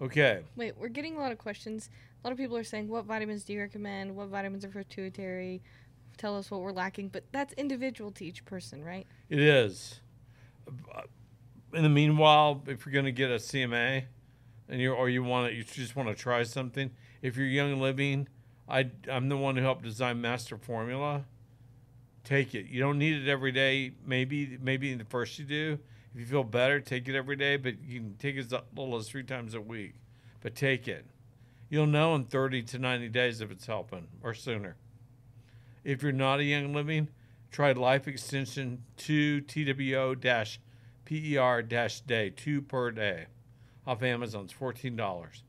Okay. 0.01 0.41
Wait, 0.55 0.77
we're 0.77 0.89
getting 0.89 1.15
a 1.15 1.19
lot 1.19 1.31
of 1.31 1.37
questions. 1.37 1.89
A 2.23 2.27
lot 2.27 2.31
of 2.31 2.37
people 2.37 2.57
are 2.57 2.63
saying, 2.63 2.87
"What 2.87 3.05
vitamins 3.05 3.43
do 3.43 3.53
you 3.53 3.59
recommend? 3.59 4.15
What 4.15 4.29
vitamins 4.29 4.63
are 4.65 4.69
pituitary? 4.69 5.61
Tell 6.17 6.37
us 6.37 6.49
what 6.49 6.61
we're 6.61 6.71
lacking." 6.71 7.09
But 7.09 7.25
that's 7.31 7.53
individual 7.53 8.11
to 8.11 8.25
each 8.25 8.45
person, 8.45 8.83
right? 8.83 9.07
It 9.29 9.39
is. 9.39 10.01
In 11.73 11.83
the 11.83 11.89
meanwhile, 11.89 12.63
if 12.67 12.85
you're 12.85 12.93
going 12.93 13.05
to 13.05 13.11
get 13.11 13.31
a 13.31 13.39
CMA, 13.39 14.05
and 14.69 14.79
you 14.79 14.93
or 14.93 15.09
you 15.09 15.23
want 15.23 15.49
to, 15.49 15.55
you 15.55 15.63
just 15.63 15.95
want 15.95 16.09
to 16.09 16.15
try 16.15 16.43
something. 16.43 16.91
If 17.23 17.37
you're 17.37 17.47
young 17.47 17.79
living, 17.79 18.27
I 18.67 18.91
I'm 19.09 19.29
the 19.29 19.37
one 19.37 19.55
who 19.55 19.63
helped 19.63 19.83
design 19.83 20.19
Master 20.19 20.57
Formula. 20.57 21.23
Take 22.25 22.53
it. 22.53 22.65
You 22.65 22.81
don't 22.81 22.99
need 22.99 23.15
it 23.15 23.29
every 23.29 23.53
day. 23.53 23.93
Maybe 24.05 24.57
maybe 24.61 24.93
the 24.93 25.05
first 25.05 25.39
you 25.39 25.45
do. 25.45 25.79
If 26.13 26.19
you 26.19 26.25
feel 26.25 26.43
better, 26.43 26.81
take 26.81 27.07
it 27.07 27.15
every 27.15 27.37
day. 27.37 27.55
But 27.55 27.81
you 27.81 28.01
can 28.01 28.15
take 28.17 28.35
as 28.35 28.51
little 28.51 28.97
as 28.97 29.07
three 29.07 29.23
times 29.23 29.55
a 29.55 29.61
week. 29.61 29.93
But 30.41 30.53
take 30.53 30.89
it. 30.89 31.05
You'll 31.69 31.87
know 31.87 32.13
in 32.13 32.25
30 32.25 32.61
to 32.63 32.77
90 32.77 33.07
days 33.07 33.39
if 33.39 33.49
it's 33.49 33.65
helping 33.65 34.07
or 34.21 34.33
sooner. 34.33 34.75
If 35.85 36.03
you're 36.03 36.11
not 36.11 36.41
a 36.41 36.43
young 36.43 36.73
living, 36.73 37.07
try 37.51 37.71
Life 37.71 38.05
Extension 38.07 38.83
2 38.97 39.41
TWO 39.41 40.15
PER 41.05 41.61
day, 41.61 42.29
two 42.35 42.61
per 42.61 42.91
day, 42.91 43.25
off 43.87 44.03
Amazon's 44.03 44.53
$14 44.53 45.41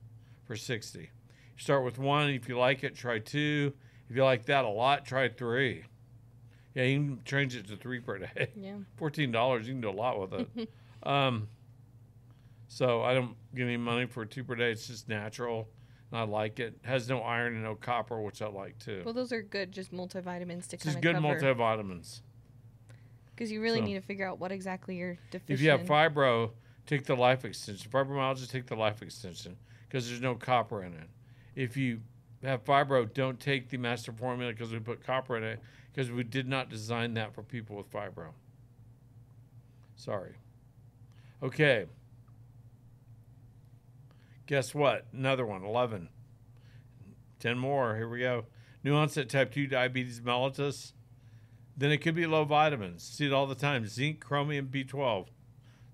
for 0.47 0.57
60 0.57 1.11
Start 1.57 1.85
with 1.85 1.99
one. 1.99 2.31
If 2.31 2.49
you 2.49 2.59
like 2.59 2.83
it, 2.85 2.95
try 2.95 3.19
two. 3.19 3.73
If 4.09 4.17
you 4.17 4.25
like 4.25 4.47
that 4.47 4.65
a 4.65 4.69
lot, 4.69 5.05
try 5.05 5.29
three. 5.29 5.85
Yeah, 6.75 6.85
you 6.85 6.97
can 6.99 7.21
change 7.25 7.55
it 7.55 7.69
to 7.69 7.77
three 7.77 8.01
per 8.01 8.19
day. 8.19 8.51
Yeah. 8.57 8.77
Fourteen 8.97 9.31
dollars, 9.31 9.67
you 9.69 9.75
can 9.75 9.81
do 9.81 9.91
a 9.91 9.93
lot 9.93 10.21
with 10.21 10.33
it. 10.35 10.71
um, 11.05 11.49
so 12.69 13.03
I 13.03 13.15
don't 13.15 13.37
get 13.55 13.65
any 13.65 13.77
money 13.77 14.07
for 14.07 14.25
two 14.25 14.43
per 14.43 14.57
day. 14.57 14.73
It's 14.73 14.89
just 14.89 15.09
natural, 15.09 15.69
and 16.11 16.21
I 16.21 16.25
like 16.25 16.59
it. 16.59 16.77
Has 16.83 17.09
no 17.09 17.21
iron 17.21 17.55
and 17.55 17.63
no 17.63 17.77
copper, 17.77 18.21
which 18.21 18.43
I 18.43 18.49
like 18.49 18.79
too. 18.81 19.03
Well, 19.05 19.15
those 19.15 19.33
are 19.33 19.43
good, 19.43 19.71
just 19.71 19.93
multivitamins 19.93 20.67
to 20.69 20.77
kind 20.77 20.83
just 20.95 21.01
good 21.01 21.15
cover. 21.15 21.29
multivitamins. 21.41 22.21
Because 23.31 23.51
you 23.53 23.61
really 23.63 23.79
So- 23.79 23.85
need 23.85 23.95
to 23.95 24.01
figure 24.01 24.27
out 24.27 24.39
what 24.41 24.51
exactly 24.53 24.97
you're 24.97 25.17
deficient. 25.31 25.51
If 25.51 25.61
you 25.61 25.71
have 25.71 25.83
fibro, 25.83 26.51
take 26.87 27.05
the 27.05 27.17
life 27.17 27.45
extension. 27.45 27.91
Fibromyalgia, 27.91 28.51
take 28.51 28.67
the 28.67 28.77
life 28.77 29.03
extension 29.03 29.57
because 29.89 30.09
there's 30.09 30.21
no 30.21 30.35
copper 30.35 30.83
in 30.83 30.95
it. 30.95 31.09
If 31.55 31.77
you 31.77 32.01
have 32.43 32.65
fibro, 32.65 33.13
don't 33.13 33.39
take 33.41 33.69
the 33.69 33.77
master 33.77 34.13
formula 34.13 34.53
because 34.53 34.73
we 34.73 34.79
put 34.79 35.05
copper 35.05 35.37
in 35.37 35.45
it 35.45 35.61
because 35.93 36.11
we 36.11 36.25
did 36.25 36.49
not 36.49 36.69
design 36.69 37.15
that 37.15 37.35
for 37.35 37.43
people 37.43 37.77
with 37.77 37.91
fibro. 37.91 38.31
Sorry. 39.97 40.35
Okay. 41.43 41.87
Guess 44.47 44.75
what? 44.75 45.07
Another 45.13 45.47
one, 45.47 45.65
11. 45.65 46.09
10 47.41 47.59
more. 47.59 47.97
Here 47.97 48.09
we 48.09 48.21
go. 48.21 48.47
New 48.83 48.95
onset 48.95 49.29
type 49.29 49.53
2 49.53 49.67
diabetes 49.67 50.21
mellitus. 50.21 50.93
Then 51.77 51.91
it 51.91 51.99
could 51.99 52.15
be 52.15 52.27
low 52.27 52.45
vitamins. 52.45 53.03
See 53.03 53.27
it 53.27 53.33
all 53.33 53.47
the 53.47 53.55
time. 53.55 53.87
Zinc, 53.87 54.21
chromium, 54.21 54.69
B12. 54.69 55.27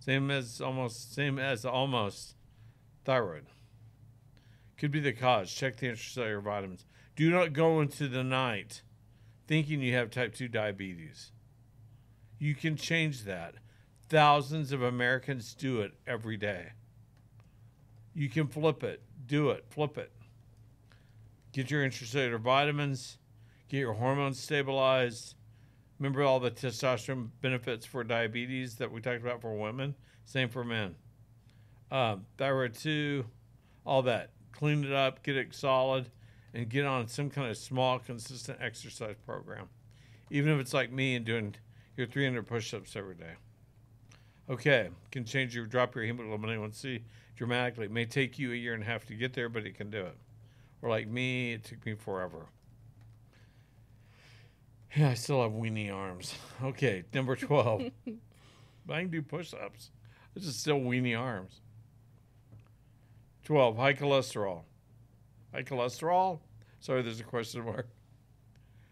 Same 0.00 0.30
as 0.30 0.60
almost 0.60 1.14
same 1.14 1.38
as 1.38 1.64
almost 1.64 2.34
thyroid. 3.04 3.46
Could 4.80 4.92
be 4.92 5.00
the 5.00 5.12
cause. 5.12 5.52
Check 5.52 5.76
the 5.76 5.88
intracellular 5.88 6.42
vitamins. 6.42 6.86
Do 7.14 7.30
not 7.30 7.52
go 7.52 7.82
into 7.82 8.08
the 8.08 8.24
night 8.24 8.80
thinking 9.46 9.82
you 9.82 9.92
have 9.92 10.10
type 10.10 10.34
2 10.34 10.48
diabetes. 10.48 11.32
You 12.38 12.54
can 12.54 12.76
change 12.76 13.24
that. 13.24 13.56
Thousands 14.08 14.72
of 14.72 14.80
Americans 14.80 15.54
do 15.54 15.82
it 15.82 15.92
every 16.06 16.38
day. 16.38 16.72
You 18.14 18.30
can 18.30 18.46
flip 18.46 18.82
it. 18.82 19.02
Do 19.26 19.50
it. 19.50 19.66
Flip 19.68 19.98
it. 19.98 20.12
Get 21.52 21.70
your 21.70 21.86
intracellular 21.86 22.40
vitamins. 22.40 23.18
Get 23.68 23.80
your 23.80 23.92
hormones 23.92 24.40
stabilized. 24.40 25.34
Remember 25.98 26.22
all 26.22 26.40
the 26.40 26.50
testosterone 26.50 27.28
benefits 27.42 27.84
for 27.84 28.02
diabetes 28.02 28.76
that 28.76 28.90
we 28.90 29.02
talked 29.02 29.20
about 29.20 29.42
for 29.42 29.54
women? 29.54 29.94
Same 30.24 30.48
for 30.48 30.64
men. 30.64 30.94
Um, 31.90 32.24
thyroid 32.38 32.72
2, 32.72 33.26
all 33.84 34.00
that. 34.02 34.30
Clean 34.52 34.84
it 34.84 34.92
up, 34.92 35.22
get 35.22 35.36
it 35.36 35.54
solid, 35.54 36.10
and 36.54 36.68
get 36.68 36.84
on 36.84 37.08
some 37.08 37.30
kind 37.30 37.50
of 37.50 37.56
small, 37.56 37.98
consistent 37.98 38.58
exercise 38.60 39.16
program. 39.24 39.68
Even 40.30 40.52
if 40.52 40.60
it's 40.60 40.74
like 40.74 40.92
me 40.92 41.16
and 41.16 41.24
doing 41.24 41.54
your 41.96 42.06
300 42.06 42.46
push 42.46 42.72
ups 42.74 42.96
every 42.96 43.14
day. 43.14 43.34
Okay, 44.48 44.88
can 45.12 45.24
change 45.24 45.54
your 45.54 45.66
drop 45.66 45.94
your 45.94 46.04
hemoglobin 46.04 46.50
A1C 46.50 47.02
dramatically. 47.36 47.86
It 47.86 47.92
may 47.92 48.04
take 48.04 48.38
you 48.38 48.52
a 48.52 48.56
year 48.56 48.74
and 48.74 48.82
a 48.82 48.86
half 48.86 49.06
to 49.06 49.14
get 49.14 49.32
there, 49.32 49.48
but 49.48 49.64
it 49.64 49.76
can 49.76 49.90
do 49.90 50.00
it. 50.00 50.16
Or 50.82 50.90
like 50.90 51.08
me, 51.08 51.52
it 51.52 51.64
took 51.64 51.84
me 51.86 51.94
forever. 51.94 52.46
Yeah, 54.96 55.10
I 55.10 55.14
still 55.14 55.42
have 55.42 55.52
weenie 55.52 55.94
arms. 55.94 56.34
Okay, 56.62 57.04
number 57.14 57.36
12. 57.36 57.90
but 58.86 58.94
I 58.94 59.02
can 59.02 59.10
do 59.10 59.22
push 59.22 59.54
ups. 59.54 59.90
This 60.34 60.46
is 60.46 60.56
still 60.56 60.80
weenie 60.80 61.18
arms. 61.18 61.60
12. 63.50 63.78
High 63.78 63.94
cholesterol. 63.94 64.60
High 65.52 65.64
cholesterol? 65.64 66.38
Sorry, 66.78 67.02
there's 67.02 67.18
a 67.18 67.24
question 67.24 67.64
mark. 67.64 67.88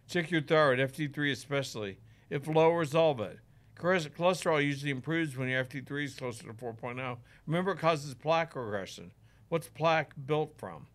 Check 0.08 0.32
your 0.32 0.40
thyroid, 0.40 0.80
FT3 0.80 1.30
especially. 1.30 1.98
If 2.28 2.48
low, 2.48 2.70
resolve 2.72 3.20
it. 3.20 3.38
Cholesterol 3.76 4.64
usually 4.64 4.90
improves 4.90 5.36
when 5.36 5.48
your 5.48 5.64
FT3 5.64 6.02
is 6.02 6.14
closer 6.16 6.42
to 6.42 6.52
4.0. 6.52 7.18
Remember, 7.46 7.70
it 7.70 7.78
causes 7.78 8.14
plaque 8.14 8.56
regression. 8.56 9.12
What's 9.48 9.68
plaque 9.68 10.14
built 10.26 10.58
from? 10.58 10.88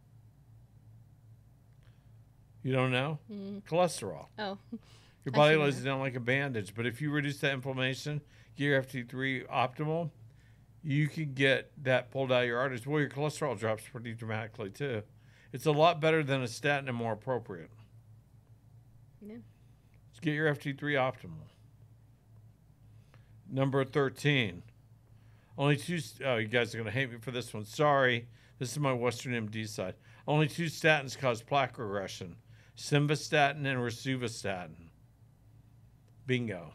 You 2.64 2.74
don't 2.74 2.92
know? 2.92 3.20
Mm. 3.32 3.64
Cholesterol. 3.64 4.26
Oh, 4.40 4.58
Your 5.24 5.32
body 5.32 5.56
lays 5.56 5.80
it 5.80 5.86
down 5.86 6.02
like 6.02 6.16
a 6.16 6.20
bandage. 6.20 6.76
But 6.76 6.86
if 6.86 7.02
you 7.02 7.12
reduce 7.12 7.38
that 7.38 7.54
inflammation, 7.54 8.20
get 8.58 8.66
your 8.66 8.84
FT3 8.84 9.48
optimal, 9.48 10.10
you 10.84 11.08
can 11.08 11.34
get 11.34 11.72
that 11.84 12.12
pulled 12.12 12.32
out 12.32 12.44
of 12.44 12.48
your 12.48 12.60
arteries. 12.60 12.86
Well, 12.86 13.00
your 13.00 13.10
cholesterol 13.10 13.58
drops 13.58 13.84
pretty 13.90 14.14
dramatically 14.14 14.70
too. 14.70 15.04
It's 15.52 15.66
a 15.66 15.72
lot 15.72 16.02
better 16.02 16.24
than 16.24 16.42
a 16.42 16.48
statin 16.48 16.90
and 16.90 16.98
more 16.98 17.14
appropriate. 17.14 17.70
Yeah. 19.22 19.38
Let's 20.12 20.20
get 20.20 20.34
your 20.34 20.54
FT3 20.54 20.78
optimal. 20.80 21.48
Number 23.50 23.86
13. 23.86 24.64
Only 25.58 25.78
two. 25.78 26.00
Oh, 26.26 26.38
you 26.38 26.48
guys 26.48 26.74
are 26.74 26.80
going 26.80 26.86
to 26.86 26.92
hate 26.92 27.12
me 27.12 27.18
for 27.20 27.32
this 27.32 27.54
one. 27.54 27.66
Sorry. 27.66 28.28
This 28.58 28.72
is 28.72 28.80
my 28.80 28.94
Western 28.94 29.34
MD 29.48 29.68
side. 29.68 29.94
Only 30.28 30.48
two 30.48 30.66
statins 30.66 31.18
cause 31.18 31.42
plaque 31.42 31.78
regression 31.78 32.38
simvastatin 32.76 33.66
and 33.68 33.80
rosuvastatin. 33.80 34.90
Bingo. 36.26 36.74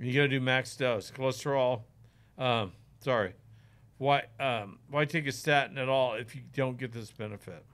You 0.00 0.12
got 0.12 0.22
to 0.22 0.28
do 0.28 0.40
max 0.40 0.76
dose. 0.76 1.10
Cholesterol. 1.10 1.82
Um, 2.36 2.72
sorry. 3.00 3.34
Why, 3.98 4.24
um, 4.38 4.78
why 4.90 5.04
take 5.04 5.26
a 5.26 5.32
statin 5.32 5.76
at 5.76 5.88
all 5.88 6.14
if 6.14 6.36
you 6.36 6.42
don't 6.54 6.78
get 6.78 6.92
this 6.92 7.10
benefit? 7.10 7.64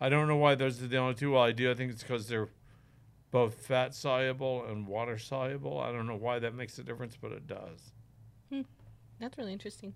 I 0.00 0.08
don't 0.08 0.26
know 0.26 0.36
why 0.36 0.56
those 0.56 0.82
are 0.82 0.88
the 0.88 0.96
only 0.96 1.14
two. 1.14 1.32
Well, 1.32 1.42
I 1.42 1.52
do. 1.52 1.70
I 1.70 1.74
think 1.74 1.92
it's 1.92 2.02
because 2.02 2.28
they're 2.28 2.48
both 3.30 3.54
fat 3.54 3.94
soluble 3.94 4.64
and 4.66 4.86
water 4.86 5.16
soluble. 5.16 5.80
I 5.80 5.92
don't 5.92 6.06
know 6.06 6.16
why 6.16 6.38
that 6.40 6.54
makes 6.54 6.78
a 6.78 6.82
difference, 6.82 7.16
but 7.20 7.32
it 7.32 7.46
does. 7.46 7.92
that's 9.20 9.38
really 9.38 9.52
interesting. 9.52 9.94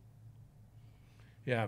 Yeah. 1.44 1.66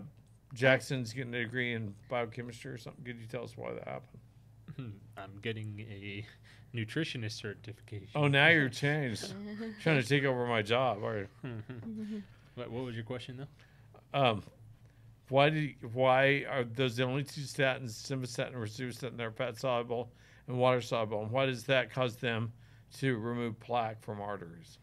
Jackson's 0.54 1.12
getting 1.12 1.34
a 1.34 1.42
degree 1.42 1.72
in 1.72 1.94
biochemistry 2.08 2.70
or 2.72 2.78
something. 2.78 3.04
Could 3.04 3.18
you 3.18 3.26
tell 3.26 3.42
us 3.42 3.56
why 3.56 3.72
that 3.72 3.88
happened? 3.88 4.92
I'm 5.16 5.38
getting 5.40 5.80
a 5.80 6.24
nutritionist 6.74 7.32
certification. 7.40 8.08
Oh, 8.14 8.28
now 8.28 8.48
you're 8.48 8.68
changed. 8.84 9.32
Trying 9.82 10.00
to 10.02 10.08
take 10.08 10.24
over 10.24 10.46
my 10.46 10.62
job. 10.62 11.02
Are 11.04 11.18
you? 11.20 11.28
what, 12.54 12.70
what 12.70 12.84
was 12.84 12.94
your 12.94 13.04
question 13.04 13.36
though? 14.12 14.18
Um, 14.18 14.42
why 15.28 15.50
did 15.50 15.62
you- 15.62 15.88
why 15.92 16.44
are 16.50 16.64
those 16.64 16.96
the 16.96 17.04
only 17.04 17.24
two 17.24 17.42
statins, 17.42 17.90
simvastatin 17.90 18.48
and 18.54 18.56
rosuvastatin, 18.56 19.16
that 19.16 19.24
are 19.26 19.30
fat 19.30 19.56
soluble 19.58 20.12
and 20.46 20.58
water 20.58 20.80
soluble? 20.80 21.22
And 21.22 21.30
why 21.30 21.46
does 21.46 21.64
that 21.64 21.90
cause 21.92 22.16
them 22.16 22.52
to 22.98 23.16
remove 23.16 23.58
plaque 23.60 24.02
from 24.02 24.20
arteries? 24.20 24.78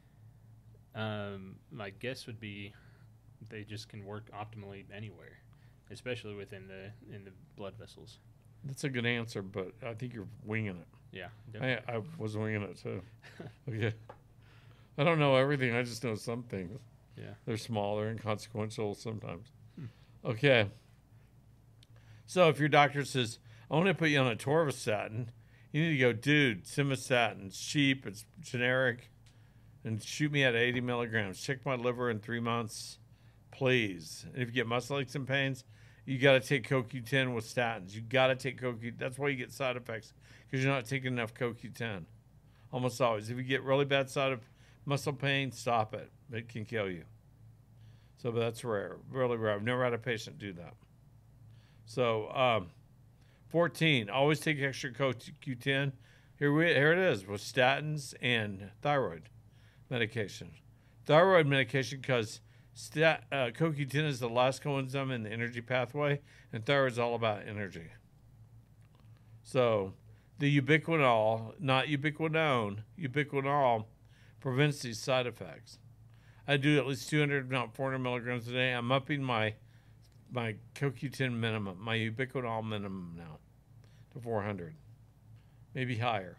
Um, 0.96 1.56
my 1.72 1.92
guess 1.92 2.26
would 2.26 2.40
be 2.40 2.74
they 3.50 3.64
just 3.64 3.90
can 3.90 4.04
work 4.06 4.30
optimally 4.32 4.86
anywhere, 4.94 5.38
especially 5.92 6.34
within 6.34 6.68
the 6.68 6.92
in 7.16 7.24
the 7.24 7.32
blood 7.56 7.76
vessels. 7.78 8.18
That's 8.64 8.84
a 8.84 8.90
good 8.90 9.06
answer, 9.06 9.42
but 9.42 9.72
I 9.86 9.94
think 9.94 10.14
you're 10.14 10.28
winging 10.44 10.78
it. 10.78 10.88
Yeah. 11.12 11.28
I, 11.60 11.80
I 11.88 12.02
was 12.18 12.38
winging 12.38 12.64
it 12.64 12.78
too. 12.78 13.02
okay. 13.70 13.94
I 14.98 15.04
don't 15.04 15.20
know 15.20 15.36
everything. 15.36 15.74
I 15.74 15.84
just 15.84 16.04
know 16.04 16.16
some 16.16 16.44
things. 16.44 16.80
Yeah. 17.18 17.34
They're 17.46 17.58
small. 17.58 17.98
They're 17.98 18.10
inconsequential 18.10 18.96
sometimes. 18.96 19.48
Hmm. 19.76 19.86
Okay. 20.26 20.68
So 22.26 22.50
if 22.50 22.60
your 22.60 22.70
doctor 22.70 23.04
says, 23.06 23.40
I 23.72 23.76
want 23.76 23.88
to 23.88 23.94
put 23.94 24.10
you 24.10 24.20
on 24.20 24.36
atorvastatin, 24.36 25.28
you 25.72 25.84
need 25.84 25.92
to 25.92 25.98
go, 25.98 26.14
dude, 26.14 26.66
simvastatin's 26.66 27.60
cheap. 27.60 28.06
It's 28.06 28.26
generic. 28.40 29.10
And 29.84 30.04
shoot 30.04 30.32
me 30.32 30.44
at 30.44 30.56
80 30.56 30.82
milligrams. 30.82 31.40
Check 31.40 31.66
my 31.66 31.76
liver 31.76 32.10
in 32.10 32.20
three 32.20 32.40
months, 32.40 33.00
please. 33.52 34.26
And 34.34 34.42
if 34.42 34.50
you 34.50 34.54
get 34.54 34.68
muscle 34.68 35.00
aches 35.00 35.16
and 35.16 35.28
pains, 35.28 35.64
you 36.06 36.18
got 36.18 36.34
to 36.34 36.40
take 36.40 36.68
CoQ10 36.68 37.34
with 37.34 37.46
statins. 37.46 37.94
You 37.94 38.02
got 38.02 38.28
to 38.28 38.36
take 38.36 38.62
CoQ. 38.62 38.98
That's 38.98 39.18
why 39.18 39.30
you 39.30 39.36
get 39.36 39.52
side 39.52 39.78
effects 39.78 40.14
because 40.46 40.64
you're 40.64 40.74
not 40.74 40.86
taking 40.86 41.14
enough 41.14 41.34
CoQ10. 41.34 42.04
Almost 42.72 43.02
always. 43.02 43.30
If 43.30 43.38
you 43.38 43.44
get 43.44 43.64
really 43.64 43.86
bad 43.86 44.10
side 44.10 44.32
of 44.32 44.42
muscle 44.86 45.14
pain, 45.14 45.52
stop 45.52 45.94
it. 45.94 46.12
It 46.32 46.50
can 46.50 46.66
kill 46.66 46.90
you. 46.90 47.04
So 48.18 48.32
but 48.32 48.40
that's 48.40 48.64
rare, 48.64 48.98
really 49.12 49.38
rare. 49.38 49.54
I've 49.54 49.64
never 49.64 49.84
had 49.84 49.94
a 49.94 49.98
patient 49.98 50.38
do 50.38 50.54
that. 50.54 50.74
So, 51.86 52.30
um, 52.34 52.68
14. 53.50 54.10
Always 54.10 54.40
take 54.40 54.62
extra 54.62 54.92
CoQ10. 54.92 55.94
Here 56.38 56.54
we 56.54 56.68
here 56.68 56.94
it 56.94 57.00
is 57.00 57.28
with 57.28 57.42
statins 57.42 58.14
and 58.22 58.70
thyroid 58.82 59.24
medication. 59.90 60.52
Thyroid 61.06 61.48
medication 61.48 62.00
because 62.00 62.40
stat, 62.80 63.26
uh, 63.32 63.50
CoQ10 63.54 64.06
is 64.06 64.20
the 64.20 64.30
last 64.30 64.64
coenzyme 64.64 65.14
in 65.14 65.24
the 65.24 65.30
energy 65.30 65.62
pathway, 65.62 66.22
and 66.54 66.66
thyroid 66.66 66.94
is 66.94 67.00
all 67.00 67.14
about 67.14 67.42
energy. 67.46 67.92
So, 69.44 69.94
the 70.40 70.62
ubiquinol, 70.62 71.60
not 71.60 71.88
ubiquinone, 71.88 72.84
ubiquinol 72.98 73.86
prevents 74.40 74.80
these 74.80 74.98
side 74.98 75.28
effects. 75.28 75.78
I 76.48 76.58
do 76.58 76.78
at 76.78 76.88
least 76.88 77.10
200, 77.10 77.52
not 77.52 77.76
400 77.76 78.00
milligrams 78.00 78.48
a 78.48 78.54
day. 78.54 78.72
I'm 78.72 78.92
upping 78.92 79.22
my 79.22 79.56
my 80.32 80.56
CoQ10 80.76 81.34
minimum, 81.34 81.78
my 81.82 81.98
ubiquinol 81.98 82.64
minimum 82.64 83.16
now 83.18 83.40
to 84.14 84.20
400, 84.20 84.76
maybe 85.74 85.98
higher. 85.98 86.38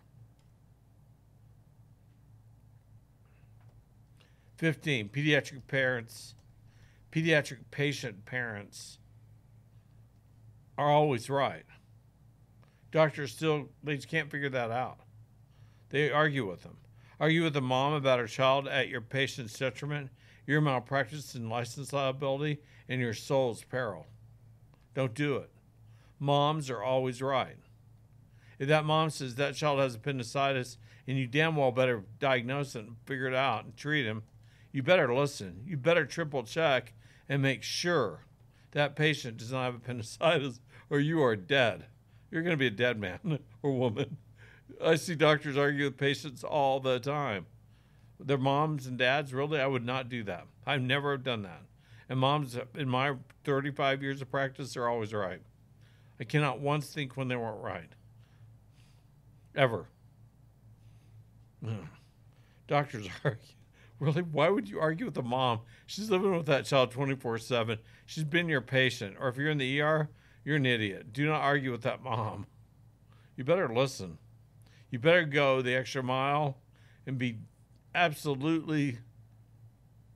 15. 4.61 5.09
Pediatric 5.09 5.63
parents, 5.69 6.35
pediatric 7.11 7.61
patient 7.71 8.27
parents 8.27 8.99
are 10.77 10.91
always 10.91 11.31
right. 11.31 11.65
Doctors 12.93 13.33
still 13.33 13.71
they 13.83 13.97
just 13.97 14.09
can't 14.09 14.31
figure 14.31 14.51
that 14.51 14.71
out. 14.71 14.99
They 15.89 16.11
argue 16.11 16.47
with 16.47 16.63
them. 16.63 16.77
Argue 17.19 17.43
with 17.43 17.55
the 17.55 17.63
mom 17.63 17.95
about 17.95 18.19
her 18.19 18.27
child 18.27 18.69
at 18.69 18.89
your 18.89 19.01
patient's 19.01 19.59
detriment, 19.59 20.11
your 20.47 20.61
malpractice 20.61 21.35
and 21.35 21.49
license 21.49 21.95
liability, 21.95 22.61
and 22.87 23.01
your 23.01 23.15
soul's 23.15 23.65
peril. 23.65 24.09
Don't 24.95 25.15
do 25.15 25.37
it. 25.37 25.49
Moms 26.19 26.69
are 26.69 26.83
always 26.83 27.23
right. 27.23 27.57
If 28.59 28.69
that 28.69 28.85
mom 28.85 29.09
says 29.09 29.37
that 29.37 29.55
child 29.55 29.81
has 29.81 29.95
appendicitis 29.95 30.77
and 31.07 31.17
you 31.17 31.27
damn 31.27 31.57
well 31.57 31.73
better 31.73 32.05
diagnose 32.19 32.77
it 32.77 32.85
and 32.85 32.97
figure 33.07 33.27
it 33.27 33.35
out 33.35 33.65
and 33.65 33.75
treat 33.75 34.05
him, 34.05 34.23
you 34.73 34.83
better 34.83 35.13
listen. 35.13 35.63
You 35.67 35.77
better 35.77 36.05
triple 36.05 36.43
check 36.43 36.93
and 37.29 37.43
make 37.43 37.63
sure 37.63 38.25
that 38.73 38.97
patient 38.97 39.37
does 39.37 39.53
not 39.53 39.65
have 39.65 39.75
appendicitis 39.77 40.61
or 40.89 41.01
you 41.01 41.23
are 41.23 41.37
dead. 41.37 41.87
You're 42.31 42.43
going 42.43 42.55
to 42.55 42.59
be 42.59 42.67
a 42.67 42.71
dead 42.71 42.99
man 42.99 43.41
or 43.63 43.73
woman. 43.73 44.17
I 44.85 44.95
see 44.95 45.15
doctors 45.15 45.57
argue 45.57 45.85
with 45.85 45.97
patients 45.97 46.45
all 46.45 46.81
the 46.81 47.01
time. 47.01 47.47
Their 48.19 48.39
moms 48.39 48.87
and 48.87 48.99
dads, 48.99 49.33
really, 49.33 49.61
I 49.61 49.67
would 49.67 49.85
not 49.85 50.09
do 50.09 50.23
that. 50.25 50.47
I've 50.67 50.83
never 50.83 51.17
done 51.17 51.43
that. 51.43 51.63
And 52.09 52.19
moms, 52.19 52.57
in 52.77 52.89
my 52.89 53.15
35 53.45 54.03
years 54.03 54.21
of 54.21 54.31
practice, 54.31 54.77
are 54.77 54.89
always 54.89 55.15
right. 55.15 55.41
I 56.19 56.25
cannot 56.25 56.61
once 56.61 56.93
think 56.93 57.17
when 57.17 57.29
they 57.29 57.37
weren't 57.37 57.63
right. 57.63 57.93
Ever. 59.55 59.87
Ugh. 61.67 61.73
Doctors 62.69 63.09
argue. 63.25 63.41
Really? 64.01 64.23
Why 64.23 64.49
would 64.49 64.69
you 64.69 64.81
argue 64.81 65.05
with 65.05 65.15
the 65.15 65.23
mom? 65.23 65.61
She's 65.87 66.11
living 66.11 66.35
with 66.35 66.47
that 66.47 66.65
child 66.65 66.91
24 66.91 67.39
7. 67.39 67.79
She's 68.07 68.25
been 68.25 68.49
your 68.49 68.63
patient. 68.63 69.17
Or 69.21 69.29
if 69.29 69.37
you're 69.37 69.51
in 69.51 69.59
the 69.59 69.81
ER, 69.81 70.09
you're 70.43 70.57
an 70.57 70.67
idiot. 70.67 71.13
Do 71.13 71.27
not 71.27 71.43
argue 71.43 71.71
with 71.71 71.83
that 71.83 72.03
mom. 72.03 72.47
You 73.37 73.45
better 73.45 73.69
listen. 73.69 74.19
You 74.91 74.99
better 74.99 75.25
go 75.25 75.61
the 75.61 75.75
extra 75.75 76.03
mile 76.03 76.57
and 77.07 77.19
be 77.19 77.39
absolutely 77.95 78.99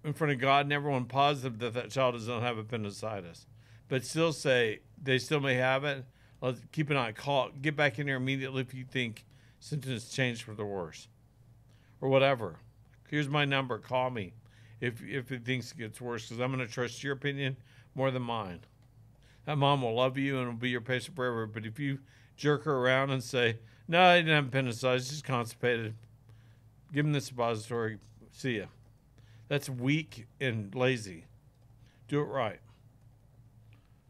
in 0.03 0.14
front 0.14 0.32
of 0.32 0.41
God 0.41 0.66
and 0.66 0.72
everyone 0.72 1.05
positive 1.05 1.59
that 1.59 1.74
that 1.74 1.91
child 1.91 2.14
does 2.14 2.26
not 2.26 2.43
have 2.43 2.59
appendicitis, 2.59 3.47
but 3.89 4.05
still 4.05 4.32
say 4.32 4.80
they 5.01 5.18
still 5.18 5.41
may 5.41 5.55
have 5.55 5.85
it. 5.85 6.05
Let's 6.41 6.61
keep 6.72 6.91
an 6.91 6.97
eye. 6.97 7.12
Call. 7.12 7.51
Get 7.61 7.76
back 7.76 7.99
in 7.99 8.07
there 8.07 8.16
immediately 8.16 8.62
if 8.62 8.74
you 8.74 8.85
think 8.85 9.24
symptoms 9.61 10.09
change 10.11 10.43
for 10.43 10.55
the 10.55 10.64
worse, 10.64 11.09
or 12.01 12.09
whatever. 12.09 12.57
Here's 13.09 13.29
my 13.29 13.45
number. 13.45 13.79
Call 13.79 14.11
me 14.11 14.33
if 14.81 15.03
if 15.03 15.31
it 15.33 15.45
thinks 15.45 15.73
it 15.73 15.79
gets 15.79 16.01
worse 16.01 16.29
because 16.29 16.41
I'm 16.41 16.53
going 16.53 16.67
to 16.67 16.73
trust 16.73 17.03
your 17.03 17.13
opinion 17.13 17.57
more 17.95 18.11
than 18.11 18.23
mine. 18.23 18.61
That 19.47 19.57
mom 19.57 19.83
will 19.83 19.95
love 19.95 20.17
you 20.17 20.39
and 20.39 20.47
will 20.49 20.55
be 20.55 20.71
your 20.71 20.81
patient 20.81 21.17
forever. 21.17 21.47
But 21.47 21.67
if 21.67 21.79
you 21.79 21.99
jerk 22.37 22.65
her 22.65 22.77
around 22.77 23.11
and 23.11 23.23
say, 23.23 23.59
"No, 23.87 24.03
I 24.03 24.17
didn't 24.17 24.35
have 24.35 24.47
appendicitis, 24.49 25.11
just 25.11 25.25
constipated," 25.25 25.95
give 26.93 27.05
him 27.05 27.13
the 27.13 27.21
suppository. 27.21 27.99
See 28.33 28.59
ya. 28.59 28.67
That's 29.49 29.69
weak 29.69 30.27
and 30.41 30.75
lazy. 30.75 31.27
Do 32.09 32.21
it 32.21 32.25
right. 32.25 32.61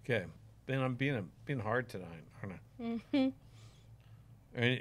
Okay. 0.04 0.24
Then 0.66 0.80
I'm 0.80 0.94
being 0.94 1.28
being 1.44 1.60
hard 1.60 1.88
tonight, 1.88 2.24
aren't 2.42 2.54
I? 2.54 2.82
Mm-hmm. 2.82 3.28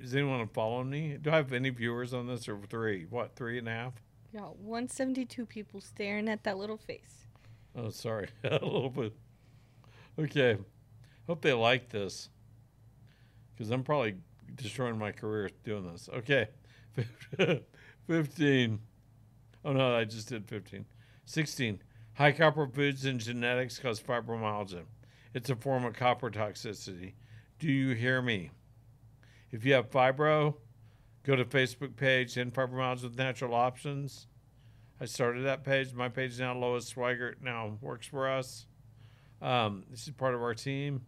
Does 0.02 0.14
anyone 0.14 0.38
want 0.38 0.50
to 0.50 0.54
follow 0.54 0.84
me? 0.84 1.18
Do 1.20 1.32
I 1.32 1.38
have 1.38 1.52
any 1.52 1.70
viewers 1.70 2.14
on 2.14 2.28
this 2.28 2.48
or 2.48 2.60
three? 2.70 3.06
What, 3.10 3.36
three 3.36 3.58
and 3.58 3.68
a 3.68 3.72
half? 3.72 3.94
Yeah, 4.34 4.42
172 4.42 5.46
people 5.46 5.80
staring 5.80 6.28
at 6.28 6.44
that 6.44 6.58
little 6.58 6.78
face. 6.78 7.28
Oh, 7.76 7.92
sorry. 7.92 8.30
a 8.44 8.54
little 8.54 8.90
bit. 8.90 9.14
Okay. 10.18 10.58
Hope 11.28 11.42
they 11.42 11.54
like 11.54 11.90
this. 11.90 12.30
Because 13.54 13.70
I'm 13.70 13.84
probably 13.84 14.16
destroying 14.56 14.98
my 14.98 15.12
career 15.12 15.52
doing 15.64 15.92
this. 15.92 16.10
Okay. 16.12 16.48
15. 18.08 18.80
Oh, 19.66 19.74
no, 19.74 19.96
I 19.96 20.04
just 20.04 20.30
did 20.30 20.48
15. 20.48 20.84
16. 21.26 21.84
High 22.16 22.32
copper 22.32 22.68
foods 22.68 23.06
and 23.06 23.20
genetics 23.20 23.78
cause 23.78 24.00
fibromyalgia. 24.00 24.82
It's 25.36 25.52
a 25.52 25.56
form 25.56 25.86
of 25.86 25.94
copper 25.94 26.32
toxicity. 26.32 27.14
Do 27.60 27.72
you 27.72 27.94
hear 27.94 28.20
me? 28.20 28.50
If 29.52 29.64
you 29.64 29.74
have 29.74 29.92
fibro, 29.92 30.56
go 31.24 31.36
to 31.36 31.46
Facebook 31.46 31.96
page 31.96 32.38
and 32.38 32.54
fibromyalgia 32.54 33.04
with 33.04 33.18
natural 33.18 33.54
options. 33.54 34.28
I 35.02 35.06
started 35.06 35.46
that 35.46 35.64
page. 35.64 35.94
My 35.94 36.10
page 36.10 36.40
now, 36.40 36.56
Lois 36.56 36.94
Swigert, 36.94 37.42
now 37.42 37.78
works 37.82 38.08
for 38.08 38.30
us. 38.30 38.68
Um, 39.42 39.84
this 39.90 40.04
is 40.04 40.14
part 40.14 40.36
of 40.36 40.42
our 40.42 40.54
team, 40.54 41.02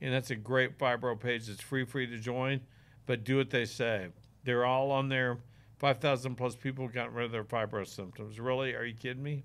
and 0.00 0.12
that's 0.12 0.30
a 0.30 0.36
great 0.36 0.78
fibro 0.78 1.18
page. 1.18 1.48
It's 1.48 1.62
free, 1.62 1.84
for 1.84 2.00
you 2.00 2.08
to 2.08 2.18
join, 2.18 2.60
but 3.06 3.24
do 3.24 3.36
what 3.36 3.50
they 3.50 3.64
say. 3.64 4.08
They're 4.44 4.64
all 4.64 4.90
on 4.90 5.08
there. 5.08 5.38
Five 5.78 5.98
thousand 5.98 6.34
plus 6.34 6.56
people 6.56 6.88
got 6.88 7.12
rid 7.12 7.26
of 7.26 7.32
their 7.32 7.44
fibro 7.44 7.86
symptoms. 7.86 8.40
Really? 8.40 8.74
Are 8.74 8.84
you 8.84 8.94
kidding 8.94 9.22
me? 9.22 9.44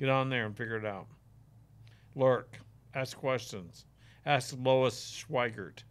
Get 0.00 0.08
on 0.08 0.28
there 0.28 0.46
and 0.46 0.56
figure 0.56 0.76
it 0.76 0.86
out. 0.86 1.06
Lurk. 2.16 2.58
Ask 2.92 3.16
questions. 3.16 3.84
Ask 4.26 4.56
Lois 4.58 5.24
Schweigert 5.28 5.84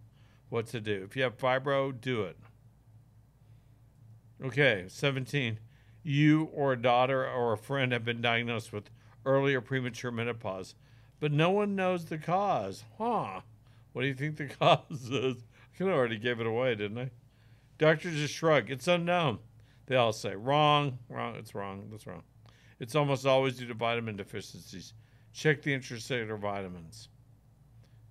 what 0.50 0.68
to 0.68 0.82
do. 0.82 1.04
If 1.06 1.16
you 1.16 1.24
have 1.24 1.38
fibro, 1.38 1.94
do 2.00 2.24
it. 2.24 2.38
Okay, 4.44 4.86
17. 4.90 5.58
You 6.04 6.50
or 6.54 6.74
a 6.74 6.82
daughter 6.82 7.26
or 7.26 7.54
a 7.54 7.58
friend 7.58 7.94
have 7.94 8.04
been 8.04 8.22
diagnosed 8.22 8.74
with 8.74 8.90
early 9.26 9.56
or 9.56 9.62
premature 9.62 10.12
menopause, 10.12 10.76
but 11.22 11.32
no 11.32 11.50
one 11.50 11.78
knows 11.78 12.06
the 12.06 12.18
cause. 12.18 12.84
Huh. 12.98 13.40
What 13.94 14.02
do 14.02 14.08
you 14.10 14.14
think 14.14 14.36
the 14.36 14.48
cause 14.60 15.10
is? 15.10 15.38
I 15.38 15.78
kind 15.78 15.90
of 15.90 15.96
already 15.96 16.18
gave 16.18 16.42
it 16.42 16.48
away, 16.48 16.76
didn't 16.76 16.98
I? 16.98 17.12
Doctors 17.78 18.16
just 18.16 18.34
shrug. 18.34 18.70
It's 18.70 18.88
unknown. 18.88 19.40
They 19.86 19.96
all 19.96 20.12
say, 20.12 20.36
wrong, 20.36 21.00
wrong, 21.08 21.36
it's 21.36 21.56
wrong, 21.56 21.88
that's 21.90 22.06
wrong. 22.06 22.24
It's 22.80 22.96
almost 22.96 23.26
always 23.26 23.58
due 23.58 23.68
to 23.68 23.74
vitamin 23.74 24.18
deficiencies. 24.18 24.94
Check 25.34 25.62
the 25.62 25.72
intracellular 25.72 26.38
vitamins. 26.38 27.08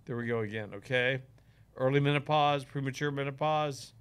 There 0.06 0.16
we 0.16 0.26
go 0.26 0.40
again, 0.40 0.70
okay? 0.76 1.22
Early 1.76 2.00
menopause, 2.00 2.64
premature 2.64 3.10
menopause, 3.10 3.92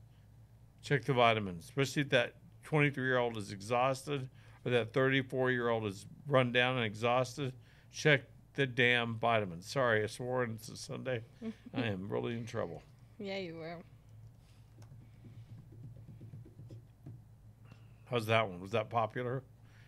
check 0.81 1.03
the 1.05 1.13
vitamins, 1.13 1.65
especially 1.65 2.03
if 2.03 2.09
that 2.09 2.35
23 2.63 3.03
year 3.03 3.17
old 3.17 3.37
is 3.37 3.51
exhausted 3.51 4.29
or 4.65 4.71
that 4.71 4.93
34 4.93 5.51
year 5.51 5.69
old 5.69 5.85
is 5.85 6.05
run 6.27 6.51
down 6.51 6.77
and 6.77 6.85
exhausted. 6.85 7.53
Check 7.91 8.21
the 8.53 8.65
damn 8.65 9.15
vitamins. 9.15 9.65
Sorry, 9.65 10.03
I 10.03 10.07
swore 10.07 10.43
and 10.43 10.55
it's 10.55 10.69
a 10.69 10.77
Sunday. 10.77 11.21
I 11.73 11.81
am 11.83 12.07
really 12.09 12.33
in 12.33 12.45
trouble. 12.45 12.83
Yeah, 13.17 13.37
you 13.37 13.55
were. 13.55 13.77
How's 18.09 18.25
that 18.27 18.49
one? 18.49 18.59
Was 18.59 18.71
that 18.71 18.89
popular? 18.89 19.43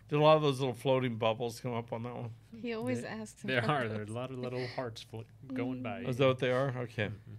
Did 0.08 0.16
a 0.18 0.22
lot 0.22 0.36
of 0.36 0.42
those 0.42 0.60
little 0.60 0.74
floating 0.74 1.16
bubbles 1.16 1.60
come 1.60 1.74
up 1.74 1.92
on 1.92 2.02
that 2.04 2.14
one? 2.14 2.30
He 2.60 2.72
always 2.74 3.02
There- 3.02 3.10
asks. 3.10 3.42
There 3.42 3.64
are. 3.68 3.88
those. 3.88 3.96
There's 3.96 4.10
a 4.10 4.12
lot 4.14 4.30
of 4.30 4.38
little 4.38 4.66
hearts 4.76 5.02
fl- 5.02 5.20
going 5.52 5.82
by. 5.82 6.00
Is 6.00 6.16
that 6.18 6.26
what 6.26 6.38
they 6.38 6.50
are? 6.50 6.68
Okay. 6.78 7.06
Mm-hmm. 7.06 7.34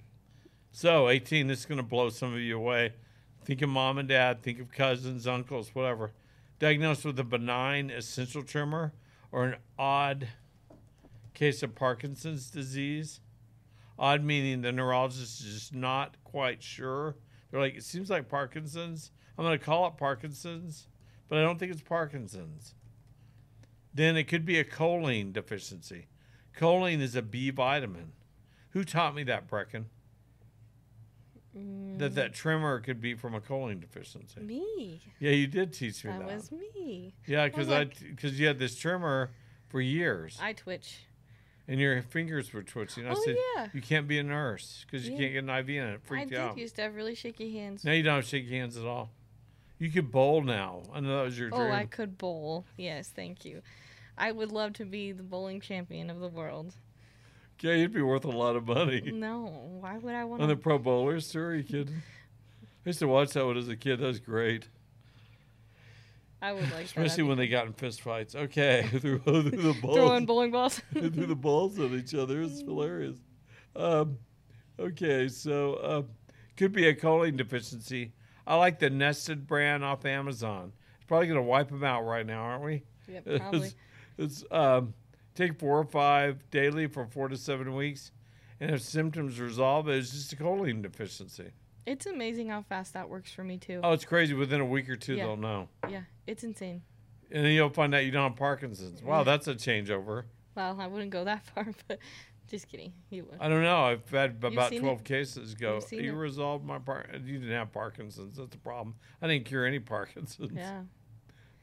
So, 0.72 1.08
18, 1.10 1.47
this 1.47 1.60
is 1.60 1.66
going 1.66 1.78
to 1.78 1.84
blow 1.84 2.10
some 2.10 2.34
of 2.34 2.39
you 2.39 2.58
away. 2.58 2.93
Think 3.46 3.62
of 3.62 3.70
mom 3.70 4.00
and 4.00 4.10
dad, 4.10 4.41
think 4.41 4.60
of 4.60 4.72
cousins, 4.72 5.28
uncles, 5.28 5.70
whatever. 5.74 6.12
Diagnosed 6.58 7.06
with 7.06 7.20
a 7.20 7.24
benign 7.24 7.91
essential 7.91 8.41
tremor 8.41 8.93
or 9.32 9.46
an 9.46 9.56
odd 9.78 10.28
case 11.36 11.62
of 11.62 11.76
Parkinson's 11.76 12.50
disease. 12.50 13.22
Odd 14.00 14.24
meaning 14.24 14.62
the 14.62 14.72
neurologist 14.72 15.41
is 15.41 15.54
just 15.54 15.76
not 15.76 16.16
quite 16.24 16.64
sure. 16.64 17.18
They're 17.52 17.60
like, 17.60 17.76
it 17.76 17.84
seems 17.84 18.10
like 18.10 18.30
Parkinson's. 18.30 19.12
I'm 19.38 19.46
going 19.46 19.58
to 19.58 19.64
call 19.64 19.86
it 19.88 19.98
Parkinson's, 19.98 20.88
but 21.30 21.38
I 21.38 21.43
don't 21.43 21.60
think 21.60 21.72
it's 21.72 21.82
Parkinson's. 21.82 22.74
Then 23.93 24.18
it 24.18 24.28
could 24.28 24.46
be 24.46 24.58
a 24.58 24.66
choline 24.66 25.34
deficiency. 25.34 26.08
Choline 26.58 27.00
is 27.02 27.16
a 27.16 27.22
B 27.22 27.52
vitamin. 27.52 28.14
Who 28.72 28.84
taught 28.84 29.16
me 29.16 29.24
that, 29.24 29.48
Brecken? 29.48 29.86
Mm, 31.58 31.99
That 31.99 32.16
that 32.16 32.34
tremor 32.34 32.80
could 32.82 32.99
be 32.99 33.14
from 33.16 33.34
a 33.34 33.39
choline 33.41 33.80
deficiency. 33.80 34.39
me. 34.41 35.01
Yeah, 35.20 35.32
you 35.32 35.47
did 35.47 35.74
teach 35.74 36.03
me 36.03 36.12
That 36.12 36.28
that. 36.28 36.36
was 36.36 36.51
me. 36.51 37.14
yeah, 37.26 37.47
because 37.47 37.70
I 37.70 37.80
like- 37.80 37.99
because 37.99 38.39
you 38.39 38.47
had 38.47 38.60
this 38.60 38.78
tremor 38.78 39.32
for 39.70 39.80
years, 39.82 40.38
I 40.41 40.53
twitch. 40.53 40.99
and 41.68 41.80
your 41.80 42.01
fingers 42.01 42.51
were 42.53 42.64
twitching. 42.64 43.08
I 43.08 43.12
oh 43.12 43.24
said 43.24 43.38
yeah. 43.56 43.68
you 43.74 43.82
can't 43.82 44.08
be 44.08 44.20
a 44.20 44.24
nurse 44.24 44.86
because 44.86 45.08
you 45.08 45.14
Yeah. 45.14 45.20
can't 45.20 45.34
get 45.34 45.43
an 45.45 45.49
IV 45.49 45.70
in 45.70 45.84
it. 45.88 45.93
It 45.93 46.01
I 46.03 46.08
freaked 46.08 46.30
did 46.30 46.38
out. 46.39 46.58
used 46.58 46.76
to 46.76 46.82
have 46.84 46.95
really 46.95 47.16
shaky 47.16 47.51
hands. 47.58 47.84
Now 47.86 47.93
you 47.93 48.03
don't 48.03 48.26
shake 48.26 48.47
hands 48.49 48.76
at 48.78 48.86
all. 48.86 49.12
You 49.80 49.89
could 49.91 50.12
bowl 50.12 50.41
now. 50.41 50.84
I 50.93 50.99
know 51.01 51.18
that 51.18 51.24
was 51.24 51.38
your 51.39 51.49
Oh, 51.53 51.58
dream. 51.58 51.72
Oh, 51.72 51.74
I 51.74 51.86
could 51.86 52.18
bowl. 52.18 52.66
Yes, 52.78 53.10
thank 53.10 53.43
you. 53.45 53.62
I 54.18 54.32
would 54.32 54.51
love 54.51 54.74
to 54.74 54.86
be 54.86 55.12
the 55.12 55.24
bowling 55.24 55.60
champion 55.60 56.10
of 56.10 56.20
the 56.20 56.30
world. 56.30 56.74
Yeah, 57.62 57.74
you'd 57.74 57.93
be 57.93 58.01
worth 58.01 58.26
a 58.26 58.30
lot 58.30 58.56
of 58.56 58.68
money. 58.68 59.01
No, 59.14 59.78
why 59.80 59.97
would 59.97 60.14
I 60.14 60.24
want 60.26 60.39
to 60.39 60.43
On 60.43 60.49
the 60.49 60.56
pro 60.56 60.78
bowlers 60.78 61.30
tour, 61.30 61.47
are 61.47 61.56
you 61.56 61.64
kidding? 61.64 62.01
I 62.86 62.89
used 62.89 62.99
to 62.99 63.08
watch 63.08 63.32
that 63.32 63.45
one 63.45 63.58
as 63.58 63.70
a 63.70 63.76
kid. 63.76 63.99
That 63.99 64.08
was 64.08 64.20
great. 64.20 64.70
I 66.41 66.53
would 66.53 66.72
like. 66.72 66.86
Especially 66.86 67.24
that. 67.24 67.28
when 67.28 67.38
they 67.38 67.47
got 67.47 67.66
in 67.66 67.74
fist 67.74 68.01
fights. 68.01 68.36
Okay, 68.36 68.88
through, 68.99 69.20
through 69.20 69.41
the 69.49 69.74
balls. 69.82 69.95
throwing 69.95 70.26
bowling 70.26 70.51
balls. 70.51 70.82
threw 70.93 71.10
the 71.10 71.36
balls 71.36 71.80
at 71.80 71.91
each 71.91 72.14
other. 72.14 72.41
It's 72.41 72.62
hilarious. 72.62 73.18
Um, 73.76 74.20
okay, 74.80 75.28
so 75.28 75.74
uh, 75.76 76.01
could 76.58 76.72
be 76.72 76.88
a 76.88 76.93
choline 76.93 77.38
deficiency. 77.38 78.12
I 78.45 78.56
like 78.58 78.78
the 78.78 78.91
Nested 78.91 79.47
brand 79.47 79.84
off 79.84 80.06
Amazon. 80.06 80.72
It's 80.97 81.06
probably 81.06 81.28
going 81.28 81.39
to 81.39 81.43
wipe 81.43 81.70
them 81.70 81.84
out 81.84 82.06
right 82.06 82.26
now, 82.26 82.41
aren't 82.41 82.64
we? 82.64 82.84
yeah, 83.08 83.22
probably. 83.38 83.72
It's, 84.18 84.43
it's 84.43 84.43
um, 84.51 84.93
take 85.36 85.60
four 85.60 85.78
or 85.80 85.86
five 85.86 86.50
daily 86.50 86.88
for 86.88 87.06
four 87.06 87.28
to 87.28 87.38
seven 87.38 87.76
weeks, 87.76 88.12
and 88.60 88.72
if 88.72 88.82
symptoms 88.82 89.40
resolve, 89.40 89.88
it's 89.90 90.12
just 90.12 90.34
a 90.34 90.36
choline 90.38 90.82
deficiency. 90.82 91.52
It's 91.86 92.06
amazing 92.08 92.50
how 92.50 92.64
fast 92.64 92.94
that 92.94 93.10
works 93.10 93.32
for 93.32 93.44
me 93.44 93.58
too. 93.58 93.80
Oh, 93.84 93.94
it's 93.94 94.06
crazy. 94.06 94.34
Within 94.34 94.60
a 94.62 94.66
week 94.66 94.90
or 94.90 94.96
two, 94.96 95.16
Yeah. 95.16 95.26
they'll 95.26 95.38
know, 95.38 95.70
Yeah, 95.88 96.04
it's 96.26 96.44
insane. 96.44 96.82
and 97.30 97.46
then 97.46 97.52
you'll 97.52 97.70
find 97.70 97.94
out 97.94 98.06
you 98.06 98.12
don't 98.12 98.30
have 98.32 98.38
Parkinson's. 98.40 99.04
Wow, 99.04 99.24
that's 99.24 99.48
a 99.48 99.54
changeover. 99.56 100.24
Well, 100.56 100.80
I 100.80 100.88
wouldn't 100.88 101.12
go 101.12 101.26
that 101.26 101.46
far, 101.54 101.68
but 101.88 102.00
just 102.48 102.68
kidding. 102.70 102.94
You 103.10 103.26
would. 103.26 103.40
I 103.40 103.50
don't 103.50 103.62
know. 103.64 103.84
I've 103.84 104.10
had 104.10 104.44
about 104.44 104.70
seen 104.70 104.80
it? 104.80 104.82
12 104.82 105.04
cases 105.04 105.54
go. 105.54 105.80
You 105.92 106.14
it? 106.14 106.16
resolved 106.16 106.66
my 106.66 106.80
par. 106.80 107.06
You 107.14 107.40
didn't 107.40 107.52
have 107.52 107.72
Parkinson's. 107.72 108.38
That's 108.38 108.50
the 108.52 108.58
problem. 108.58 108.96
I 109.22 109.28
didn't 109.28 109.46
cure 109.46 109.66
any 109.66 109.80
Parkinson's. 109.80 110.52
Yeah. 110.56 110.84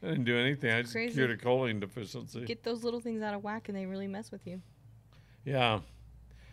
I 0.03 0.09
didn't 0.09 0.25
do 0.25 0.37
anything. 0.37 0.71
I 0.73 0.83
just 0.83 0.95
Crazy. 0.95 1.15
cured 1.15 1.31
a 1.31 1.37
choline 1.37 1.81
deficiency. 1.81 2.45
Get 2.45 2.65
those 2.65 2.83
little 2.83 3.01
things 3.01 3.23
out 3.23 3.35
of 3.35 3.43
whack 3.45 3.69
and 3.69 3.77
they 3.77 3.87
really 3.87 4.09
mess 4.09 4.31
with 4.31 4.47
you. 4.47 4.61
yeah. 5.45 5.81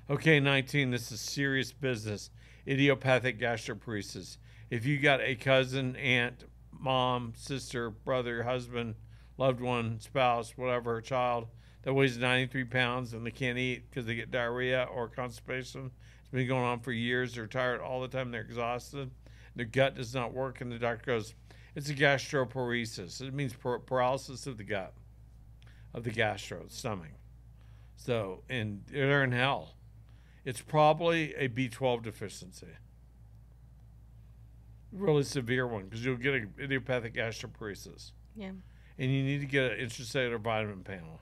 Okay, 0.09 0.39
19. 0.39 0.89
This 0.89 1.11
is 1.11 1.19
serious 1.21 1.71
business. 1.71 2.31
Idiopathic 2.67 3.39
gastroparesis. 3.39 4.37
If 4.71 4.83
you 4.85 4.97
got 4.99 5.21
a 5.21 5.35
cousin, 5.35 5.95
aunt, 5.97 6.45
mom, 6.71 7.33
sister, 7.35 7.91
brother, 7.91 8.41
husband, 8.41 8.95
loved 9.37 9.61
one, 9.61 9.99
spouse, 9.99 10.57
whatever, 10.57 10.99
child 11.01 11.47
that 11.83 11.93
weighs 11.93 12.17
93 12.17 12.63
pounds 12.65 13.13
and 13.13 13.25
they 13.25 13.31
can't 13.31 13.57
eat 13.57 13.89
because 13.89 14.05
they 14.05 14.15
get 14.15 14.31
diarrhea 14.31 14.87
or 14.93 15.07
constipation, 15.07 15.91
it's 16.19 16.29
been 16.29 16.47
going 16.47 16.63
on 16.63 16.79
for 16.79 16.91
years. 16.91 17.35
They're 17.35 17.47
tired 17.47 17.79
all 17.79 18.01
the 18.01 18.07
time. 18.07 18.31
They're 18.31 18.41
exhausted. 18.41 19.11
Their 19.55 19.65
gut 19.65 19.95
does 19.95 20.13
not 20.13 20.33
work, 20.33 20.61
and 20.61 20.71
the 20.71 20.79
doctor 20.79 21.05
goes, 21.05 21.33
"It's 21.75 21.89
a 21.89 21.93
gastroparesis. 21.95 23.21
It 23.21 23.33
means 23.33 23.53
paralysis 23.53 24.47
of 24.47 24.57
the 24.57 24.63
gut, 24.63 24.93
of 25.93 26.03
the 26.03 26.11
gastro 26.11 26.65
stomach." 26.67 27.11
So, 27.95 28.43
and 28.49 28.83
they're 28.87 29.23
in 29.23 29.31
hell. 29.31 29.75
It's 30.45 30.61
probably 30.61 31.33
a 31.35 31.49
B12 31.49 32.01
deficiency. 32.03 32.67
Really 34.91 35.23
severe 35.23 35.67
one 35.67 35.83
because 35.85 36.03
you'll 36.03 36.15
get 36.17 36.33
an 36.33 36.53
idiopathic 36.59 37.13
gastroparesis 37.13 38.11
Yeah. 38.35 38.53
and 38.97 39.11
you 39.11 39.23
need 39.23 39.39
to 39.41 39.45
get 39.45 39.71
an 39.73 39.79
intracellular 39.79 40.39
vitamin 40.39 40.83
panel. 40.83 41.19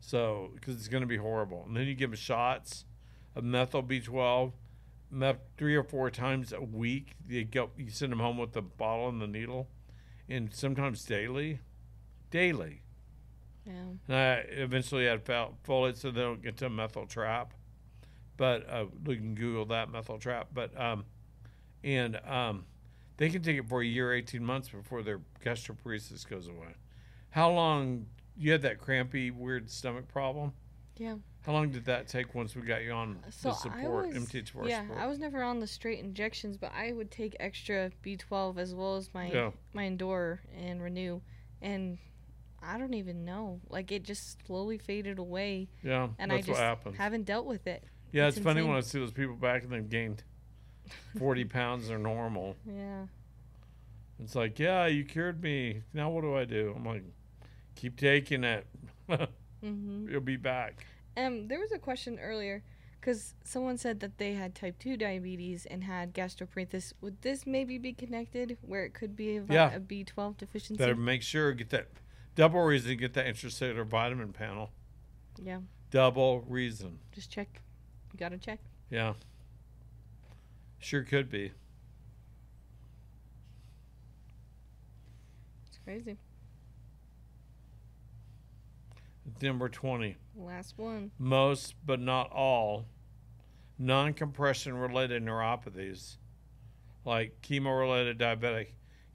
So, 0.00 0.50
because 0.54 0.74
it's 0.76 0.88
going 0.88 1.02
to 1.02 1.06
be 1.06 1.18
horrible, 1.18 1.64
and 1.66 1.76
then 1.76 1.86
you 1.86 1.94
give 1.94 2.10
them 2.10 2.16
shots 2.16 2.86
of 3.36 3.44
methyl 3.44 3.82
B12, 3.82 4.52
meth 5.10 5.38
three 5.56 5.74
or 5.74 5.82
four 5.82 6.10
times 6.10 6.52
a 6.52 6.60
week. 6.60 7.14
You 7.28 7.44
go, 7.44 7.70
you 7.76 7.90
send 7.90 8.12
them 8.12 8.20
home 8.20 8.38
with 8.38 8.52
the 8.52 8.62
bottle 8.62 9.08
and 9.08 9.20
the 9.20 9.26
needle, 9.26 9.68
and 10.28 10.52
sometimes 10.52 11.04
daily, 11.04 11.60
daily. 12.30 12.82
Yeah. 13.64 13.72
And 14.06 14.16
I 14.16 14.32
eventually 14.50 15.06
had 15.06 15.24
fol- 15.24 15.58
folate 15.66 15.96
so 15.96 16.10
they 16.10 16.20
don't 16.20 16.42
get 16.42 16.56
to 16.58 16.66
a 16.66 16.70
methyl 16.70 17.06
trap. 17.06 17.54
But 18.36 18.70
uh, 18.70 18.86
you 19.06 19.16
can 19.16 19.34
Google 19.34 19.66
that 19.66 19.90
methyl 19.90 20.18
trap. 20.18 20.48
But 20.54 20.78
um, 20.80 21.04
and 21.82 22.20
um, 22.26 22.66
they 23.16 23.30
can 23.30 23.42
take 23.42 23.58
it 23.58 23.68
for 23.68 23.82
a 23.82 23.86
year, 23.86 24.12
eighteen 24.12 24.44
months 24.44 24.68
before 24.68 25.02
their 25.02 25.20
gastroparesis 25.44 26.26
goes 26.26 26.48
away. 26.48 26.74
How 27.30 27.50
long? 27.50 28.06
You 28.40 28.52
had 28.52 28.62
that 28.62 28.78
crampy, 28.78 29.32
weird 29.32 29.68
stomach 29.68 30.06
problem. 30.06 30.52
Yeah. 30.96 31.16
How 31.48 31.54
long 31.54 31.70
did 31.70 31.86
that 31.86 32.08
take 32.08 32.34
once 32.34 32.54
we 32.54 32.60
got 32.60 32.82
you 32.82 32.92
on 32.92 33.20
So 33.30 33.48
the 33.48 33.54
support, 33.54 34.08
was, 34.08 34.16
MTHFR 34.28 34.68
yeah, 34.68 34.82
support? 34.82 34.98
I 34.98 35.06
was 35.06 35.18
never 35.18 35.42
on 35.42 35.60
the 35.60 35.66
straight 35.66 35.98
injections, 35.98 36.58
but 36.58 36.70
I 36.76 36.92
would 36.92 37.10
take 37.10 37.34
extra 37.40 37.90
B12 38.04 38.58
as 38.58 38.74
well 38.74 38.96
as 38.96 39.08
my 39.14 39.30
Yeah. 39.32 39.52
my 39.72 39.84
Endure 39.84 40.42
and 40.54 40.82
Renew, 40.82 41.22
and 41.62 41.96
I 42.62 42.76
don't 42.76 42.92
even 42.92 43.24
know. 43.24 43.62
Like 43.70 43.90
it 43.92 44.02
just 44.02 44.44
slowly 44.46 44.76
faded 44.76 45.18
away, 45.18 45.70
yeah, 45.82 46.08
and 46.18 46.30
that's 46.30 46.46
I 46.46 46.52
just 46.52 46.96
haven't 46.98 47.24
dealt 47.24 47.46
with 47.46 47.66
it. 47.66 47.82
yeah, 48.12 48.26
it's 48.26 48.36
it's, 48.36 48.44
funny 48.44 48.60
when 48.60 48.76
I 48.76 48.80
see 48.80 48.98
those 48.98 49.12
people 49.12 49.34
back 49.34 49.62
and 49.62 49.72
they've 49.72 49.88
gained 49.88 50.24
40 51.18 51.44
pounds. 51.46 51.88
They're 51.88 51.96
normal. 51.96 52.56
Yeah. 52.66 53.06
It's 54.22 54.34
like, 54.34 54.58
yeah, 54.58 54.84
you 54.84 55.02
cured 55.02 55.42
me. 55.42 55.80
Now 55.94 56.10
what 56.10 56.20
do 56.20 56.36
I 56.36 56.44
do? 56.44 56.74
I'm 56.76 56.84
like, 56.84 57.04
keep 57.74 57.96
taking 57.96 58.44
it. 58.44 58.66
Mhm. 59.64 60.08
You'll 60.08 60.20
be 60.20 60.36
back. 60.36 60.86
Um, 61.18 61.48
there 61.48 61.58
was 61.58 61.72
a 61.72 61.78
question 61.78 62.18
earlier, 62.20 62.62
because 63.00 63.34
someone 63.42 63.76
said 63.76 63.98
that 64.00 64.18
they 64.18 64.34
had 64.34 64.54
type 64.54 64.78
two 64.78 64.96
diabetes 64.96 65.66
and 65.66 65.82
had 65.84 66.14
gastroparesis. 66.14 66.92
Would 67.00 67.20
this 67.22 67.44
maybe 67.46 67.76
be 67.78 67.92
connected, 67.92 68.56
where 68.62 68.84
it 68.84 68.94
could 68.94 69.16
be 69.16 69.36
a, 69.36 69.42
vi- 69.42 69.54
Yeah. 69.54 69.74
a 69.74 69.80
B12 69.80 70.36
deficiency? 70.38 70.78
Better 70.78 70.94
make 70.94 71.22
sure 71.22 71.52
get 71.52 71.70
that 71.70 71.88
double 72.36 72.60
reason. 72.62 72.96
Get 72.96 73.14
that 73.14 73.26
intracellular 73.26 73.84
vitamin 73.84 74.32
panel. 74.32 74.70
Yeah. 75.42 75.60
Double 75.90 76.42
reason. 76.42 77.00
Just 77.12 77.30
check. 77.32 77.62
You 78.12 78.18
gotta 78.18 78.38
check. 78.38 78.60
Yeah. 78.90 79.14
Sure 80.78 81.02
could 81.02 81.28
be. 81.30 81.50
It's 85.66 85.78
crazy. 85.84 86.16
Number 89.42 89.68
twenty. 89.68 90.16
Last 90.36 90.78
one. 90.78 91.10
Most, 91.18 91.74
but 91.84 92.00
not 92.00 92.30
all, 92.32 92.86
non-compression 93.78 94.74
related 94.74 95.24
neuropathies, 95.24 96.16
like 97.04 97.40
chemo-related 97.42 98.18
diabetic, 98.18 98.68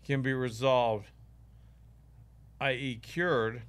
can 0.04 0.22
be 0.22 0.34
resolved, 0.34 1.08
i.e., 2.60 3.00
cured 3.02 3.62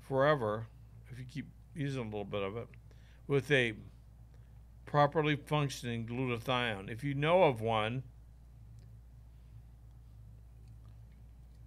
forever, 0.00 0.66
if 1.10 1.18
you 1.18 1.24
keep 1.24 1.46
using 1.74 2.00
a 2.00 2.04
little 2.04 2.24
bit 2.24 2.42
of 2.42 2.56
it, 2.56 2.68
with 3.26 3.50
a 3.50 3.74
properly 4.86 5.36
functioning 5.36 6.06
glutathione. 6.06 6.90
If 6.90 7.04
you 7.04 7.14
know 7.14 7.44
of 7.44 7.60
one, 7.60 8.02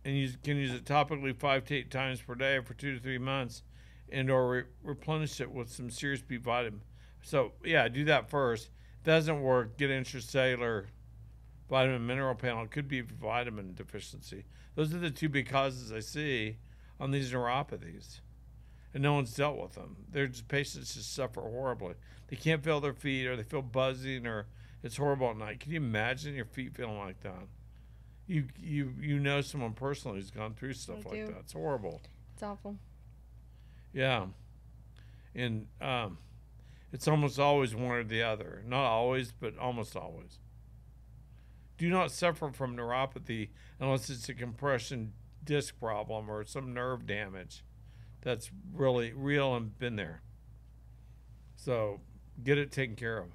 and 0.03 0.17
you 0.17 0.29
can 0.43 0.57
use 0.57 0.73
it 0.73 0.85
topically 0.85 1.37
five 1.37 1.65
to 1.65 1.75
eight 1.75 1.91
times 1.91 2.21
per 2.21 2.35
day 2.35 2.59
for 2.59 2.73
two 2.73 2.93
to 2.95 2.99
three 2.99 3.17
months, 3.17 3.63
and 4.09 4.29
or 4.29 4.49
re- 4.49 4.63
replenish 4.83 5.39
it 5.39 5.51
with 5.51 5.69
some 5.69 5.89
serious 5.89 6.21
B 6.21 6.37
vitamin. 6.37 6.81
So 7.21 7.53
yeah, 7.63 7.87
do 7.87 8.03
that 8.05 8.29
first. 8.29 8.69
Doesn't 9.03 9.41
work, 9.41 9.77
get 9.77 9.89
intracellular 9.89 10.87
vitamin 11.69 12.05
mineral 12.05 12.35
panel. 12.35 12.63
It 12.63 12.71
could 12.71 12.87
be 12.87 13.01
vitamin 13.01 13.73
deficiency. 13.73 14.45
Those 14.75 14.93
are 14.93 14.99
the 14.99 15.09
two 15.09 15.29
big 15.29 15.49
causes 15.49 15.91
I 15.91 15.99
see 15.99 16.57
on 16.99 17.11
these 17.11 17.31
neuropathies. 17.31 18.19
And 18.93 19.01
no 19.01 19.13
one's 19.13 19.33
dealt 19.33 19.57
with 19.57 19.73
them. 19.73 19.95
They're 20.11 20.27
just 20.27 20.49
patients 20.49 20.95
just 20.95 21.15
suffer 21.15 21.41
horribly. 21.41 21.93
They 22.27 22.35
can't 22.35 22.63
feel 22.63 22.81
their 22.81 22.93
feet 22.93 23.25
or 23.25 23.35
they 23.35 23.43
feel 23.43 23.61
buzzing 23.61 24.27
or 24.27 24.47
it's 24.83 24.97
horrible 24.97 25.29
at 25.29 25.37
night. 25.37 25.61
Can 25.61 25.71
you 25.71 25.77
imagine 25.77 26.35
your 26.35 26.45
feet 26.45 26.75
feeling 26.75 26.97
like 26.97 27.21
that? 27.21 27.47
You 28.31 28.45
you 28.57 28.93
you 28.97 29.19
know 29.19 29.41
someone 29.41 29.73
personally 29.73 30.19
who's 30.19 30.31
gone 30.31 30.53
through 30.53 30.71
stuff 30.71 31.05
I 31.05 31.09
like 31.09 31.19
do. 31.19 31.33
that. 31.33 31.39
It's 31.39 31.51
horrible. 31.51 32.01
It's 32.33 32.41
awful. 32.41 32.77
Yeah. 33.91 34.27
And 35.35 35.67
um, 35.81 36.17
it's 36.93 37.09
almost 37.09 37.39
always 37.39 37.75
one 37.75 37.91
or 37.91 38.03
the 38.05 38.23
other. 38.23 38.63
Not 38.65 38.85
always, 38.85 39.33
but 39.33 39.57
almost 39.57 39.97
always. 39.97 40.39
Do 41.77 41.89
not 41.89 42.09
suffer 42.09 42.51
from 42.53 42.77
neuropathy 42.77 43.49
unless 43.81 44.09
it's 44.09 44.29
a 44.29 44.33
compression 44.33 45.11
disc 45.43 45.77
problem 45.77 46.29
or 46.29 46.45
some 46.45 46.73
nerve 46.73 47.05
damage 47.05 47.65
that's 48.21 48.49
really 48.73 49.11
real 49.11 49.55
and 49.55 49.77
been 49.77 49.97
there. 49.97 50.21
So 51.57 51.99
get 52.41 52.57
it 52.57 52.71
taken 52.71 52.95
care 52.95 53.17
of. 53.17 53.27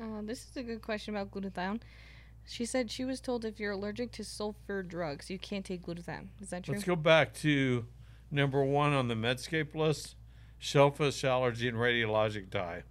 Uh, 0.00 0.22
this 0.22 0.44
is 0.50 0.56
a 0.56 0.64
good 0.64 0.82
question 0.82 1.14
about 1.14 1.30
glutathione. 1.30 1.80
She 2.46 2.64
said 2.64 2.90
she 2.90 3.04
was 3.04 3.20
told 3.20 3.44
if 3.44 3.60
you're 3.60 3.72
allergic 3.72 4.12
to 4.12 4.24
sulfur 4.24 4.82
drugs, 4.82 5.30
you 5.30 5.38
can't 5.38 5.64
take 5.64 5.82
glutathione. 5.82 6.28
Is 6.40 6.50
that 6.50 6.64
true? 6.64 6.74
Let's 6.74 6.84
go 6.84 6.96
back 6.96 7.34
to 7.34 7.86
number 8.30 8.64
one 8.64 8.92
on 8.92 9.08
the 9.08 9.14
Medscape 9.14 9.74
list 9.74 10.16
shellfish 10.58 11.24
allergy 11.24 11.68
and 11.68 11.76
radiologic 11.76 12.48
dye. 12.50 12.82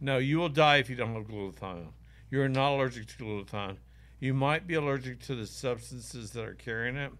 No, 0.00 0.18
you 0.18 0.38
will 0.38 0.48
die 0.48 0.76
if 0.76 0.90
you 0.90 0.96
don't 0.96 1.14
have 1.14 1.28
glutathione. 1.28 1.88
You're 2.30 2.48
not 2.48 2.72
allergic 2.72 3.06
to 3.06 3.24
glutathione. 3.24 3.76
You 4.18 4.34
might 4.34 4.66
be 4.66 4.74
allergic 4.74 5.20
to 5.22 5.34
the 5.34 5.46
substances 5.46 6.30
that 6.32 6.44
are 6.44 6.54
carrying 6.54 6.96
it. 6.96 7.12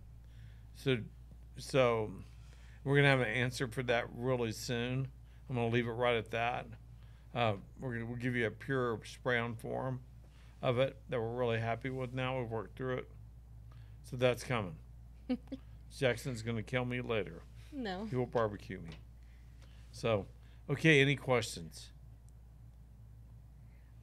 So, 0.75 0.99
so 1.59 2.11
we're 2.85 2.97
gonna 2.97 3.09
have 3.09 3.21
an 3.21 3.29
answer 3.29 3.69
for 3.69 3.83
that 3.85 4.07
really 4.15 4.53
soon. 4.53 5.09
I'm 5.49 5.57
gonna 5.57 5.69
leave 5.69 5.87
it 5.87 5.93
right 5.93 6.17
at 6.17 6.31
that. 6.33 6.67
Uh, 7.35 7.55
we're 7.79 7.93
gonna 7.95 8.07
we'll 8.07 8.17
give 8.17 8.35
you 8.35 8.47
a 8.47 8.51
pure 8.51 8.99
spray-on 9.05 9.55
form 9.55 10.01
of 10.67 10.81
it 10.81 10.97
that 11.09 11.21
we're 11.21 11.35
really 11.35 11.61
happy 11.61 11.91
with. 11.91 12.13
Now 12.13 12.41
we've 12.41 12.51
worked 12.51 12.77
through 12.77 12.97
it, 12.97 13.09
so 14.03 14.17
that's 14.17 14.43
coming. 14.43 14.75
Jackson's 15.97 16.43
gonna 16.43 16.65
kill 16.65 16.85
me 16.85 17.01
later. 17.01 17.43
no. 17.73 18.07
He 18.11 18.17
will 18.17 18.27
barbecue 18.27 18.81
me. 18.81 18.91
So, 19.93 20.27
okay. 20.69 21.01
Any 21.01 21.15
questions? 21.15 21.91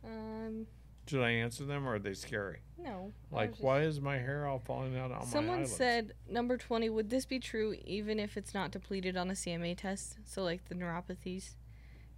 Um, 0.05 0.65
Should 1.07 1.21
I 1.21 1.31
answer 1.31 1.65
them, 1.65 1.85
or 1.87 1.95
are 1.95 1.99
they 1.99 2.13
scary? 2.13 2.59
no. 2.77 3.11
Like, 3.29 3.51
just- 3.51 3.61
why 3.61 3.81
is 3.81 3.99
my 4.01 4.17
hair 4.17 4.47
all 4.47 4.59
falling 4.59 4.97
out 4.97 5.11
on 5.11 5.19
my 5.19 5.25
Someone 5.25 5.65
said 5.65 6.13
number 6.29 6.57
20, 6.57 6.89
would 6.89 7.09
this 7.09 7.25
be 7.25 7.39
true 7.39 7.75
even 7.85 8.19
if 8.19 8.37
it's 8.37 8.53
not 8.53 8.71
depleted 8.71 9.15
on 9.17 9.29
a 9.29 9.33
CMA 9.33 9.75
test? 9.77 10.17
So, 10.25 10.43
like 10.43 10.67
the 10.69 10.75
neuropathies. 10.75 11.55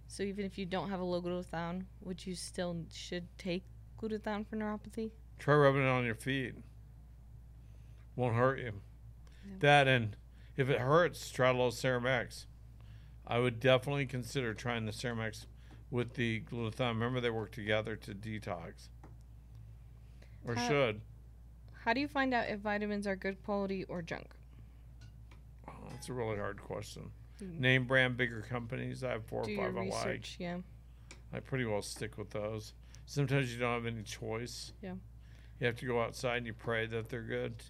So, 0.08 0.22
even 0.22 0.44
if 0.44 0.56
you 0.56 0.66
don't 0.66 0.88
have 0.90 1.00
a 1.00 1.04
low 1.04 1.20
glutathione, 1.20 1.84
would 2.00 2.24
you 2.26 2.34
still 2.36 2.84
should 2.92 3.26
take 3.38 3.64
glutathione 4.00 4.46
for 4.46 4.56
neuropathy? 4.56 5.10
Try 5.38 5.54
rubbing 5.54 5.82
it 5.82 5.88
on 5.88 6.04
your 6.04 6.14
feet. 6.14 6.54
Won't 8.14 8.36
hurt 8.36 8.58
you. 8.58 8.72
Yeah. 9.44 9.52
That 9.60 9.88
and 9.88 10.16
if 10.56 10.68
it 10.70 10.80
hurts, 10.80 11.30
try 11.30 11.48
a 11.50 11.52
little 11.52 11.70
Ceramax. 11.70 12.46
I 13.26 13.38
would 13.38 13.60
definitely 13.60 14.06
consider 14.06 14.54
trying 14.54 14.86
the 14.86 14.92
Ceramax 14.92 15.46
with 15.90 16.14
the 16.14 16.40
glutathione. 16.42 16.88
Remember, 16.94 17.20
they 17.20 17.30
work 17.30 17.52
together 17.52 17.96
to 17.96 18.14
detox. 18.14 18.88
Or 20.44 20.54
How- 20.54 20.68
should. 20.68 21.00
How 21.84 21.92
do 21.92 22.00
you 22.00 22.08
find 22.08 22.34
out 22.34 22.48
if 22.48 22.60
vitamins 22.60 23.06
are 23.06 23.14
good 23.14 23.42
quality 23.44 23.84
or 23.84 24.02
junk? 24.02 24.34
Oh, 25.68 25.72
that's 25.90 26.08
a 26.08 26.12
really 26.12 26.36
hard 26.36 26.60
question. 26.60 27.10
Mm. 27.40 27.60
Name 27.60 27.84
brand 27.86 28.16
bigger 28.16 28.40
companies. 28.42 29.04
I 29.04 29.10
have 29.12 29.24
four 29.26 29.44
Do 29.44 29.50
or 29.52 29.54
your 29.54 29.64
five 29.72 29.76
I 29.76 29.80
like. 29.80 29.92
research, 30.06 30.36
yeah. 30.40 30.56
I 31.32 31.40
pretty 31.40 31.64
well 31.64 31.82
stick 31.82 32.18
with 32.18 32.30
those. 32.30 32.72
Sometimes 33.06 33.52
you 33.52 33.58
don't 33.58 33.72
have 33.72 33.86
any 33.86 34.02
choice. 34.02 34.72
Yeah. 34.82 34.94
You 35.60 35.66
have 35.66 35.76
to 35.76 35.86
go 35.86 36.02
outside 36.02 36.38
and 36.38 36.46
you 36.46 36.52
pray 36.52 36.86
that 36.86 37.08
they're 37.08 37.22
good. 37.22 37.62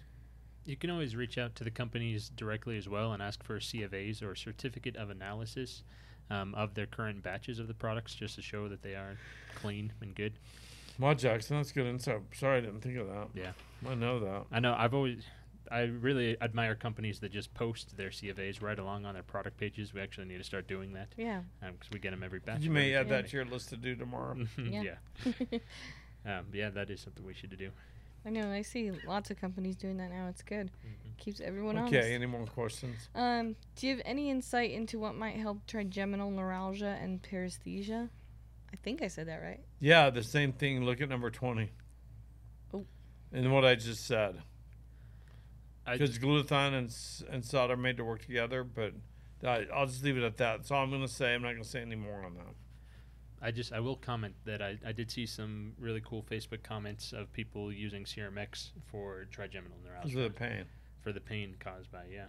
You 0.65 0.75
can 0.75 0.89
always 0.89 1.15
reach 1.15 1.37
out 1.37 1.55
to 1.55 1.63
the 1.63 1.71
companies 1.71 2.29
directly 2.29 2.77
as 2.77 2.89
well 2.89 3.13
and 3.13 3.23
ask 3.23 3.41
for 3.43 3.55
a 3.55 3.59
CFAs 3.59 4.21
or 4.21 4.31
a 4.31 4.37
certificate 4.37 4.97
of 4.97 5.09
analysis 5.09 5.83
um, 6.29 6.53
of 6.55 6.73
their 6.73 6.87
current 6.87 7.23
batches 7.23 7.59
of 7.59 7.67
the 7.67 7.73
products 7.73 8.13
just 8.15 8.35
to 8.35 8.41
show 8.41 8.67
that 8.67 8.81
they 8.81 8.95
are 8.95 9.17
clean 9.55 9.93
and 10.01 10.13
good. 10.13 10.33
Well, 10.99 11.15
Jackson, 11.15 11.57
that's 11.57 11.71
good 11.71 11.85
insight. 11.85 12.21
Sorry, 12.33 12.57
I 12.57 12.61
didn't 12.61 12.81
think 12.81 12.97
of 12.97 13.07
that. 13.07 13.27
Yeah. 13.33 13.51
I 13.87 13.95
know 13.95 14.19
that. 14.19 14.45
I 14.51 14.59
know 14.59 14.75
I've 14.77 14.93
always, 14.93 15.23
I 15.71 15.81
really 15.83 16.39
admire 16.41 16.75
companies 16.75 17.19
that 17.19 17.31
just 17.31 17.53
post 17.53 17.95
their 17.97 18.09
CFAs 18.09 18.61
right 18.61 18.77
along 18.77 19.05
on 19.05 19.13
their 19.13 19.23
product 19.23 19.57
pages. 19.57 19.93
We 19.93 20.01
actually 20.01 20.27
need 20.27 20.37
to 20.37 20.43
start 20.43 20.67
doing 20.67 20.93
that 20.93 21.09
Yeah. 21.17 21.41
because 21.61 21.89
we 21.91 21.99
get 21.99 22.11
them 22.11 22.23
every 22.23 22.39
batch. 22.39 22.61
You 22.61 22.71
may 22.71 22.93
add 22.93 23.09
that 23.09 23.27
to 23.29 23.37
your 23.37 23.45
list 23.45 23.69
to 23.69 23.77
do 23.77 23.95
tomorrow. 23.95 24.35
yeah. 24.57 24.81
Yeah. 25.23 25.31
yeah. 25.51 25.59
Um, 26.25 26.47
yeah, 26.51 26.69
that 26.71 26.89
is 26.89 26.99
something 26.99 27.25
we 27.25 27.33
should 27.33 27.57
do. 27.57 27.69
I 28.25 28.29
know. 28.29 28.51
I 28.51 28.61
see 28.61 28.91
lots 29.07 29.31
of 29.31 29.39
companies 29.39 29.77
doing 29.77 29.95
that 29.97 30.11
now. 30.11 30.27
It's 30.27 30.41
good. 30.41 30.69
Keeps 31.17 31.39
everyone 31.39 31.77
honest. 31.77 31.95
okay, 31.95 32.13
any 32.13 32.25
more 32.25 32.45
questions? 32.45 33.07
Um, 33.15 33.55
do 33.77 33.87
you 33.87 33.95
have 33.95 34.01
any 34.05 34.29
insight 34.29 34.71
into 34.71 34.99
what 34.99 35.15
might 35.15 35.37
help 35.37 35.65
trigeminal 35.67 36.29
neuralgia 36.29 36.97
and 37.01 37.21
paresthesia? 37.21 38.09
I 38.73 38.75
think 38.83 39.01
I 39.01 39.07
said 39.07 39.29
that 39.29 39.41
right. 39.41 39.61
Yeah, 39.79 40.09
the 40.09 40.23
same 40.23 40.51
thing. 40.51 40.83
Look 40.83 40.99
at 40.99 41.07
number 41.07 41.29
20. 41.29 41.69
Oh. 42.73 42.85
And 43.31 43.53
what 43.53 43.63
I 43.63 43.75
just 43.75 44.05
said. 44.05 44.41
Because 45.93 46.17
glutathione 46.19 46.73
and, 46.77 47.33
and 47.33 47.45
salt 47.45 47.71
are 47.71 47.77
made 47.77 47.97
to 47.97 48.03
work 48.03 48.21
together, 48.25 48.63
but 48.63 48.93
I, 49.43 49.65
I'll 49.73 49.85
just 49.85 50.03
leave 50.03 50.17
it 50.17 50.23
at 50.23 50.37
that. 50.37 50.57
That's 50.57 50.71
all 50.71 50.83
I'm 50.83 50.89
going 50.89 51.01
to 51.01 51.07
say. 51.07 51.33
I'm 51.33 51.41
not 51.41 51.51
going 51.51 51.63
to 51.63 51.69
say 51.69 51.81
any 51.81 51.95
more 51.95 52.23
on 52.25 52.33
that. 52.35 52.55
I 53.41 53.51
just 53.51 53.71
I 53.71 53.79
will 53.79 53.95
comment 53.95 54.33
that 54.45 54.61
I, 54.63 54.79
I 54.85 54.91
did 54.91 55.11
see 55.11 55.25
some 55.27 55.73
really 55.79 56.01
cool 56.03 56.23
Facebook 56.23 56.63
comments 56.63 57.13
of 57.13 57.31
people 57.33 57.71
using 57.71 58.05
Serum 58.05 58.37
X 58.39 58.71
for 58.91 59.25
trigeminal 59.31 59.77
neuralgia 59.85 60.17
of 60.17 60.23
the 60.23 60.29
pain. 60.39 60.65
for 61.01 61.11
the 61.11 61.21
pain 61.21 61.55
caused 61.59 61.91
by 61.91 62.05
yeah. 62.11 62.25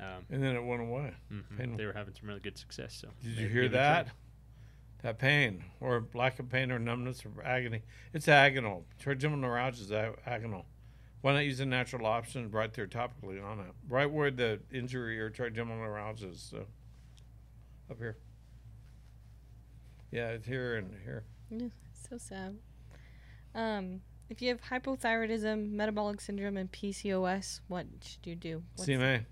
Um, 0.00 0.26
And 0.30 0.42
then 0.42 0.54
it 0.54 0.62
went 0.64 0.82
away. 0.82 1.14
mhm, 1.32 1.76
They 1.78 1.86
were 1.86 1.92
having 1.94 2.14
some 2.14 2.28
really 2.28 2.40
good 2.40 2.58
success. 2.58 2.94
So 3.00 3.08
Did 3.22 3.38
you 3.38 3.48
hear 3.48 3.68
that? 3.70 4.08
That 5.02 5.18
pain, 5.18 5.64
or 5.80 6.06
lack 6.14 6.38
of 6.38 6.48
pain, 6.48 6.70
or 6.72 6.78
numbness, 6.78 7.24
or 7.26 7.42
agony. 7.44 7.82
It's 8.12 8.26
agonal. 8.26 8.84
Trigeminal 8.98 9.40
neuralgia 9.48 9.82
is 9.82 9.90
agonal. 9.90 10.64
Why 11.24 11.32
not 11.32 11.46
use 11.46 11.58
a 11.60 11.64
natural 11.64 12.04
option 12.04 12.50
right 12.50 12.70
there 12.70 12.86
topically 12.86 13.42
on 13.42 13.58
it? 13.58 13.72
Right 13.88 14.04
where 14.04 14.30
the 14.30 14.60
injury 14.70 15.18
or 15.18 15.30
trigeminal 15.30 15.78
neuralgia 15.78 16.28
is. 16.28 16.48
So, 16.50 16.66
up 17.90 17.96
here. 17.96 18.18
Yeah, 20.10 20.32
it's 20.32 20.46
here 20.46 20.76
and 20.76 20.94
here. 21.02 21.24
Yeah, 21.48 21.68
so 22.10 22.18
sad. 22.18 22.58
Um, 23.54 24.02
if 24.28 24.42
you 24.42 24.50
have 24.50 24.60
hypothyroidism, 24.60 25.70
metabolic 25.70 26.20
syndrome, 26.20 26.58
and 26.58 26.70
PCOS, 26.70 27.60
what 27.68 27.86
should 28.02 28.26
you 28.26 28.36
do? 28.36 28.62
What's 28.74 28.84
the 28.84 28.92
CMA. 28.92 29.24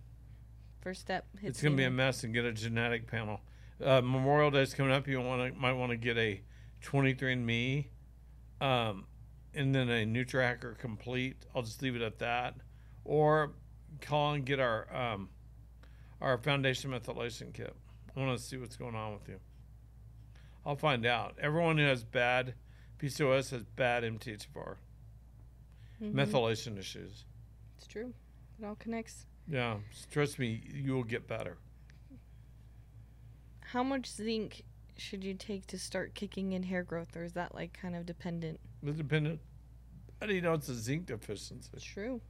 first 0.81 1.03
step? 1.03 1.27
Hit 1.39 1.51
It's 1.51 1.61
going 1.61 1.75
to 1.75 1.77
be 1.77 1.85
a 1.85 1.91
mess 1.91 2.25
and 2.25 2.33
get 2.33 2.47
a 2.47 2.53
genetic 2.53 3.07
panel. 3.07 3.43
Uh, 3.85 4.01
Memorial 4.01 4.51
Day's 4.51 4.73
coming 4.73 4.93
up. 4.93 5.07
You 5.07 5.21
want 5.21 5.53
to 5.53 5.61
might 5.61 5.75
want 5.75 5.91
to 5.91 5.99
get 5.99 6.17
a 6.17 6.41
23andMe, 6.83 7.89
um, 8.63 9.05
and 9.55 9.75
then 9.75 9.89
a 9.89 10.05
NutraHacker 10.05 10.79
Complete. 10.79 11.37
I'll 11.55 11.63
just 11.63 11.83
leave 11.83 11.97
it 11.97 12.03
at 12.03 12.19
that, 12.21 12.55
or 13.05 13.53
call 14.01 14.33
and 14.35 14.45
get 14.45 14.61
our 14.61 14.87
um, 14.95 15.29
our 16.21 16.39
foundation 16.39 16.91
methylation 16.91 17.53
kit. 17.53 17.75
I 18.17 18.21
want 18.21 18.39
to 18.39 18.45
see 18.45 18.57
what's 18.57 18.77
going 18.77 18.95
on 18.95 19.13
with 19.15 19.29
you. 19.29 19.39
I'll 20.65 20.77
find 20.77 21.05
out. 21.07 21.37
Everyone 21.41 21.77
who 21.79 21.85
has 21.85 22.05
bad 22.05 22.55
PCOS 22.99 23.51
has 23.51 23.65
bad 23.65 24.05
MTHFR, 24.05 24.77
Mhm. 26.01 26.13
methylation 26.13 26.79
issues. 26.79 27.25
It's 27.77 27.87
true. 27.87 28.15
It 28.61 28.65
all 28.65 28.77
connects. 28.77 29.27
Yeah, 29.49 29.79
trust 30.11 30.39
me, 30.39 30.63
you 30.73 30.93
will 30.95 31.03
get 31.03 31.27
better. 31.27 31.59
How 33.61 33.83
much 33.83 34.07
zinc 34.09 34.63
should 34.97 35.25
you 35.25 35.35
take 35.35 35.67
to 35.69 35.79
start 35.79 36.15
kicking 36.15 36.53
in 36.53 36.65
hair 36.65 36.85
growth, 36.85 37.17
or 37.17 37.25
is 37.25 37.33
that 37.33 37.55
like 37.55 37.73
kind 37.73 37.97
of 37.97 38.07
dependent? 38.07 38.61
The 38.83 38.93
dependent. 38.93 39.41
How 40.21 40.27
do 40.27 40.35
you 40.35 40.41
know 40.41 40.55
it's 40.55 40.69
a 40.69 40.75
zinc 40.75 41.07
deficiency? 41.07 41.71
True. 41.81 42.21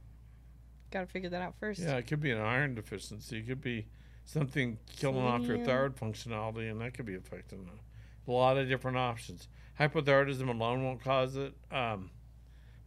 Got 0.91 1.01
to 1.01 1.07
figure 1.07 1.29
that 1.29 1.41
out 1.41 1.55
first. 1.59 1.79
Yeah, 1.79 1.95
it 1.95 2.07
could 2.07 2.19
be 2.19 2.31
an 2.31 2.39
iron 2.39 2.75
deficiency. 2.75 3.39
It 3.39 3.47
could 3.47 3.61
be 3.61 3.87
something 4.25 4.77
killing 4.95 5.25
off 5.25 5.43
your 5.43 5.57
thyroid 5.57 5.95
functionality, 5.95 6.69
and 6.69 6.79
that 6.81 6.93
could 6.93 7.05
be 7.05 7.15
affecting 7.15 7.59
it. 7.59 8.29
A 8.29 8.31
lot 8.31 8.57
of 8.57 8.67
different 8.67 8.97
options. 8.97 9.47
Hypothyroidism 9.79 10.47
alone 10.47 10.83
won't 10.83 11.03
cause 11.03 11.35
it, 11.35 11.53
um, 11.71 12.11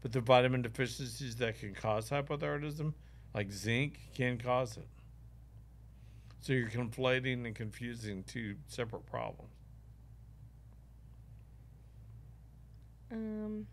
but 0.01 0.13
the 0.13 0.21
vitamin 0.21 0.63
deficiencies 0.63 1.37
that 1.37 1.59
can 1.59 1.75
cause 1.75 2.09
hypothyroidism, 2.09 2.95
like 3.35 3.51
zinc, 3.51 3.99
can 4.15 4.39
cause 4.39 4.77
it. 4.77 4.87
So 6.41 6.53
you're 6.53 6.71
conflating 6.71 7.45
and 7.45 7.55
confusing 7.57 8.23
two 8.23 8.55
separate 8.69 9.05
problems. 9.05 9.51
Um, 13.11 13.67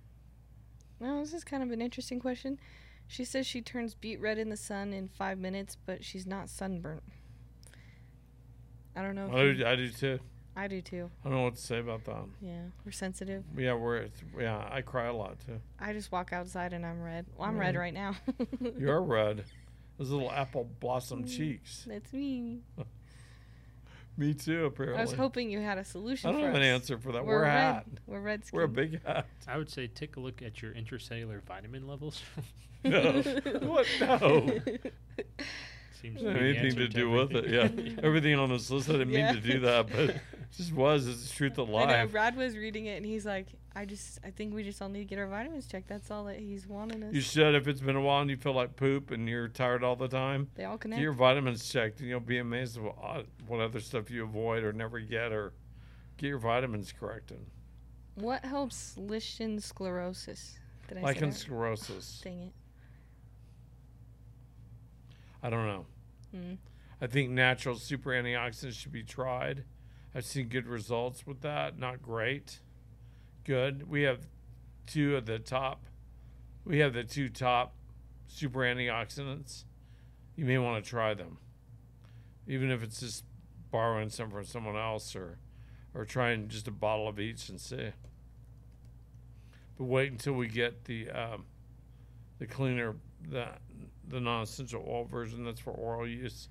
well, 0.99 1.19
this 1.19 1.34
is 1.34 1.43
kind 1.43 1.63
of 1.63 1.71
an 1.71 1.81
interesting 1.81 2.19
question. 2.19 2.59
She 3.07 3.25
says 3.25 3.45
she 3.45 3.61
turns 3.61 3.93
beet 3.95 4.19
red 4.21 4.38
in 4.38 4.49
the 4.49 4.57
sun 4.57 4.93
in 4.93 5.07
five 5.07 5.38
minutes, 5.38 5.77
but 5.86 6.03
she's 6.03 6.25
not 6.25 6.49
sunburnt. 6.49 7.03
I 8.95 9.01
don't 9.01 9.15
know. 9.15 9.27
If 9.27 9.34
I 9.34 9.43
you- 9.43 9.53
do, 9.55 9.65
I 9.65 9.75
do 9.75 9.89
too. 9.89 10.19
I 10.55 10.67
do 10.67 10.81
too. 10.81 11.09
I 11.25 11.29
don't 11.29 11.38
know 11.39 11.43
what 11.45 11.55
to 11.55 11.61
say 11.61 11.79
about 11.79 12.05
that. 12.05 12.25
Yeah, 12.39 12.61
we're 12.86 12.91
sensitive. 12.91 13.43
Yeah, 13.57 13.73
we're 13.73 14.05
yeah. 14.39 14.67
I 14.71 14.81
cry 14.81 15.07
a 15.07 15.13
lot 15.13 15.39
too. 15.39 15.59
I 15.79 15.93
just 15.93 16.11
walk 16.11 16.31
outside 16.31 16.73
and 16.73 16.86
I'm 16.86 17.01
red. 17.01 17.25
Well, 17.36 17.49
I'm 17.49 17.57
red 17.57 17.75
right 17.75 17.93
now. 17.93 18.15
You're 18.77 19.01
red. 19.03 19.45
Those 19.97 20.11
little 20.11 20.31
apple 20.31 20.69
blossom 20.79 21.25
cheeks. 21.25 21.86
That's 21.88 22.13
me. 22.13 22.59
Me 24.18 24.34
too. 24.34 24.66
Apparently. 24.66 24.99
I 24.99 25.01
was 25.01 25.14
hoping 25.14 25.49
you 25.49 25.59
had 25.59 25.78
a 25.78 25.84
solution 25.84 26.30
I 26.30 26.34
don't 26.34 26.41
for 26.41 26.45
have 26.47 26.55
us. 26.55 26.59
an 26.61 26.64
answer 26.68 26.97
for 26.99 27.11
that. 27.14 27.26
We're, 27.26 27.34
We're, 27.36 27.43
a 27.43 27.47
red. 27.47 27.51
hat. 27.74 27.86
We're 28.05 28.20
red 28.20 28.45
skin. 28.45 28.57
We're 28.57 28.66
a 28.66 28.68
big 28.70 29.03
hat. 29.05 29.26
I 29.47 29.57
would 29.57 29.70
say 29.72 29.88
take 29.88 30.18
a 30.18 30.20
look 30.20 30.41
at 30.41 30.61
your 30.61 30.72
intracellular 30.74 31.41
vitamin 31.43 31.88
levels. 31.88 32.22
No. 32.86 33.22
what? 33.61 33.88
No. 34.01 34.59
Seems 36.01 36.16
Doesn't 36.16 36.34
to 36.34 36.34
have 36.34 36.41
anything 36.41 36.76
to 36.76 36.84
answer 36.84 36.88
do 36.88 37.09
with 37.11 37.32
it. 37.32 37.47
Yeah. 37.49 37.59
everything. 37.64 37.99
Everything 38.03 38.36
on 38.39 38.49
this 38.49 38.70
list, 38.70 38.89
I 38.89 38.93
didn't 38.93 39.11
Yeah. 39.11 39.32
mean 39.32 39.41
to 39.41 39.47
do 39.53 39.59
that, 39.61 39.88
but 39.88 39.99
it 40.09 40.22
just 40.57 40.74
was. 40.74 41.07
It's 41.07 41.30
the 41.30 41.34
truth 41.34 41.57
of 41.59 41.70
I 41.70 41.72
know. 41.72 41.78
life. 41.86 42.11
Brad 42.11 42.36
was 42.36 42.57
reading 42.57 42.88
it 42.88 42.97
and 42.97 43.05
he's 43.05 43.26
like, 43.26 43.47
I 43.76 43.86
just, 43.86 44.19
I 44.24 44.30
think 44.30 44.53
we 44.53 44.63
just 44.63 44.82
all 44.82 44.89
need 44.89 44.99
to 44.99 45.05
get 45.05 45.17
our 45.17 45.28
vitamins 45.28 45.65
checked. 45.65 45.88
That's 45.88 46.11
all 46.11 46.26
that 46.26 46.38
he's 46.38 46.67
wanting 46.67 47.01
us. 47.03 47.13
You 47.13 47.21
should, 47.21 47.55
if 47.55 47.67
it's 47.67 47.82
been 47.82 47.95
a 47.95 48.01
while 48.01 48.21
and 48.21 48.30
you 48.30 48.38
feel 48.38 48.53
like 48.53 48.76
poop 48.76 49.09
and 49.09 49.28
you're 49.28 49.47
tired 49.47 49.84
all 49.84 49.95
the 49.95 50.07
time, 50.07 50.49
they 50.55 50.65
all 50.65 50.78
connect. 50.78 50.99
get 50.99 51.03
your 51.03 51.13
vitamins 51.13 51.67
checked 51.67 51.99
and 51.99 52.07
you'll 52.07 52.19
be 52.19 52.38
amazed 52.38 52.78
at 52.78 52.84
what, 52.84 53.26
what 53.47 53.59
other 53.59 53.80
stuff 53.80 54.11
you 54.11 54.24
avoid 54.24 54.63
or 54.63 54.74
never 54.74 54.99
get 54.99 55.32
or 55.32 55.53
get 56.17 56.28
your 56.28 56.38
vitamins 56.38 56.93
corrected. 56.97 57.39
What 58.15 58.45
helps 58.45 58.95
lichen 58.95 59.59
sclerosis? 59.59 60.59
Did 60.88 60.99
I 60.99 61.01
Lichen 61.01 61.32
sclerosis. 61.32 62.21
Dang 62.24 62.41
it. 62.41 62.53
I 65.41 65.49
don't 65.49 65.65
know. 65.65 65.86
Mm. 66.36 66.57
I 67.01 67.07
think 67.07 67.32
natural 67.32 67.76
super 67.76 68.11
antioxidants 68.11 68.74
should 68.76 68.91
be 68.91 69.03
tried. 69.03 69.63
I've 70.15 70.26
seen 70.26 70.47
good 70.47 70.67
results 70.67 71.26
with 71.26 71.41
that. 71.41 71.80
Not 71.80 72.01
great. 72.01 72.59
Good. 73.43 73.89
We 73.89 74.03
have 74.03 74.19
two 74.87 75.17
of 75.17 75.25
the 75.25 75.39
top. 75.39 75.85
We 76.65 76.79
have 76.79 76.93
the 76.93 77.03
two 77.03 77.29
top 77.29 77.75
super 78.27 78.59
antioxidants. 78.59 79.65
You 80.35 80.45
may 80.45 80.57
want 80.57 80.83
to 80.83 80.89
try 80.89 81.13
them, 81.13 81.37
even 82.47 82.71
if 82.71 82.81
it's 82.81 82.99
just 82.99 83.23
borrowing 83.69 84.09
some 84.09 84.29
from 84.29 84.45
someone 84.45 84.75
else 84.75 85.15
or, 85.15 85.37
or 85.93 86.05
trying 86.05 86.47
just 86.47 86.67
a 86.67 86.71
bottle 86.71 87.07
of 87.07 87.19
each 87.19 87.49
and 87.49 87.59
see. 87.59 87.89
But 89.77 89.85
wait 89.85 90.11
until 90.11 90.33
we 90.33 90.47
get 90.47 90.85
the 90.85 91.09
um, 91.09 91.45
the 92.39 92.47
cleaner 92.47 92.95
the 93.29 93.47
the 94.07 94.19
non-essential 94.19 94.85
oil 94.87 95.05
version 95.05 95.43
that's 95.43 95.59
for 95.59 95.71
oral 95.71 96.07
use 96.07 96.49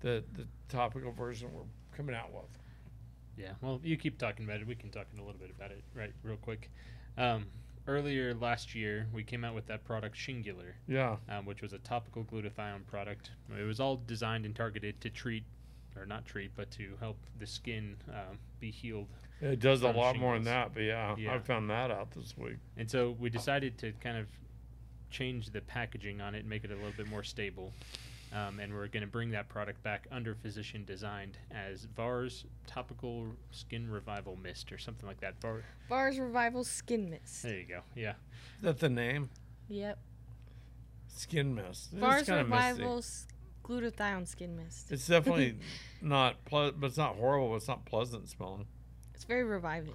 the 0.00 0.24
the 0.32 0.46
topical 0.68 1.12
version 1.12 1.50
we're 1.52 1.62
coming 1.96 2.14
out 2.14 2.32
with 2.32 2.61
Yeah, 3.36 3.52
well, 3.60 3.80
you 3.82 3.96
keep 3.96 4.18
talking 4.18 4.44
about 4.44 4.60
it. 4.60 4.66
We 4.66 4.74
can 4.74 4.90
talk 4.90 5.06
a 5.16 5.20
little 5.20 5.40
bit 5.40 5.50
about 5.50 5.70
it, 5.70 5.82
right, 5.94 6.12
real 6.22 6.36
quick. 6.36 6.70
Um, 7.16 7.46
earlier 7.86 8.34
last 8.34 8.74
year, 8.74 9.06
we 9.12 9.22
came 9.24 9.44
out 9.44 9.54
with 9.54 9.66
that 9.66 9.84
product 9.84 10.16
Shingular, 10.16 10.72
yeah 10.86 11.16
um, 11.28 11.44
which 11.46 11.62
was 11.62 11.72
a 11.72 11.78
topical 11.78 12.24
glutathione 12.24 12.86
product. 12.86 13.30
It 13.58 13.64
was 13.64 13.80
all 13.80 14.00
designed 14.06 14.44
and 14.44 14.54
targeted 14.54 15.00
to 15.00 15.10
treat, 15.10 15.44
or 15.96 16.06
not 16.06 16.24
treat, 16.26 16.50
but 16.54 16.70
to 16.72 16.96
help 17.00 17.16
the 17.38 17.46
skin 17.46 17.96
um, 18.10 18.38
be 18.60 18.70
healed. 18.70 19.08
it 19.40 19.60
does 19.60 19.82
a 19.82 19.88
lot 19.90 20.16
more 20.16 20.34
than 20.34 20.44
that 20.44 20.72
but 20.72 20.82
yeah, 20.84 21.16
Yeah. 21.18 21.34
i 21.34 21.38
found 21.40 21.68
that 21.70 21.90
out 21.90 22.12
this 22.12 22.34
week 22.38 22.58
And 22.76 22.88
so 22.88 23.16
we 23.18 23.28
decided 23.28 23.76
to 23.78 23.92
kind 24.00 24.16
of 24.16 24.26
change 25.10 25.50
the 25.50 25.60
packaging 25.60 26.20
on 26.20 26.34
it 26.34 26.40
and 26.40 26.48
make 26.48 26.64
it 26.64 26.70
a 26.70 26.76
little 26.76 26.92
bit 26.96 27.08
more 27.08 27.22
stable. 27.24 27.72
Um, 28.32 28.60
and 28.60 28.72
we're 28.72 28.86
going 28.88 29.02
to 29.02 29.06
bring 29.06 29.30
that 29.32 29.48
product 29.50 29.82
back 29.82 30.06
under 30.10 30.34
physician 30.34 30.84
designed 30.86 31.36
as 31.50 31.84
Vars 31.84 32.46
topical 32.66 33.26
skin 33.50 33.90
revival 33.90 34.36
mist 34.42 34.72
or 34.72 34.78
something 34.78 35.06
like 35.06 35.20
that. 35.20 35.38
VAR, 35.42 35.62
Vars 35.88 36.18
Revival 36.18 36.64
Skin 36.64 37.10
Mist. 37.10 37.42
there 37.42 37.58
you 37.58 37.66
go. 37.66 37.80
Yeah. 37.94 38.12
is 38.58 38.62
that 38.62 38.78
the 38.78 38.88
name 38.88 39.28
Yep. 39.68 39.98
skin 41.08 41.54
mist 41.54 41.90
Vars 41.92 42.00
Vars 42.00 42.26
kind 42.26 42.40
of 42.40 42.48
misty 42.48 42.72
Revival 42.72 42.98
s- 42.98 43.26
Glutathione 43.64 44.26
Skin 44.26 44.56
Mist. 44.56 44.90
it's 44.90 45.06
definitely 45.06 45.56
not 46.02 46.42
ple- 46.46 46.72
but 46.72 46.86
it's 46.86 46.96
not 46.96 47.16
horrible 47.16 47.50
but 47.50 47.56
it's 47.56 47.68
not 47.68 47.84
pleasant 47.84 48.28
smelling 48.28 48.66
It's 49.14 49.24
very 49.24 49.44
reviving. 49.44 49.94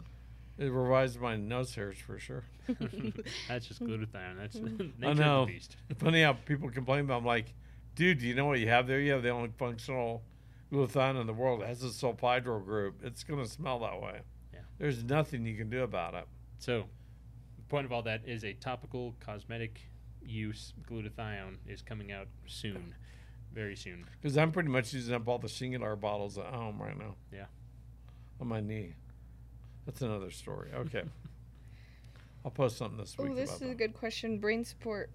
it 0.60 0.72
revives 0.72 1.18
my 1.18 1.36
nose 1.38 1.74
hairs 1.76 1.98
for 1.98 2.20
sure 2.20 2.44
That's 3.48 3.66
just 3.68 3.82
glutathione. 3.84 4.38
That's 4.40 4.56
nature 4.58 4.92
of 5.12 5.18
know. 5.18 5.46
the 5.48 5.54
beast. 5.54 5.76
funny 5.98 6.22
how 6.22 6.34
people 6.34 6.70
complain 6.70 7.02
about 7.02 7.18
i'm 7.20 7.26
like 7.26 7.54
dude 7.98 8.20
do 8.20 8.28
you 8.28 8.34
know 8.36 8.46
what 8.46 8.60
you 8.60 8.70
have 8.70 8.88
there 8.88 9.00
you 9.02 9.12
have 9.12 9.24
the 9.24 9.30
only 9.30 9.50
functional 9.58 10.24
glutathione 10.72 11.20
in 11.20 11.28
the 11.28 11.34
world 11.34 11.62
it 11.62 11.68
has 11.68 11.84
a 11.84 11.88
sulfhydryl 11.88 12.64
group 12.64 12.96
it's 13.04 13.24
going 13.24 13.44
to 13.44 13.50
smell 13.50 13.80
that 13.80 14.00
way 14.02 14.20
Yeah. 14.54 14.60
there's 14.78 15.04
nothing 15.04 15.46
you 15.46 15.58
can 15.58 15.70
do 15.70 15.84
about 15.84 16.14
it 16.14 16.26
So, 16.60 16.86
the 17.58 17.64
point 17.70 17.86
of 17.86 17.92
all 17.92 18.04
that 18.04 18.22
is 18.26 18.44
a 18.46 18.54
topical 18.54 19.16
cosmetic 19.20 19.82
use 20.24 20.74
glutathione 20.90 21.58
is 21.68 21.82
coming 21.82 22.12
out 22.12 22.28
soon, 22.46 22.94
very 23.54 23.76
soon. 23.76 24.06
Because 24.22 24.38
I'm 24.38 24.52
pretty 24.52 24.70
much 24.70 24.94
using 24.94 25.16
up 25.16 25.28
all 25.28 25.38
the 25.40 25.48
singular 25.50 25.96
bottles 25.96 26.38
at 26.38 26.46
home 26.46 26.82
right 26.82 26.98
now. 26.98 27.16
Yeah. 27.34 27.46
On 28.42 28.48
my 28.48 28.60
knee. 28.60 28.94
That's 29.86 30.02
another 30.02 30.32
story. 30.32 30.70
Okay. 30.76 31.04
I'll 32.46 32.52
post 32.52 32.78
something 32.78 32.98
this 32.98 33.18
week. 33.18 33.32
Oh, 33.32 33.36
this 33.36 33.50
about 33.58 33.66
is 33.68 33.72
a 33.72 33.76
good 33.76 33.94
question. 33.94 34.38
Brain 34.40 34.66
support 34.66 35.10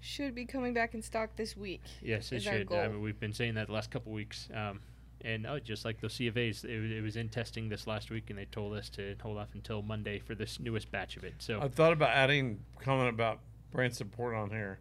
should 0.00 0.34
be 0.34 0.44
coming 0.44 0.74
back 0.74 0.94
in 0.94 1.02
stock 1.02 1.36
this 1.36 1.56
week. 1.56 1.82
Yes, 2.02 2.32
it 2.32 2.36
Is 2.36 2.46
our 2.46 2.58
should. 2.58 2.72
I 2.72 2.88
mean, 2.88 3.00
we've 3.00 3.18
been 3.18 3.32
saying 3.32 3.54
that 3.54 3.66
the 3.66 3.72
last 3.72 3.90
couple 3.90 4.12
weeks. 4.12 4.48
Um, 4.54 4.80
and 5.22 5.46
oh, 5.46 5.58
just 5.58 5.84
like 5.84 6.00
those 6.00 6.14
C 6.14 6.28
of 6.28 6.36
A's, 6.36 6.64
it, 6.64 6.70
it 6.70 7.02
was 7.02 7.16
in 7.16 7.28
testing 7.28 7.68
this 7.68 7.86
last 7.86 8.10
week, 8.10 8.30
and 8.30 8.38
they 8.38 8.44
told 8.44 8.74
us 8.74 8.88
to 8.90 9.16
hold 9.20 9.38
off 9.38 9.48
until 9.54 9.82
Monday 9.82 10.18
for 10.18 10.34
this 10.34 10.60
newest 10.60 10.90
batch 10.92 11.16
of 11.16 11.24
it. 11.24 11.34
So, 11.38 11.60
I 11.60 11.68
thought 11.68 11.92
about 11.92 12.10
adding 12.10 12.60
comment 12.80 13.08
about 13.08 13.40
brain 13.72 13.90
support 13.90 14.34
on 14.34 14.50
here 14.50 14.78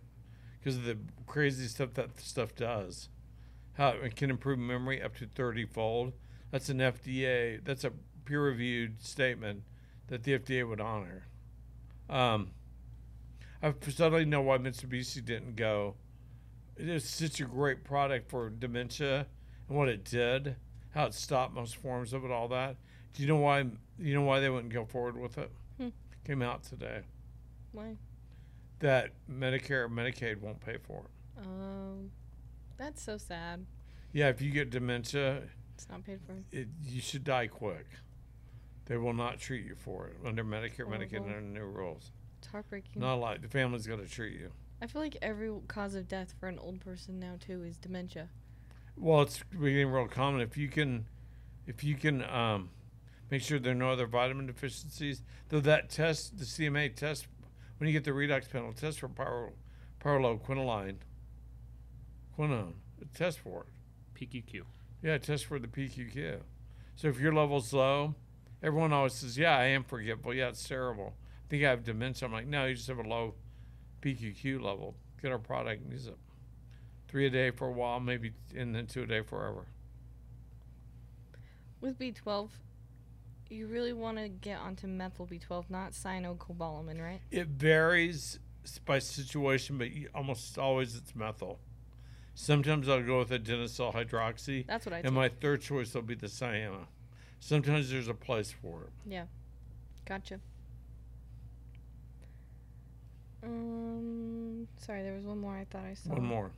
because 0.59 0.77
of 0.77 0.83
the 0.83 0.97
crazy 1.25 1.67
stuff 1.67 1.93
that 1.95 2.19
stuff 2.19 2.55
does. 2.55 3.09
How 3.73 3.89
it 3.89 4.15
can 4.15 4.29
improve 4.29 4.59
memory 4.59 5.01
up 5.01 5.15
to 5.17 5.27
30 5.27 5.65
fold. 5.65 6.13
That's 6.51 6.69
an 6.69 6.79
FDA, 6.79 7.63
that's 7.63 7.83
a 7.83 7.91
peer 8.25 8.43
reviewed 8.43 9.01
statement 9.01 9.63
that 10.07 10.23
the 10.23 10.37
FDA 10.37 10.67
would 10.67 10.81
honor. 10.81 11.27
Um, 12.09 12.51
I 13.61 13.73
suddenly 13.89 14.25
know 14.25 14.41
why 14.41 14.57
Mitsubishi 14.57 15.23
didn't 15.23 15.55
go. 15.55 15.95
It 16.75 16.87
is 16.87 17.03
such 17.09 17.39
a 17.41 17.45
great 17.45 17.83
product 17.83 18.29
for 18.29 18.49
dementia 18.49 19.25
and 19.67 19.77
what 19.77 19.89
it 19.89 20.03
did, 20.03 20.55
how 20.91 21.05
it 21.05 21.13
stopped 21.13 21.53
most 21.55 21.75
forms 21.77 22.13
of 22.13 22.23
it, 22.23 22.31
all 22.31 22.47
that. 22.49 22.75
Do 23.13 23.23
you 23.23 23.27
know 23.27 23.37
why? 23.37 23.65
You 23.99 24.13
know 24.13 24.21
why 24.21 24.39
they 24.39 24.49
wouldn't 24.49 24.71
go 24.73 24.85
forward 24.85 25.17
with 25.17 25.37
it? 25.39 25.51
Hmm. 25.79 25.87
Came 26.23 26.41
out 26.43 26.63
today 26.63 27.01
Why? 27.71 27.95
that 28.79 29.11
Medicare 29.31 29.85
or 29.85 29.89
Medicaid 29.89 30.39
won't 30.39 30.59
pay 30.59 30.77
for 30.77 31.05
it. 31.05 31.45
Um, 31.47 32.11
that's 32.77 33.01
so 33.01 33.17
sad. 33.17 33.65
Yeah, 34.13 34.29
if 34.29 34.39
you 34.41 34.51
get 34.51 34.69
dementia, 34.69 35.41
It's 35.73 35.89
not 35.89 36.05
paid 36.05 36.19
for. 36.27 36.35
it, 36.51 36.67
you 36.85 37.01
should 37.01 37.23
die 37.23 37.47
quick. 37.47 37.87
They 38.85 38.97
will 38.97 39.13
not 39.13 39.39
treat 39.39 39.65
you 39.65 39.73
for 39.75 40.07
it 40.07 40.17
under 40.25 40.43
Medicare, 40.43 40.85
Medicaid, 40.85 41.17
Horrible. 41.19 41.25
and 41.27 41.35
under 41.35 41.41
new 41.41 41.65
rules. 41.65 42.11
It's 42.37 42.47
heartbreaking. 42.47 43.01
Not 43.01 43.15
like 43.15 43.41
the 43.41 43.47
family's 43.47 43.87
got 43.87 43.99
to 43.99 44.07
treat 44.07 44.39
you. 44.39 44.51
I 44.81 44.87
feel 44.87 45.01
like 45.01 45.17
every 45.21 45.51
cause 45.67 45.95
of 45.95 46.07
death 46.07 46.33
for 46.39 46.47
an 46.47 46.59
old 46.59 46.81
person 46.81 47.19
now 47.19 47.35
too 47.39 47.63
is 47.63 47.77
dementia. 47.77 48.29
Well, 48.95 49.21
it's 49.21 49.39
becoming 49.49 49.87
real 49.87 50.07
common. 50.07 50.41
If 50.41 50.57
you 50.57 50.69
can, 50.69 51.05
if 51.65 51.83
you 51.83 51.95
can 51.95 52.23
um, 52.23 52.69
make 53.31 53.41
sure 53.41 53.59
there 53.59 53.71
are 53.71 53.75
no 53.75 53.91
other 53.91 54.07
vitamin 54.07 54.47
deficiencies, 54.47 55.23
though 55.49 55.59
that 55.61 55.89
test, 55.89 56.37
the 56.37 56.45
CMA 56.45 56.95
test, 56.95 57.27
when 57.77 57.87
you 57.87 57.93
get 57.93 58.03
the 58.03 58.11
redox 58.11 58.49
panel, 58.49 58.73
test 58.73 58.99
for 58.99 59.07
pyro, 59.07 59.53
pyrroloquinoline, 60.03 60.97
quinone, 62.37 62.73
it 62.99 63.13
test 63.13 63.39
for 63.39 63.65
it. 63.65 63.67
PQQ. 64.19 64.61
Yeah, 65.03 65.17
test 65.19 65.45
for 65.45 65.59
the 65.59 65.67
PQQ. 65.67 66.39
So 66.95 67.07
if 67.07 67.19
your 67.19 67.33
level's 67.33 67.71
low, 67.71 68.15
everyone 68.63 68.93
always 68.93 69.13
says, 69.13 69.37
"Yeah, 69.37 69.55
I 69.55 69.65
am 69.65 69.83
forgetful. 69.83 70.33
Yeah, 70.33 70.49
it's 70.49 70.67
terrible. 70.67 71.13
Think 71.49 71.63
I 71.63 71.69
have 71.69 71.83
dementia." 71.83 72.27
I'm 72.27 72.33
like, 72.33 72.47
"No, 72.47 72.65
you 72.65 72.75
just 72.75 72.87
have 72.87 72.99
a 72.99 73.03
low 73.03 73.35
PQQ 74.01 74.61
level. 74.61 74.95
Get 75.21 75.31
our 75.31 75.39
product 75.39 75.81
and 75.83 75.91
use 75.91 76.07
it. 76.07 76.17
Three 77.07 77.25
a 77.25 77.29
day 77.29 77.51
for 77.51 77.67
a 77.67 77.71
while, 77.71 77.99
maybe, 77.99 78.33
and 78.55 78.75
then 78.75 78.85
two 78.87 79.03
a 79.03 79.07
day 79.07 79.21
forever." 79.21 79.65
With 81.79 81.97
B12, 81.99 82.49
you 83.49 83.67
really 83.67 83.93
want 83.93 84.17
to 84.17 84.27
get 84.29 84.59
onto 84.59 84.87
methyl 84.87 85.27
B12, 85.27 85.69
not 85.69 85.91
cyanocobalamin, 85.91 87.01
right? 87.01 87.21
It 87.31 87.47
varies 87.47 88.39
by 88.83 88.99
situation, 88.99 89.77
but 89.77 89.89
almost 90.13 90.57
always 90.57 90.95
it's 90.95 91.15
methyl. 91.15 91.59
Sometimes 92.33 92.89
I'll 92.89 93.01
go 93.03 93.19
with 93.19 93.29
adenosyl 93.29 93.93
hydroxy, 93.93 94.65
That's 94.67 94.85
what 94.85 94.93
I 94.93 94.97
and 94.97 95.05
take. 95.07 95.13
my 95.13 95.29
third 95.29 95.61
choice 95.61 95.93
will 95.93 96.01
be 96.01 96.15
the 96.15 96.27
Cyama. 96.27 96.87
Sometimes 97.39 97.89
there's 97.91 98.07
a 98.07 98.13
place 98.13 98.51
for 98.51 98.83
it. 98.83 98.89
yeah. 99.05 99.25
Gotcha. 100.05 100.39
Um, 103.47 104.67
sorry, 104.77 105.03
there 105.03 105.13
was 105.13 105.23
one 105.23 105.39
more 105.39 105.55
I 105.55 105.65
thought 105.65 105.85
I 105.85 105.93
saw. 105.93 106.11
One 106.11 106.25
more. 106.25 106.51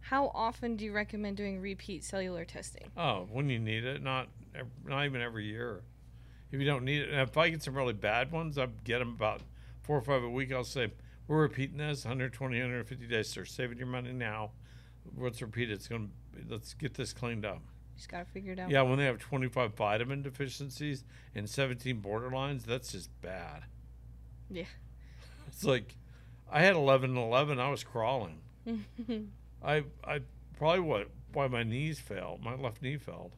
How 0.00 0.30
often 0.34 0.76
do 0.76 0.84
you 0.84 0.92
recommend 0.92 1.36
doing 1.36 1.60
repeat 1.60 2.04
cellular 2.04 2.44
testing? 2.44 2.90
Oh, 2.96 3.26
when 3.30 3.50
you 3.50 3.58
need 3.58 3.84
it, 3.84 4.02
not 4.02 4.28
not 4.84 5.04
even 5.04 5.20
every 5.20 5.46
year. 5.46 5.82
If 6.52 6.60
you 6.60 6.66
don't 6.66 6.84
need 6.84 7.02
it, 7.02 7.10
and 7.10 7.20
if 7.20 7.36
I 7.36 7.48
get 7.48 7.62
some 7.62 7.74
really 7.74 7.92
bad 7.92 8.30
ones, 8.30 8.56
I 8.56 8.68
get 8.84 9.00
them 9.00 9.10
about 9.10 9.40
four 9.82 9.98
or 9.98 10.02
five 10.02 10.22
a 10.22 10.30
week. 10.30 10.52
I'll 10.52 10.62
say 10.62 10.92
we're 11.26 11.42
repeating 11.42 11.78
this 11.78 12.04
120, 12.04 12.56
150 12.56 13.06
days. 13.08 13.34
They're 13.34 13.44
saving 13.44 13.78
your 13.78 13.88
money 13.88 14.12
now. 14.12 14.52
Let's 15.16 15.42
repeat 15.42 15.70
it. 15.70 15.74
It's 15.74 15.88
gonna. 15.88 16.08
Let's 16.48 16.74
get 16.74 16.94
this 16.94 17.12
cleaned 17.12 17.44
up. 17.44 17.56
You 17.56 17.96
just 17.96 18.08
gotta 18.08 18.26
figure 18.26 18.52
it 18.52 18.60
out. 18.60 18.70
Yeah, 18.70 18.82
when 18.82 18.98
they 18.98 19.06
have 19.06 19.18
25 19.18 19.74
vitamin 19.74 20.22
deficiencies 20.22 21.04
and 21.34 21.50
17 21.50 22.00
borderlines, 22.00 22.62
that's 22.64 22.92
just 22.92 23.10
bad. 23.22 23.64
Yeah. 24.50 24.64
It's 25.48 25.64
like 25.64 25.96
I 26.50 26.62
had 26.62 26.74
11 26.74 27.10
and 27.10 27.18
11. 27.18 27.58
I 27.58 27.70
was 27.70 27.82
crawling. 27.84 28.40
I 29.64 29.84
I 30.04 30.20
probably 30.58 30.80
what 30.80 31.08
why 31.32 31.48
my 31.48 31.62
knees 31.62 31.98
failed. 32.00 32.42
My 32.42 32.54
left 32.54 32.82
knee 32.82 32.96
failed. 32.96 33.32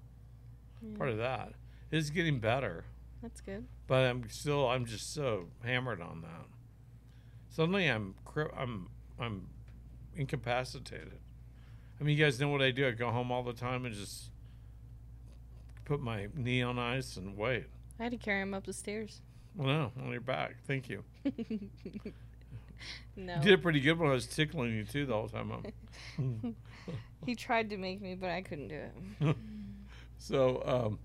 Part 0.97 1.11
of 1.11 1.19
that. 1.19 1.53
It's 1.91 2.11
getting 2.11 2.39
better, 2.39 2.85
That's 3.23 3.41
good. 3.41 3.67
but 3.87 4.05
I'm 4.05 4.29
still 4.29 4.69
I'm 4.69 4.85
just 4.87 5.13
so 5.13 5.47
hammered 5.65 6.01
on 6.01 6.21
that. 6.23 6.47
Suddenly 7.51 7.87
I'm 7.89 8.15
I'm 8.57 8.89
I'm 9.19 9.49
incapacitated. 10.15 11.19
I 12.01 12.05
mean, 12.05 12.17
you 12.17 12.25
guys 12.25 12.39
know 12.39 12.49
what 12.49 12.63
I 12.63 12.71
do. 12.71 12.87
I 12.87 12.93
go 12.93 13.11
home 13.11 13.33
all 13.33 13.43
the 13.43 13.53
time 13.53 13.85
and 13.85 13.95
just 13.95 14.31
put 15.85 16.01
my 16.01 16.29
knee 16.37 16.63
on 16.63 16.79
ice 16.79 17.17
and 17.17 17.37
wait. 17.37 17.65
I 17.99 18.05
had 18.05 18.13
to 18.13 18.19
carry 18.19 18.43
him 18.43 18.55
up 18.55 18.65
the 18.67 18.73
stairs. 18.73 19.21
Well, 19.57 19.67
no, 19.67 19.93
on 20.05 20.13
your 20.13 20.21
back. 20.21 20.57
Thank 20.67 20.89
you. 20.89 21.03
No. 23.17 23.35
You 23.37 23.43
did 23.43 23.63
pretty 23.63 23.81
good 23.81 23.99
when 23.99 24.11
I 24.11 24.13
was 24.13 24.27
tickling 24.27 24.73
you 24.73 24.85
too 24.85 25.07
the 25.07 25.15
whole 25.15 25.29
time. 25.29 25.53
I'm, 26.19 26.57
He 27.27 27.35
tried 27.35 27.71
to 27.71 27.77
make 27.77 28.01
me, 28.01 28.15
but 28.15 28.31
I 28.31 28.43
couldn't 28.43 28.69
do 28.69 28.81
it. 29.21 29.37
so, 30.19 30.99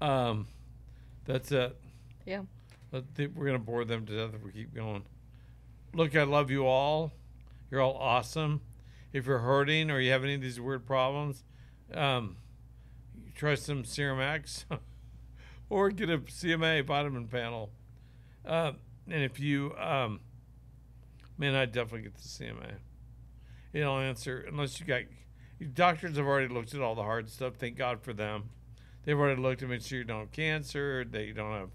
um, 0.00 0.06
um, 0.06 0.46
that's 1.24 1.50
it. 1.50 1.76
Yeah. 2.26 2.42
I 2.92 3.02
think 3.14 3.32
we're 3.34 3.46
gonna 3.46 3.58
bore 3.58 3.84
them 3.84 4.04
to 4.06 4.16
death 4.16 4.34
if 4.34 4.44
we 4.44 4.52
keep 4.52 4.74
going. 4.74 5.04
Look, 5.94 6.14
I 6.14 6.24
love 6.24 6.50
you 6.50 6.66
all. 6.66 7.12
You're 7.70 7.80
all 7.80 7.96
awesome. 7.96 8.60
If 9.12 9.26
you're 9.26 9.38
hurting 9.38 9.90
or 9.90 10.00
you 10.00 10.10
have 10.12 10.24
any 10.24 10.34
of 10.34 10.40
these 10.40 10.60
weird 10.60 10.86
problems, 10.86 11.44
um, 11.94 12.36
try 13.34 13.54
some 13.54 13.84
Serum 13.84 14.20
X 14.20 14.66
or 15.70 15.90
get 15.90 16.10
a 16.10 16.18
CMA 16.18 16.84
vitamin 16.84 17.26
panel. 17.26 17.70
Uh, 18.44 18.72
and 19.08 19.22
if 19.22 19.40
you, 19.40 19.74
um, 19.76 20.20
man, 21.40 21.54
I'd 21.54 21.72
definitely 21.72 22.02
get 22.02 22.14
the 22.14 22.22
CMA. 22.22 22.74
It'll 23.72 23.98
answer 23.98 24.44
unless 24.46 24.78
you 24.78 24.86
got. 24.86 25.02
Doctors 25.74 26.16
have 26.16 26.26
already 26.26 26.52
looked 26.52 26.74
at 26.74 26.80
all 26.80 26.94
the 26.94 27.02
hard 27.02 27.28
stuff. 27.28 27.54
Thank 27.56 27.76
God 27.76 28.00
for 28.02 28.12
them. 28.12 28.50
They've 29.04 29.18
already 29.18 29.40
looked 29.40 29.60
to 29.60 29.66
make 29.66 29.82
sure 29.82 29.98
you 29.98 30.04
don't 30.04 30.20
have 30.20 30.32
cancer. 30.32 31.04
That 31.04 31.24
you 31.24 31.32
don't 31.32 31.52
have 31.52 31.70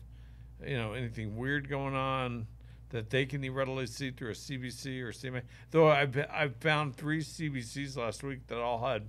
you 0.66 0.78
know 0.78 0.94
anything 0.94 1.36
weird 1.36 1.68
going 1.68 1.96
on 1.96 2.48
that 2.90 3.10
they 3.10 3.26
can 3.26 3.42
readily 3.54 3.88
see 3.88 4.12
through 4.12 4.30
a 4.30 4.34
CBC 4.34 5.02
or 5.02 5.12
CMA. 5.12 5.42
Though 5.72 5.90
I've 5.90 6.18
I've 6.32 6.56
found 6.58 6.96
three 6.96 7.22
CBCs 7.22 7.98
last 7.98 8.24
week 8.24 8.48
that 8.48 8.60
all 8.60 8.86
had 8.86 9.08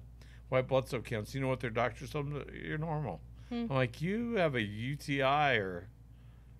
white 0.49 0.69
blood 0.69 0.89
cell 0.89 1.01
counts. 1.01 1.35
You 1.35 1.41
know 1.43 1.49
what 1.49 1.61
their 1.61 1.71
doctors 1.71 2.11
told 2.11 2.31
them? 2.31 2.45
You're 2.53 2.79
normal. 2.79 3.21
Hmm. 3.51 3.67
I'm 3.71 3.77
like 3.77 4.01
you 4.01 4.37
have 4.37 4.55
a 4.55 4.63
UTI 4.63 5.59
or 5.59 5.89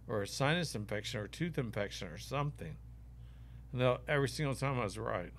or 0.07 0.23
a 0.23 0.27
sinus 0.27 0.75
infection 0.75 1.21
or 1.21 1.29
tooth 1.29 1.59
infection 1.59 2.09
or 2.09 2.19
something. 2.19 2.77
They'll- 3.79 4.01
every 4.09 4.29
single 4.29 4.55
time 4.55 4.79
I 4.79 4.85
was 4.85 4.99
right. 4.99 5.33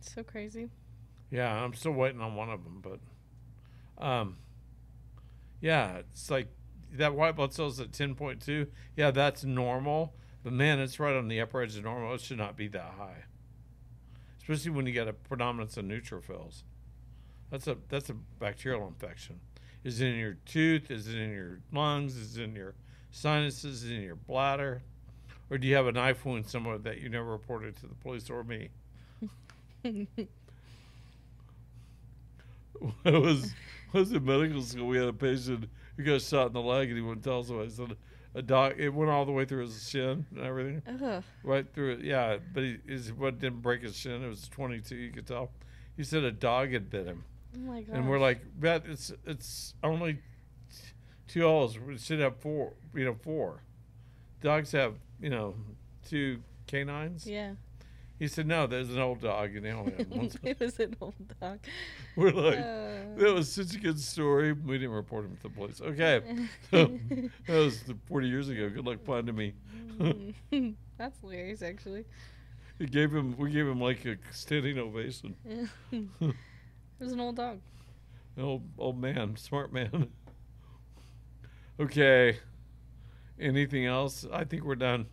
So 0.00 0.22
crazy. 0.22 0.70
Yeah, 1.30 1.52
I'm 1.52 1.74
still 1.74 1.92
waiting 1.92 2.20
on 2.20 2.34
one 2.36 2.48
of 2.50 2.62
them, 2.64 2.80
but 2.82 3.00
um, 4.04 4.36
yeah, 5.60 5.98
it's 5.98 6.30
like 6.30 6.48
that 6.92 7.14
white 7.14 7.34
blood 7.36 7.52
cells 7.52 7.80
at 7.80 7.90
10.2. 7.90 8.68
Yeah, 8.96 9.10
that's 9.10 9.42
normal, 9.44 10.14
but 10.44 10.52
man, 10.52 10.78
it's 10.78 11.00
right 11.00 11.16
on 11.16 11.28
the 11.28 11.40
upper 11.40 11.62
edge 11.62 11.76
of 11.76 11.84
normal. 11.84 12.14
It 12.14 12.20
should 12.20 12.38
not 12.38 12.56
be 12.56 12.68
that 12.68 12.94
high, 12.96 13.24
especially 14.40 14.70
when 14.70 14.86
you 14.86 14.92
get 14.92 15.08
a 15.08 15.12
predominance 15.12 15.76
of 15.76 15.84
neutrophils. 15.84 16.62
That's 17.50 17.66
a 17.66 17.76
that's 17.88 18.10
a 18.10 18.14
bacterial 18.14 18.86
infection. 18.86 19.40
Is 19.84 20.00
it 20.00 20.06
in 20.08 20.16
your 20.18 20.34
tooth? 20.46 20.90
Is 20.90 21.08
it 21.08 21.16
in 21.16 21.30
your 21.30 21.60
lungs? 21.72 22.16
Is 22.16 22.36
it 22.36 22.42
in 22.42 22.56
your 22.56 22.74
sinuses? 23.10 23.82
Is 23.84 23.90
it 23.90 23.94
in 23.94 24.02
your 24.02 24.16
bladder? 24.16 24.82
Or 25.50 25.58
do 25.58 25.66
you 25.68 25.74
have 25.76 25.86
a 25.86 25.92
knife 25.92 26.24
wound 26.24 26.46
somewhere 26.46 26.78
that 26.78 27.00
you 27.00 27.08
never 27.08 27.30
reported 27.30 27.76
to 27.76 27.86
the 27.86 27.94
police 27.94 28.28
or 28.30 28.42
me? 28.44 28.68
When 33.02 33.14
I 33.14 33.18
was 33.18 33.54
I 33.94 33.98
was 33.98 34.12
in 34.12 34.24
medical 34.24 34.60
school, 34.62 34.88
we 34.88 34.98
had 34.98 35.08
a 35.08 35.12
patient 35.12 35.68
who 35.96 36.02
got 36.04 36.20
shot 36.20 36.48
in 36.48 36.52
the 36.52 36.60
leg, 36.60 36.88
and 36.88 36.96
he 36.98 37.02
wouldn't 37.02 37.24
tell 37.24 37.40
us 37.40 37.48
why. 37.48 37.64
He 37.64 37.70
said 37.70 37.96
a 38.34 38.42
dog. 38.42 38.74
It 38.76 38.90
went 38.90 39.10
all 39.10 39.24
the 39.24 39.32
way 39.32 39.46
through 39.46 39.62
his 39.62 39.88
shin 39.88 40.26
and 40.34 40.44
everything, 40.44 40.82
Ugh. 41.02 41.22
right 41.42 41.66
through 41.72 41.92
it. 41.92 42.00
Yeah, 42.00 42.36
but 42.52 42.62
he 42.64 42.78
his 42.86 43.12
what 43.12 43.38
didn't 43.38 43.62
break 43.62 43.82
his 43.82 43.96
shin. 43.96 44.22
It 44.22 44.28
was 44.28 44.46
22. 44.48 44.94
You 44.94 45.10
could 45.10 45.26
tell. 45.26 45.50
He 45.96 46.04
said 46.04 46.22
a 46.24 46.32
dog 46.32 46.72
had 46.72 46.90
bit 46.90 47.06
him, 47.06 47.24
Oh 47.56 47.60
my 47.60 47.80
god. 47.80 47.96
and 47.96 48.08
we're 48.10 48.18
like, 48.18 48.40
"Bet 48.60 48.84
it's 48.86 49.10
it's 49.24 49.74
only 49.82 50.18
two 51.28 51.42
holes. 51.42 51.78
We 51.78 51.96
should 51.96 52.20
have 52.20 52.36
four. 52.36 52.74
You 52.94 53.06
know, 53.06 53.16
four. 53.22 53.62
Dogs 54.42 54.72
have 54.72 54.96
you 55.20 55.30
know 55.30 55.54
two 56.08 56.40
canines." 56.66 57.26
Yeah. 57.26 57.52
He 58.18 58.28
said, 58.28 58.46
"No, 58.46 58.66
there's 58.66 58.88
an 58.90 58.98
old 58.98 59.20
dog, 59.20 59.54
and 59.56 59.64
they 59.64 59.72
only 59.72 59.92
have 59.92 60.08
one." 60.08 60.30
it 60.42 60.58
was 60.58 60.78
an 60.80 60.96
old 61.00 61.14
dog. 61.38 61.58
We're 62.16 62.30
like, 62.30 62.58
Uh. 62.58 63.18
that 63.18 63.32
was 63.34 63.52
such 63.52 63.74
a 63.74 63.78
good 63.78 64.00
story. 64.00 64.52
We 64.52 64.78
didn't 64.78 64.94
report 64.94 65.26
him 65.26 65.36
to 65.36 65.42
the 65.42 65.48
police. 65.50 65.80
Okay, 65.82 66.22
so 66.70 66.98
that 67.46 67.54
was 67.58 67.84
40 68.08 68.26
years 68.28 68.48
ago. 68.48 68.70
Good 68.70 68.86
luck 68.86 68.98
finding 69.04 69.36
me. 69.36 69.52
That's 70.96 71.18
hilarious, 71.20 71.60
actually. 71.60 72.04
We 72.78 72.86
gave 72.86 73.12
him, 73.12 73.36
we 73.36 73.50
gave 73.50 73.66
him 73.66 73.80
like 73.80 74.04
a 74.06 74.16
standing 74.32 74.78
ovation. 74.78 75.36
it 75.90 76.34
was 76.98 77.12
an 77.12 77.20
old 77.20 77.36
dog. 77.36 77.60
An 78.36 78.44
old 78.44 78.62
old 78.78 78.98
man, 78.98 79.36
smart 79.36 79.72
man. 79.74 80.08
okay. 81.80 82.38
Anything 83.38 83.86
else? 83.86 84.26
I 84.32 84.44
think 84.44 84.64
we're 84.64 84.76
done. 84.76 85.06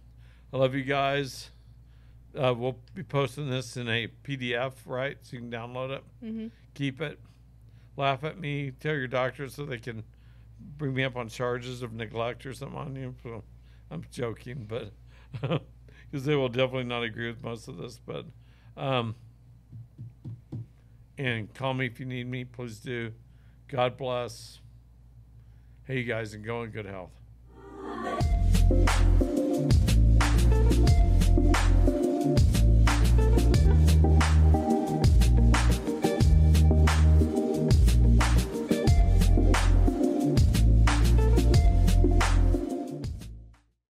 I 0.52 0.58
love 0.58 0.76
you 0.76 0.84
guys. 0.84 1.52
Uh, 2.36 2.54
we'll 2.56 2.78
be 2.96 3.04
posting 3.04 3.50
this 3.50 3.78
in 3.78 3.88
a 3.88 4.08
PDF, 4.24 4.74
right? 4.86 5.18
So 5.22 5.36
you 5.36 5.40
can 5.40 5.52
download 5.52 5.92
it. 5.92 6.04
Mm-hmm. 6.24 6.48
keep 6.74 7.02
it. 7.02 7.20
Laugh 7.96 8.24
at 8.24 8.40
me. 8.40 8.72
Tell 8.80 8.96
your 8.96 9.08
doctor 9.08 9.48
so 9.50 9.66
they 9.66 9.78
can 9.78 10.04
bring 10.78 10.94
me 10.94 11.04
up 11.04 11.16
on 11.16 11.28
charges 11.28 11.84
of 11.84 11.94
neglect 11.94 12.46
or 12.46 12.54
something 12.54 12.78
on 12.78 12.96
you. 12.96 13.14
So 13.22 13.44
I'm 13.92 14.04
joking, 14.12 14.66
but 14.68 14.94
because 16.12 16.26
they 16.26 16.36
will 16.36 16.50
definitely 16.50 16.86
not 16.86 17.04
agree 17.04 17.28
with 17.28 17.44
most 17.44 17.68
of 17.68 17.78
this. 17.78 18.00
But 18.04 18.26
um, 18.76 19.16
and 21.18 21.54
call 21.54 21.74
me 21.74 21.86
if 21.86 22.00
you 22.00 22.06
need 22.06 22.28
me. 22.28 22.46
Please 22.46 22.80
do. 22.80 23.12
God 23.68 23.98
bless. 23.98 24.60
Hey, 25.86 26.00
you 26.00 26.04
guys, 26.06 26.34
and 26.34 26.44
go 26.44 26.64
in 26.64 26.72
good 26.72 26.86
health. 26.86 27.12